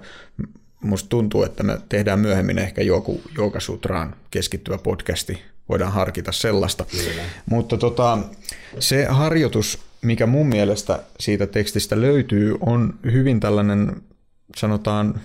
[0.83, 6.85] musta tuntuu, että me tehdään myöhemmin ehkä joku Joogasutraan keskittyvä podcasti, voidaan harkita sellaista.
[6.91, 7.23] Kyllä.
[7.47, 8.19] Mutta tota,
[8.79, 14.03] se harjoitus, mikä mun mielestä siitä tekstistä löytyy, on hyvin tällainen,
[14.57, 15.21] sanotaan,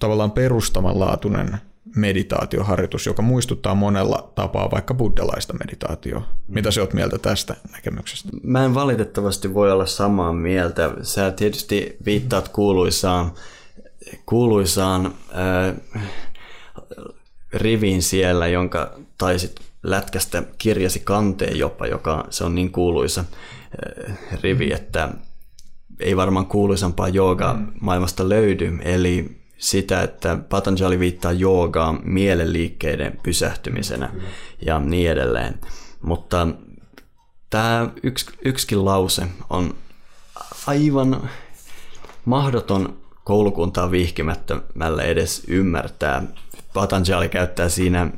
[0.00, 1.58] tavallaan perustavanlaatuinen
[1.96, 6.28] meditaatioharjoitus, joka muistuttaa monella tapaa vaikka buddhalaista meditaatioa.
[6.48, 8.28] Mitä sä oot mieltä tästä näkemyksestä?
[8.42, 10.90] Mä en valitettavasti voi olla samaa mieltä.
[11.02, 13.32] Sä tietysti viittaat kuuluisaan,
[14.26, 16.02] kuuluisaan äh,
[17.52, 23.24] riviin siellä, jonka taisit lätkästä kirjasi kanteen jopa, joka se on niin kuuluisa
[24.08, 25.08] äh, rivi, että
[26.00, 28.78] ei varmaan kuuluisampaa jooga maailmasta löydy.
[28.82, 34.12] Eli sitä, että Patanjali viittaa joogaan mielenliikkeiden pysähtymisenä
[34.66, 35.60] ja niin edelleen.
[36.02, 36.48] Mutta
[37.50, 39.74] tämä yks, yksikin lause on
[40.66, 41.30] aivan
[42.24, 42.96] mahdoton
[43.28, 46.22] koulukuntaa vihkimättömälle edes ymmärtää.
[46.74, 48.10] Patanjali käyttää siinä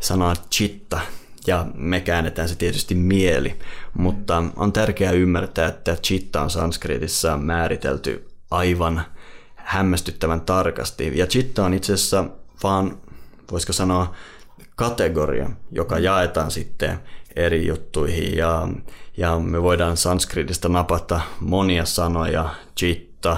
[0.00, 1.00] sanaa chitta,
[1.46, 3.58] ja me käännetään se tietysti mieli,
[3.94, 9.02] mutta on tärkeää ymmärtää, että chitta on sanskritissa määritelty aivan–
[9.68, 11.12] hämmästyttävän tarkasti.
[11.18, 12.24] Ja chitta on itse asiassa
[12.62, 12.98] vaan,
[13.52, 14.14] voisiko sanoa,
[14.76, 16.98] kategoria, joka jaetaan sitten
[17.36, 18.68] eri juttuihin ja,
[19.16, 22.48] ja me voidaan sanskritista napata monia sanoja,
[22.78, 23.36] chitta,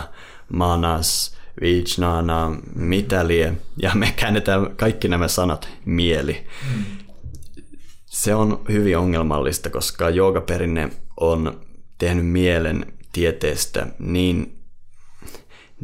[0.53, 6.47] manas, vijnana, mitä lie, ja me käännetään kaikki nämä sanat mieli.
[8.07, 10.91] Se on hyvin ongelmallista, koska joogaperinne
[11.21, 11.61] on
[11.99, 14.61] tehnyt mielen tieteestä niin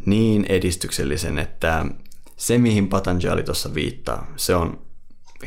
[0.07, 1.87] niin edistyksellisen, että
[2.37, 4.79] se mihin Patanjali tuossa viittaa, se on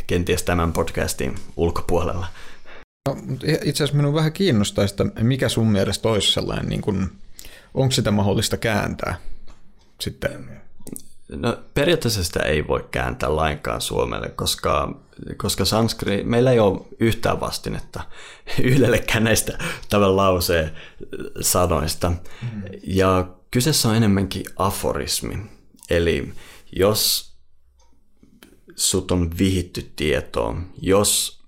[0.08, 2.28] kenties tämän podcastin ulkopuolella.
[3.10, 7.10] No, itse asiassa minun vähän kiinnostaa, että mikä sun mielestä olisi sellainen, niin kuin,
[7.74, 9.16] onko sitä mahdollista kääntää
[10.00, 10.62] sitten?
[11.30, 15.00] No, periaatteessa sitä ei voi kääntää lainkaan Suomelle, koska,
[15.38, 18.04] koska sanskri, meillä ei ole yhtään vastinetta
[18.64, 19.58] yhdellekään näistä
[19.90, 20.72] tämän lauseen
[21.41, 22.10] sanoista.
[22.10, 22.62] Mm.
[22.84, 25.38] Ja Kyseessä on enemmänkin aforismi,
[25.90, 26.34] eli
[26.72, 27.34] jos
[28.76, 31.41] sut on vihitty tietoon, jos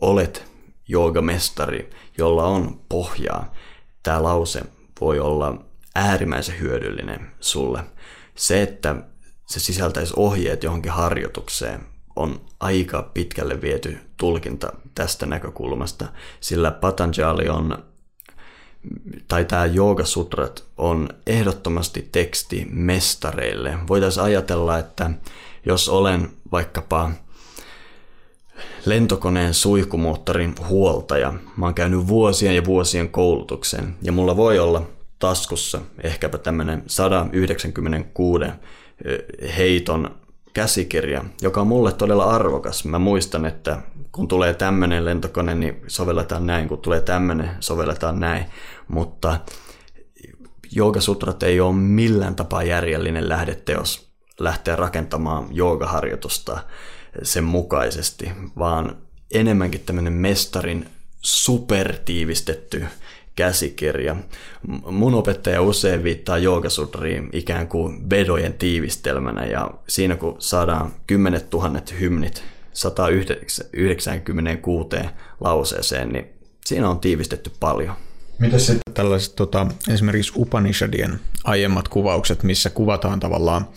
[0.00, 0.44] olet
[0.88, 3.54] joogamestari, jolla on pohjaa,
[4.02, 4.62] tämä lause
[5.00, 5.64] voi olla
[5.94, 7.84] äärimmäisen hyödyllinen sulle.
[8.34, 8.96] Se, että
[9.46, 11.80] se sisältäisi ohjeet johonkin harjoitukseen,
[12.16, 16.08] on aika pitkälle viety tulkinta tästä näkökulmasta,
[16.40, 17.84] sillä Patanjali on
[19.28, 19.66] tai tämä
[20.04, 23.78] Sutrat on ehdottomasti teksti mestareille.
[23.88, 25.10] Voitaisiin ajatella, että
[25.66, 27.10] jos olen vaikkapa
[28.86, 34.82] lentokoneen suihkumoottorin huoltaja, mä oon käynyt vuosien ja vuosien koulutuksen, ja mulla voi olla
[35.18, 38.44] taskussa ehkäpä tämmöinen 196
[39.56, 40.10] heiton
[40.54, 42.84] käsikirja, joka on mulle todella arvokas.
[42.84, 43.78] Mä muistan, että
[44.12, 48.44] kun tulee tämmöinen lentokone, niin sovelletaan näin, kun tulee tämmöinen, sovelletaan näin.
[48.88, 49.38] Mutta
[50.72, 54.06] Joogasutrat ei ole millään tapaa järjellinen lähdeteos
[54.40, 56.58] lähteä rakentamaan joogaharjoitusta
[57.22, 58.96] sen mukaisesti, vaan
[59.34, 60.86] enemmänkin tämmöinen mestarin
[61.20, 62.84] supertiivistetty
[63.36, 64.16] käsikirja.
[64.90, 72.00] Mun opettaja usein viittaa joogasudriin ikään kuin vedojen tiivistelmänä ja siinä kun saadaan kymmenet tuhannet
[72.00, 74.96] hymnit 196
[75.40, 76.26] lauseeseen, niin
[76.66, 77.94] siinä on tiivistetty paljon.
[78.38, 83.68] Mitä sitten tällaiset tota, esimerkiksi Upanishadien aiemmat kuvaukset, missä kuvataan tavallaan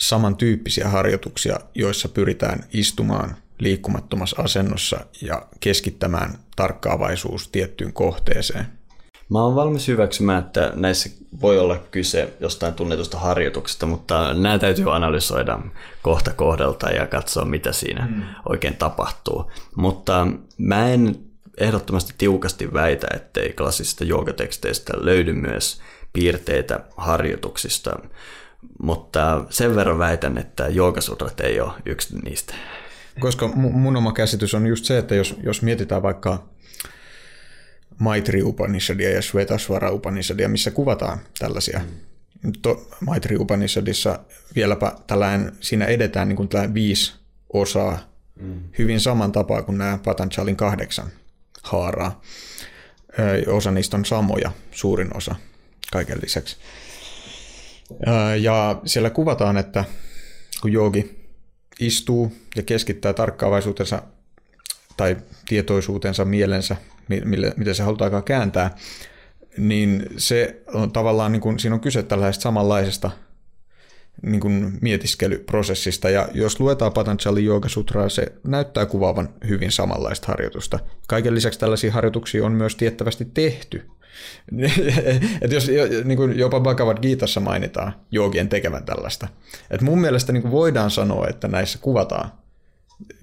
[0.00, 8.66] samantyyppisiä harjoituksia, joissa pyritään istumaan liikkumattomassa asennossa ja keskittämään tarkkaavaisuus tiettyyn kohteeseen?
[9.30, 11.10] Mä oon valmis hyväksymään, että näissä
[11.40, 15.58] voi olla kyse jostain tunnetusta harjoituksesta, mutta nämä täytyy analysoida
[16.02, 18.22] kohta kohdalta ja katsoa, mitä siinä mm.
[18.48, 19.50] oikein tapahtuu.
[19.76, 20.26] Mutta
[20.58, 21.16] mä en
[21.58, 25.80] ehdottomasti tiukasti väitä, ettei klassisista joogateksteistä löydy myös
[26.12, 27.98] piirteitä harjoituksista,
[28.82, 32.54] mutta sen verran väitän, että joogasutrat ei ole yksi niistä.
[33.20, 36.48] Koska mun oma käsitys on just se, että jos, jos mietitään vaikka
[37.98, 41.80] Maitri Upanishadia ja Svetasvara Upanishadia, missä kuvataan tällaisia.
[42.42, 42.52] Mm.
[42.62, 44.18] To, Maitri Upanishadissa
[44.56, 47.12] vieläpä tällainen, siinä edetään niin kuin tällainen viisi
[47.52, 47.98] osaa
[48.40, 48.60] mm.
[48.78, 51.06] hyvin saman tapaa kuin nämä Patanjalin kahdeksan
[51.62, 52.20] haaraa.
[53.46, 55.34] Osa niistä on samoja, suurin osa
[55.92, 56.56] kaiken lisäksi.
[58.40, 59.84] Ja siellä kuvataan, että
[60.62, 61.20] kun joogi
[61.80, 64.02] istuu ja keskittää tarkkaavaisuutensa
[64.96, 65.16] tai
[65.48, 66.76] tietoisuutensa, mielensä,
[67.56, 68.76] miten se halutaan kääntää,
[69.58, 73.10] niin se on tavallaan, niin kuin, siinä on kyse tällaisesta samanlaisesta
[74.22, 80.78] niin kuin mietiskelyprosessista, ja jos luetaan Patanjali Yoga Sutraa, se näyttää kuvaavan hyvin samanlaista harjoitusta.
[81.08, 83.90] Kaiken lisäksi tällaisia harjoituksia on myös tiettävästi tehty.
[85.42, 85.70] Et jos
[86.04, 89.28] niin kuin jopa Bhagavad Gitassa mainitaan joogien tekevän tällaista.
[89.70, 92.32] Et mun mielestä niin kuin voidaan sanoa, että näissä kuvataan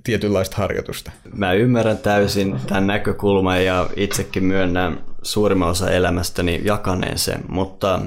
[0.03, 1.11] tietynlaista harjoitusta.
[1.34, 8.01] Mä ymmärrän täysin tämän näkökulman ja itsekin myönnän suurimman osa elämästäni jakaneen sen, mutta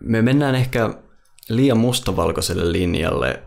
[0.00, 0.94] me mennään ehkä
[1.48, 3.42] liian mustavalkoiselle linjalle.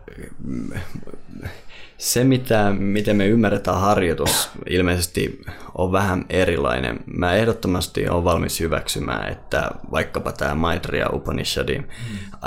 [2.02, 5.40] Se, mitä, miten me ymmärretään harjoitus, ilmeisesti
[5.74, 7.00] on vähän erilainen.
[7.06, 11.88] Mä ehdottomasti olen valmis hyväksymään, että vaikkapa tämä Maitreya Upanishadin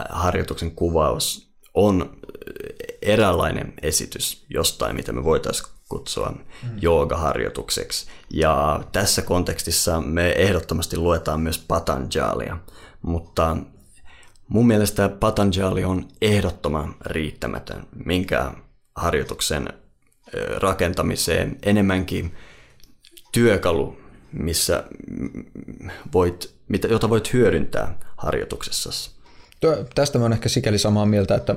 [0.10, 2.18] harjoituksen kuvaus on
[3.02, 6.70] eräänlainen esitys jostain, mitä me voitaisiin kutsua mm.
[6.82, 8.08] joogaharjoitukseksi.
[8.30, 12.58] Ja tässä kontekstissa me ehdottomasti luetaan myös Patanjalia,
[13.02, 13.58] mutta
[14.48, 18.52] mun mielestä Patanjali on ehdottoman riittämätön minkä
[18.96, 19.70] harjoituksen
[20.58, 22.36] rakentamiseen enemmänkin
[23.32, 23.98] työkalu,
[24.32, 24.84] missä
[26.14, 26.56] voit,
[26.90, 29.12] jota voit hyödyntää harjoituksessasi.
[29.96, 31.56] Tästä mä oon ehkä sikäli samaa mieltä, että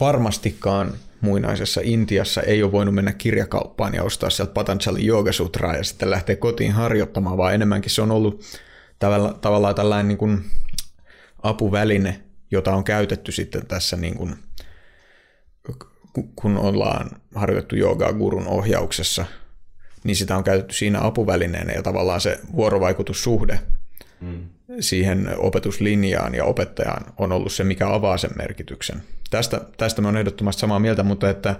[0.00, 5.84] varmastikaan muinaisessa Intiassa ei ole voinut mennä kirjakauppaan ja ostaa sieltä Patanjali Yoga Sutraa ja
[5.84, 8.42] sitten lähteä kotiin harjoittamaan, vaan enemmänkin se on ollut
[8.98, 10.44] tavallaan, tavallaan tällainen niin kuin
[11.42, 12.20] apuväline,
[12.50, 14.36] jota on käytetty sitten tässä niin kuin,
[16.36, 19.26] kun ollaan harjoitettu joogaa gurun ohjauksessa,
[20.04, 23.60] niin sitä on käytetty siinä apuvälineenä ja tavallaan se vuorovaikutussuhde
[24.20, 24.48] mm.
[24.80, 29.02] siihen opetuslinjaan ja opettajaan on ollut se, mikä avaa sen merkityksen.
[29.30, 31.56] Tästä, tästä mä olen ehdottomasti samaa mieltä, mutta että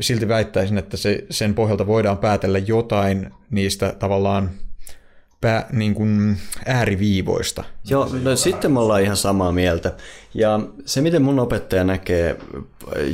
[0.00, 4.50] silti väittäisin, että se, sen pohjalta voidaan päätellä jotain niistä tavallaan
[5.40, 7.64] pää, niin kuin ääriviivoista.
[7.90, 9.96] Joo, no sitten me ollaan ihan samaa mieltä.
[10.34, 12.38] Ja se, miten mun opettaja näkee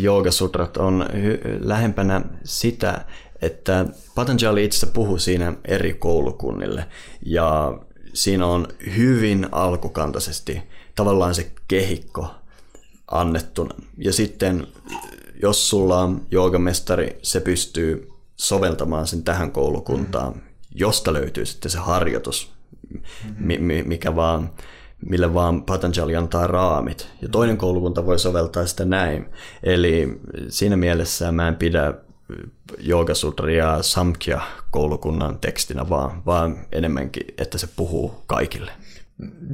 [0.00, 3.04] joogasutrat, on hy- lähempänä sitä,
[3.42, 6.84] että Patanjali itse puhuu siinä eri koulukunnille.
[7.26, 7.78] Ja
[8.12, 10.62] siinä on hyvin alkukantaisesti
[10.96, 12.34] tavallaan se kehikko
[13.10, 13.74] annettuna.
[13.98, 14.66] Ja sitten
[15.42, 20.40] jos sulla on joogamestari, se pystyy soveltamaan sen tähän koulukuntaan, mm.
[20.74, 22.52] Josta löytyy sitten se harjoitus,
[22.90, 23.88] mm-hmm.
[23.88, 24.50] mikä vaan,
[25.06, 27.08] mille vaan Patanjali antaa raamit.
[27.22, 29.26] Ja toinen koulukunta voi soveltaa sitä näin.
[29.62, 31.94] Eli siinä mielessä mä en pidä
[32.78, 34.40] Joogasutria Samkhya
[34.70, 38.72] koulukunnan tekstinä, vaan, vaan enemmänkin, että se puhuu kaikille.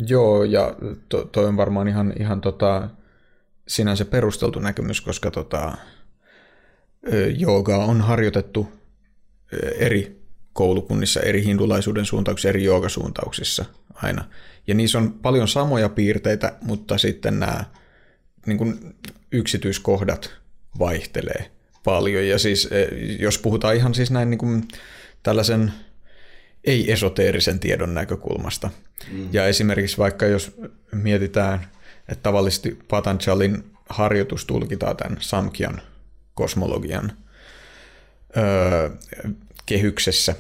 [0.07, 0.75] Joo, ja
[1.09, 2.89] to, toi on varmaan ihan, ihan tota,
[3.69, 5.73] sinänsä perusteltu näkemys, koska tota,
[7.37, 8.69] joogaa on harjoitettu
[9.79, 10.18] eri
[10.59, 13.65] koulukunnissa, eri hindulaisuuden suuntauksissa, eri joogasuuntauksissa
[13.95, 14.25] aina.
[14.67, 17.65] Ja niissä on paljon samoja piirteitä, mutta sitten nämä
[18.47, 18.95] niin kuin
[19.33, 20.31] yksityiskohdat
[20.79, 21.51] vaihtelee
[21.85, 22.27] paljon.
[22.27, 22.89] Ja siis eh,
[23.21, 24.69] jos puhutaan ihan siis näin niin kuin
[25.23, 25.73] tällaisen
[26.65, 28.71] ei-esoteerisen tiedon näkökulmasta.
[29.13, 29.29] Mm.
[29.33, 30.57] Ja esimerkiksi vaikka jos
[30.93, 31.61] mietitään,
[32.09, 35.81] että tavallisesti Patanjalin harjoitus tulkitaan tämän Samkian
[36.35, 37.13] kosmologian
[38.37, 38.91] öö,
[39.67, 40.35] kehyksessä,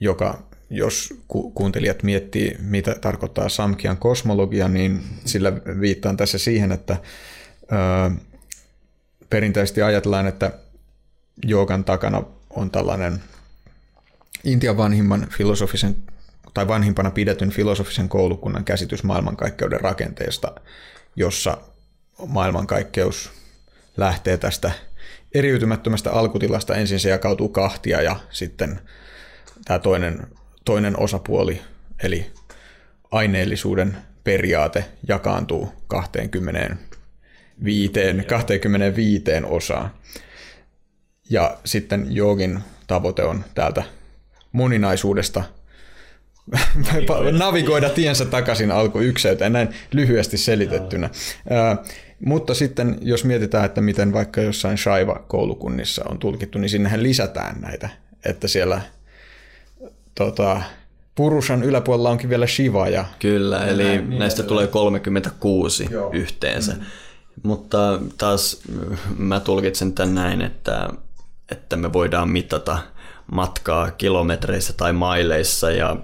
[0.00, 6.96] joka jos ku- kuuntelijat miettii, mitä tarkoittaa Samkian kosmologia, niin sillä viittaan tässä siihen, että
[7.72, 8.10] öö,
[9.30, 10.52] perinteisesti ajatellaan, että
[11.44, 13.22] joogan takana on tällainen
[14.44, 15.96] Intian vanhimman filosofisen
[16.54, 20.52] tai vanhimpana pidetyn filosofisen koulukunnan käsitys maailmankaikkeuden rakenteesta,
[21.16, 21.58] jossa
[22.26, 23.30] maailmankaikkeus
[23.96, 24.72] lähtee tästä
[25.34, 26.74] eriytymättömästä alkutilasta.
[26.74, 28.80] Ensin se jakautuu kahtia ja sitten
[29.64, 30.26] tämä toinen,
[30.64, 31.60] toinen osapuoli,
[32.02, 32.26] eli
[33.10, 37.92] aineellisuuden periaate, jakaantuu 25,
[38.26, 39.90] 25 osaan.
[41.30, 43.82] Ja sitten jogin tavoite on täältä
[44.52, 45.42] moninaisuudesta
[46.92, 51.06] navigoida, navigoida tiensä takaisin alkuykseyteen, näin lyhyesti selitettynä.
[51.06, 51.86] Uh,
[52.24, 57.88] mutta sitten jos mietitään, että miten vaikka jossain Shaiva-koulukunnissa on tulkittu, niin sinnehän lisätään näitä,
[58.24, 58.80] että siellä
[60.24, 60.62] tota,
[61.14, 62.88] Purushan yläpuolella onkin vielä Shiva.
[62.88, 66.10] Ja Kyllä, eli näin, niin näistä niin tulee 36 Joo.
[66.12, 66.72] yhteensä.
[66.72, 66.80] Mm.
[67.42, 68.62] Mutta taas
[69.18, 70.88] mä tulkitsen tämän näin, että,
[71.50, 72.78] että me voidaan mitata
[73.32, 75.96] matkaa kilometreissä tai maileissa ja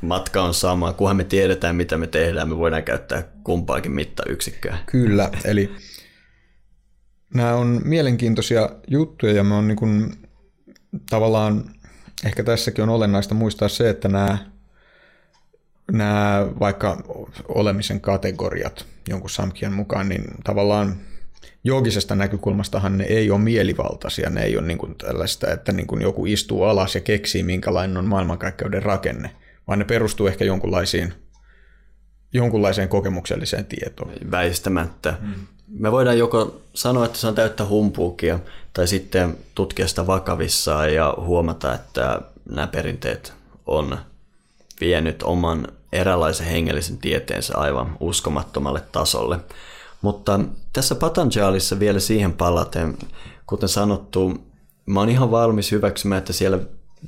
[0.00, 4.78] matka on sama, kunhan me tiedetään, mitä me tehdään, me voidaan käyttää kumpaakin mittayksikköä.
[4.86, 5.70] Kyllä, eli
[7.34, 10.12] nämä on mielenkiintoisia juttuja ja me on niin kuin,
[11.10, 11.64] tavallaan,
[12.24, 14.38] ehkä tässäkin on olennaista muistaa se, että nämä,
[15.92, 17.02] nämä vaikka
[17.48, 20.96] olemisen kategoriat jonkun Samkian mukaan, niin tavallaan
[21.64, 26.02] joogisesta näkökulmastahan ne ei ole mielivaltaisia, ne ei ole niin kuin tällaista, että niin kuin
[26.02, 29.30] joku istuu alas ja keksii, minkälainen on maailmankaikkeuden rakenne,
[29.68, 31.12] vaan ne perustuu ehkä jonkunlaisiin,
[32.32, 34.12] jonkunlaiseen kokemukselliseen tietoon.
[34.30, 35.14] Väistämättä.
[35.20, 35.34] Mm.
[35.68, 38.38] Me voidaan joko sanoa, että se on täyttä humpuukia,
[38.72, 42.20] tai sitten tutkia sitä vakavissaan ja huomata, että
[42.50, 43.32] nämä perinteet
[43.66, 43.98] on
[44.80, 49.38] vienyt oman eräänlaisen hengellisen tieteensä aivan uskomattomalle tasolle.
[50.02, 50.40] Mutta
[50.72, 52.98] tässä Patanjalissa vielä siihen palaten,
[53.46, 54.38] kuten sanottu,
[54.86, 56.58] mä oon ihan valmis hyväksymään, että siellä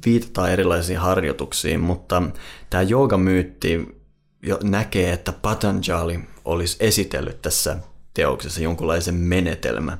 [0.07, 2.23] viitataan erilaisiin harjoituksiin, mutta
[2.71, 4.03] tämä joogamyytti
[4.43, 7.77] jo näkee, että Patanjali olisi esitellyt tässä
[8.15, 9.99] teoksessa jonkunlaisen menetelmä,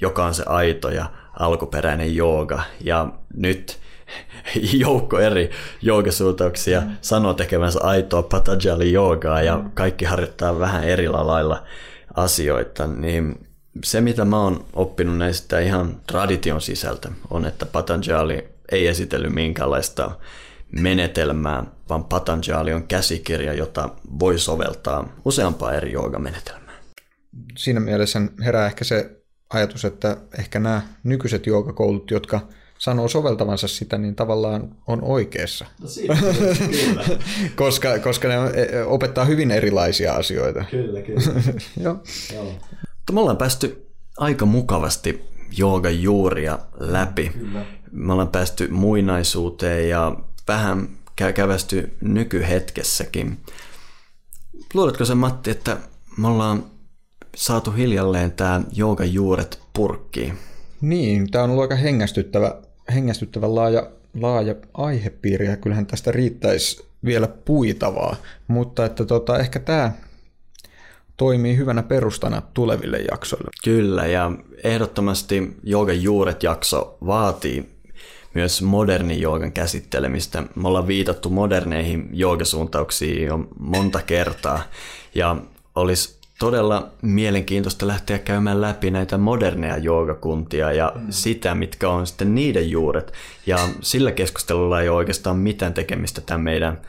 [0.00, 2.62] joka on se aito ja alkuperäinen jooga.
[2.80, 3.78] Ja nyt
[4.72, 5.50] joukko eri
[5.82, 6.96] joogasuuntauksia mm.
[7.00, 11.62] sanoo tekevänsä aitoa Patanjali joogaa ja kaikki harjoittaa vähän eri lailla
[12.14, 13.46] asioita, niin
[13.84, 20.10] se mitä mä oon oppinut näistä ihan tradition sisältä on, että Patanjali ei esitellyt minkäänlaista
[20.72, 26.74] menetelmää, vaan Patanjali on käsikirja, jota voi soveltaa useampaa eri joogamenetelmää.
[27.56, 29.19] Siinä mielessä herää ehkä se
[29.50, 32.40] ajatus, että ehkä nämä nykyiset joogakoulut, jotka
[32.78, 35.66] sanoo soveltavansa sitä, niin tavallaan on oikeassa.
[35.82, 36.16] No siitä,
[36.70, 37.04] kyllä.
[37.56, 40.64] koska, koska ne e, opettaa hyvin erilaisia asioita.
[40.70, 41.20] Kyllä, kyllä.
[41.84, 41.96] Joo.
[42.34, 42.52] Joo.
[43.12, 43.86] Me ollaan päästy
[44.18, 45.24] aika mukavasti
[45.56, 47.28] joogan juuria läpi.
[47.28, 47.66] Kyllä.
[47.90, 50.16] Me ollaan päästy muinaisuuteen ja
[50.48, 50.88] vähän
[51.34, 53.38] kävästy nykyhetkessäkin.
[54.74, 55.76] Luuletko se Matti, että
[56.16, 56.64] me ollaan
[57.36, 60.38] saatu hiljalleen tämä joogan juuret purkkiin?
[60.80, 62.54] Niin, tämä on ollut aika hengästyttävä
[62.94, 63.90] hengästyttävän laaja,
[64.20, 68.16] laaja aihepiiri ja kyllähän tästä riittäisi vielä puitavaa,
[68.48, 69.92] mutta että tota, ehkä tämä
[71.16, 73.50] toimii hyvänä perustana tuleville jaksoille.
[73.64, 74.32] Kyllä, ja
[74.64, 77.68] ehdottomasti Joogan juuret jakso vaatii
[78.34, 80.42] myös moderni joogan käsittelemistä.
[80.54, 84.62] Me ollaan viitattu moderneihin joogasuuntauksiin jo monta kertaa,
[85.14, 85.36] ja
[85.74, 91.06] olisi todella mielenkiintoista lähteä käymään läpi näitä moderneja joogakuntia ja mm.
[91.10, 93.12] sitä, mitkä on sitten niiden juuret.
[93.46, 96.80] Ja sillä keskustelulla ei ole oikeastaan mitään tekemistä tämän meidän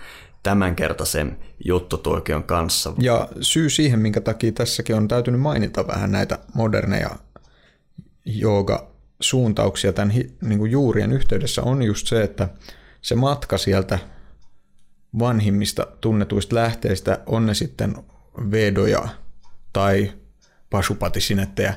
[0.44, 2.94] tämänkertaisen juttutuokion kanssa.
[2.99, 7.10] Ja syy siihen, minkä takia tässäkin on täytynyt mainita vähän näitä moderneja
[8.26, 12.49] jooga-suuntauksia tämän niin kuin juurien yhteydessä, on just se, että
[13.02, 13.99] se matka sieltä
[15.19, 17.95] vanhimmista tunnetuista lähteistä, on ne sitten
[18.52, 19.07] vedoja,
[19.73, 20.11] tai
[20.69, 21.73] pasupatisinettejä,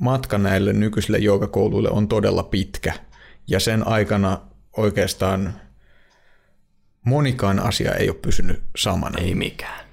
[0.00, 2.92] matka näille nykyisille joogakouluille on todella pitkä.
[3.46, 4.38] Ja sen aikana
[4.76, 5.54] oikeastaan
[7.04, 9.18] monikaan asia ei ole pysynyt samana.
[9.18, 9.84] Ei mikään.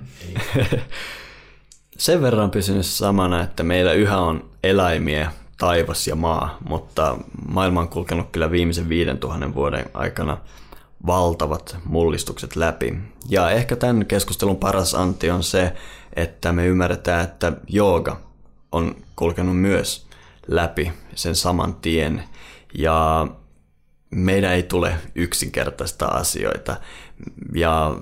[1.98, 7.18] sen verran pysynyt samana, että meillä yhä on eläimiä, taivas ja maa, mutta
[7.48, 10.38] maailma on kulkenut kyllä viimeisen 5000 vuoden aikana
[11.06, 12.98] valtavat mullistukset läpi.
[13.30, 15.74] Ja ehkä tämän keskustelun paras anti on se,
[16.18, 18.22] että me ymmärretään, että jooga
[18.72, 20.07] on kulkenut myös
[20.48, 22.23] läpi sen saman tien.
[22.77, 23.27] Ja
[24.11, 26.77] meidän ei tule yksinkertaista asioita.
[27.56, 27.98] Ja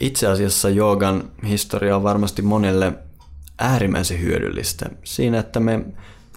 [0.00, 2.92] itse asiassa joogan historia on varmasti monelle
[3.58, 5.84] äärimmäisen hyödyllistä siinä, että me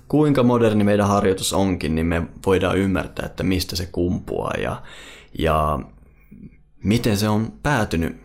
[0.08, 4.82] kuinka moderni meidän harjoitus onkin, niin me voidaan ymmärtää, että mistä se kumpuaa ja,
[5.40, 5.80] ja
[6.84, 8.18] miten se on päätynyt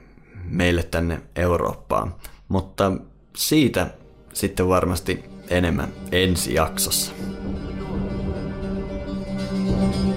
[0.45, 2.15] meille tänne Eurooppaan.
[2.51, 2.93] Mutta
[3.37, 3.91] siitä
[4.33, 7.13] sitten varmasti enemmän ensi jaksossa.
[9.71, 10.10] thank you